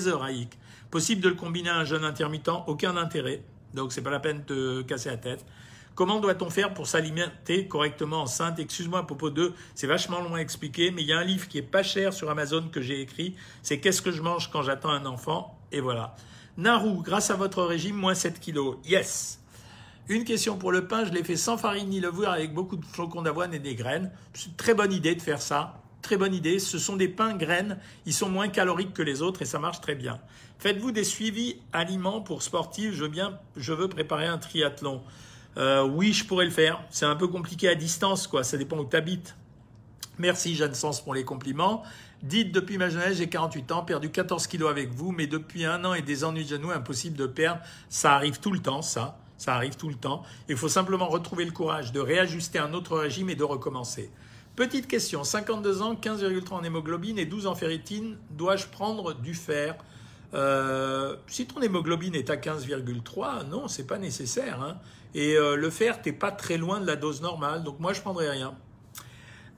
Possible 0.91 1.23
de 1.23 1.29
le 1.29 1.35
combiner 1.35 1.71
à 1.71 1.79
un 1.79 1.85
jeûne 1.85 2.05
intermittent, 2.05 2.51
aucun 2.69 2.97
intérêt. 2.97 3.43
Donc 3.75 3.93
c'est 3.93 4.03
pas 4.03 4.11
la 4.11 4.21
peine 4.21 4.45
de 4.47 4.83
casser 4.83 5.09
la 5.09 5.17
tête. 5.17 5.45
Comment 5.95 6.21
doit-on 6.21 6.49
faire 6.49 6.73
pour 6.73 6.87
s'alimenter 6.87 7.69
correctement 7.69 8.23
enceinte 8.23 8.59
Excuse-moi 8.59 9.01
à 9.01 9.03
propos 9.03 9.29
de, 9.29 9.53
c'est 9.75 9.87
vachement 9.87 10.21
long 10.21 10.35
à 10.35 10.39
expliquer, 10.39 10.91
mais 10.91 11.03
il 11.03 11.09
y 11.09 11.13
a 11.13 11.19
un 11.19 11.25
livre 11.25 11.49
qui 11.49 11.59
est 11.59 11.63
pas 11.63 11.83
cher 11.83 12.15
sur 12.15 12.31
Amazon 12.31 12.69
que 12.73 12.81
j'ai 12.81 13.01
écrit. 13.03 13.37
C'est 13.63 13.79
Qu'est-ce 13.79 14.01
que 14.01 14.11
je 14.11 14.23
mange 14.23 14.51
quand 14.51 14.63
j'attends 14.63 14.91
un 14.91 15.05
enfant? 15.05 15.59
Et 15.71 15.81
voilà. 15.81 16.17
Naru, 16.57 17.03
grâce 17.03 17.31
à 17.31 17.35
votre 17.35 17.63
régime, 17.63 17.97
moins 17.97 18.15
7 18.15 18.41
kilos. 18.41 18.77
Yes 18.85 19.41
Une 20.09 20.25
question 20.25 20.57
pour 20.57 20.73
le 20.73 20.87
pain, 20.87 21.05
je 21.05 21.11
l'ai 21.11 21.25
fait 21.25 21.37
sans 21.37 21.59
farine 21.59 21.91
ni 21.91 22.01
levure 22.01 22.31
avec 22.31 22.55
beaucoup 22.55 22.77
de 22.77 22.87
flocons 22.87 23.23
d'avoine 23.23 23.53
et 23.53 23.59
des 23.59 23.75
graines. 23.75 24.11
C'est 24.33 24.57
très 24.57 24.73
bonne 24.73 24.93
idée 24.93 25.15
de 25.15 25.23
faire 25.23 25.43
ça. 25.43 25.83
Très 26.01 26.17
bonne 26.17 26.35
idée. 26.35 26.59
Ce 26.59 26.79
sont 26.79 26.97
des 26.97 27.09
pains 27.09 27.35
graines. 27.35 27.79
Ils 28.07 28.15
sont 28.15 28.31
moins 28.31 28.49
caloriques 28.49 28.95
que 28.95 29.03
les 29.03 29.21
autres 29.21 29.43
et 29.43 29.47
ça 29.47 29.59
marche 29.59 29.83
très 29.83 29.95
bien. 29.95 30.21
Faites-vous 30.59 30.91
des 30.91 31.05
suivis 31.05 31.61
aliments 31.73 32.21
pour 32.23 32.43
sportifs 32.43 32.95
je 32.95 33.05
je 33.57 33.73
veux 33.73 33.89
préparer 33.89 34.27
un 34.27 34.39
triathlon. 34.39 35.03
Euh, 35.57 35.85
oui, 35.85 36.13
je 36.13 36.25
pourrais 36.25 36.45
le 36.45 36.51
faire. 36.51 36.83
C'est 36.91 37.07
un 37.07 37.17
peu 37.17 37.29
compliqué 37.29 37.69
à 37.69 37.75
distance, 37.75 38.27
quoi. 38.27 38.45
Ça 38.45 38.57
dépend 38.57 38.79
où 38.79 38.85
tu 38.85 38.97
habites. 38.97 39.37
Merci 40.19 40.55
Jeanne 40.55 40.75
Sens 40.75 41.03
pour 41.03 41.15
les 41.15 41.25
compliments. 41.25 41.83
Dites, 42.23 42.53
depuis 42.53 42.79
ma 42.79 42.89
jeunesse, 42.89 43.17
j'ai 43.17 43.29
48 43.29 43.73
ans, 43.73 43.83
perdu 43.83 44.11
14 44.11 44.47
kilos 44.47 44.71
avec 44.71 44.93
vous, 44.93 45.11
mais 45.11 45.27
depuis 45.27 45.65
un 45.65 45.85
an 45.85 45.95
et 45.95 46.03
des 46.03 46.23
ennuis 46.23 46.45
de 46.45 46.51
genoux, 46.51 46.71
impossible 46.71 47.17
de 47.17 47.27
perdre. 47.27 47.61
Ça 47.89 48.15
arrive 48.15 48.39
tout 48.39 48.53
le 48.53 48.61
temps, 48.61 48.83
ça. 48.83 49.19
Ça 49.39 49.57
arrive 49.57 49.77
tout 49.77 49.89
le 49.89 49.97
temps. 49.97 50.23
Il 50.49 50.57
faut 50.57 50.69
simplement 50.69 51.09
retrouver 51.09 51.45
le 51.45 51.51
courage 51.51 51.91
de 51.91 51.99
réajuster 51.99 52.61
un 52.61 52.75
autre 52.75 52.97
régime 52.97 53.29
et 53.31 53.35
de 53.35 53.43
recommencer. 53.43 54.11
Petite 54.55 54.87
question, 54.87 55.25
52 55.25 55.83
ans, 55.83 55.95
15,3 55.95 56.53
en 56.53 56.63
hémoglobine 56.63 57.19
et 57.19 57.25
12 57.25 57.47
en 57.47 57.55
ferritine, 57.55 58.17
dois-je 58.31 58.67
prendre 58.67 59.15
du 59.15 59.35
fer? 59.35 59.75
Euh, 60.35 61.17
si 61.27 61.47
ton 61.47 61.61
hémoglobine 61.61 62.15
est 62.15 62.31
à 62.31 62.37
15,3, 62.37 63.49
non, 63.49 63.69
c'est 63.69 63.87
pas 63.87 63.99
nécessaire. 63.99 64.63
Hein. 64.63 64.79
Et 65.15 65.37
euh, 65.37 65.57
le 65.57 65.71
fer, 65.71 66.01
t'es 66.01 66.13
pas 66.13 66.31
très 66.31 66.57
loin 66.57 66.81
de 66.81 66.87
la 66.87 66.97
dose 66.97 67.21
normale, 67.21 67.63
donc 67.63 67.81
moi 67.81 67.93
je 67.93 68.01
prendrai 68.01 68.31
rien. 68.31 68.55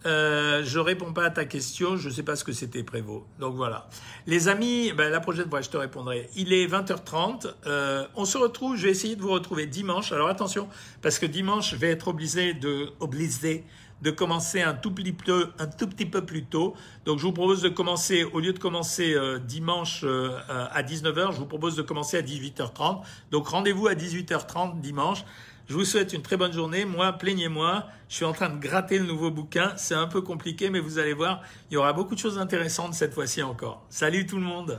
Euh, 0.06 0.62
je 0.64 0.78
réponds 0.78 1.14
pas 1.14 1.24
à 1.24 1.30
ta 1.30 1.46
question, 1.46 1.96
je 1.96 2.10
sais 2.10 2.22
pas 2.22 2.36
ce 2.36 2.44
que 2.44 2.52
c'était 2.52 2.82
Prévost. 2.82 3.24
Donc 3.38 3.54
voilà. 3.54 3.88
Les 4.26 4.48
amis, 4.48 4.92
ben, 4.92 5.10
la 5.10 5.20
prochaine 5.20 5.48
fois 5.48 5.62
je 5.62 5.70
te 5.70 5.76
répondrai. 5.76 6.28
Il 6.36 6.52
est 6.52 6.66
20h30. 6.66 7.54
Euh, 7.66 8.06
on 8.14 8.26
se 8.26 8.36
retrouve, 8.36 8.76
je 8.76 8.84
vais 8.84 8.90
essayer 8.90 9.16
de 9.16 9.22
vous 9.22 9.30
retrouver 9.30 9.66
dimanche. 9.66 10.12
Alors 10.12 10.28
attention, 10.28 10.68
parce 11.00 11.18
que 11.18 11.26
dimanche, 11.26 11.70
je 11.70 11.76
vais 11.76 11.90
être 11.90 12.08
obligé 12.08 12.52
de, 12.52 12.90
obligé 13.00 13.64
de 14.04 14.10
commencer 14.10 14.60
un 14.60 14.74
tout, 14.74 14.90
petit 14.90 15.12
peu, 15.12 15.48
un 15.58 15.66
tout 15.66 15.88
petit 15.88 16.04
peu 16.04 16.24
plus 16.24 16.44
tôt. 16.44 16.74
Donc 17.06 17.18
je 17.18 17.24
vous 17.24 17.32
propose 17.32 17.62
de 17.62 17.70
commencer, 17.70 18.22
au 18.22 18.38
lieu 18.38 18.52
de 18.52 18.58
commencer 18.58 19.14
euh, 19.14 19.38
dimanche 19.38 20.02
euh, 20.04 20.38
à 20.48 20.82
19h, 20.82 21.32
je 21.32 21.38
vous 21.38 21.46
propose 21.46 21.74
de 21.74 21.82
commencer 21.82 22.18
à 22.18 22.22
18h30. 22.22 23.00
Donc 23.30 23.48
rendez-vous 23.48 23.88
à 23.88 23.94
18h30 23.94 24.80
dimanche. 24.80 25.24
Je 25.68 25.74
vous 25.74 25.86
souhaite 25.86 26.12
une 26.12 26.20
très 26.20 26.36
bonne 26.36 26.52
journée. 26.52 26.84
Moi, 26.84 27.12
plaignez-moi. 27.14 27.86
Je 28.10 28.16
suis 28.16 28.26
en 28.26 28.34
train 28.34 28.50
de 28.50 28.60
gratter 28.60 28.98
le 28.98 29.06
nouveau 29.06 29.30
bouquin. 29.30 29.72
C'est 29.78 29.94
un 29.94 30.06
peu 30.06 30.20
compliqué, 30.20 30.68
mais 30.68 30.80
vous 30.80 30.98
allez 30.98 31.14
voir, 31.14 31.40
il 31.70 31.74
y 31.74 31.76
aura 31.78 31.94
beaucoup 31.94 32.14
de 32.14 32.20
choses 32.20 32.38
intéressantes 32.38 32.92
cette 32.92 33.14
fois-ci 33.14 33.42
encore. 33.42 33.86
Salut 33.88 34.26
tout 34.26 34.36
le 34.36 34.42
monde 34.42 34.78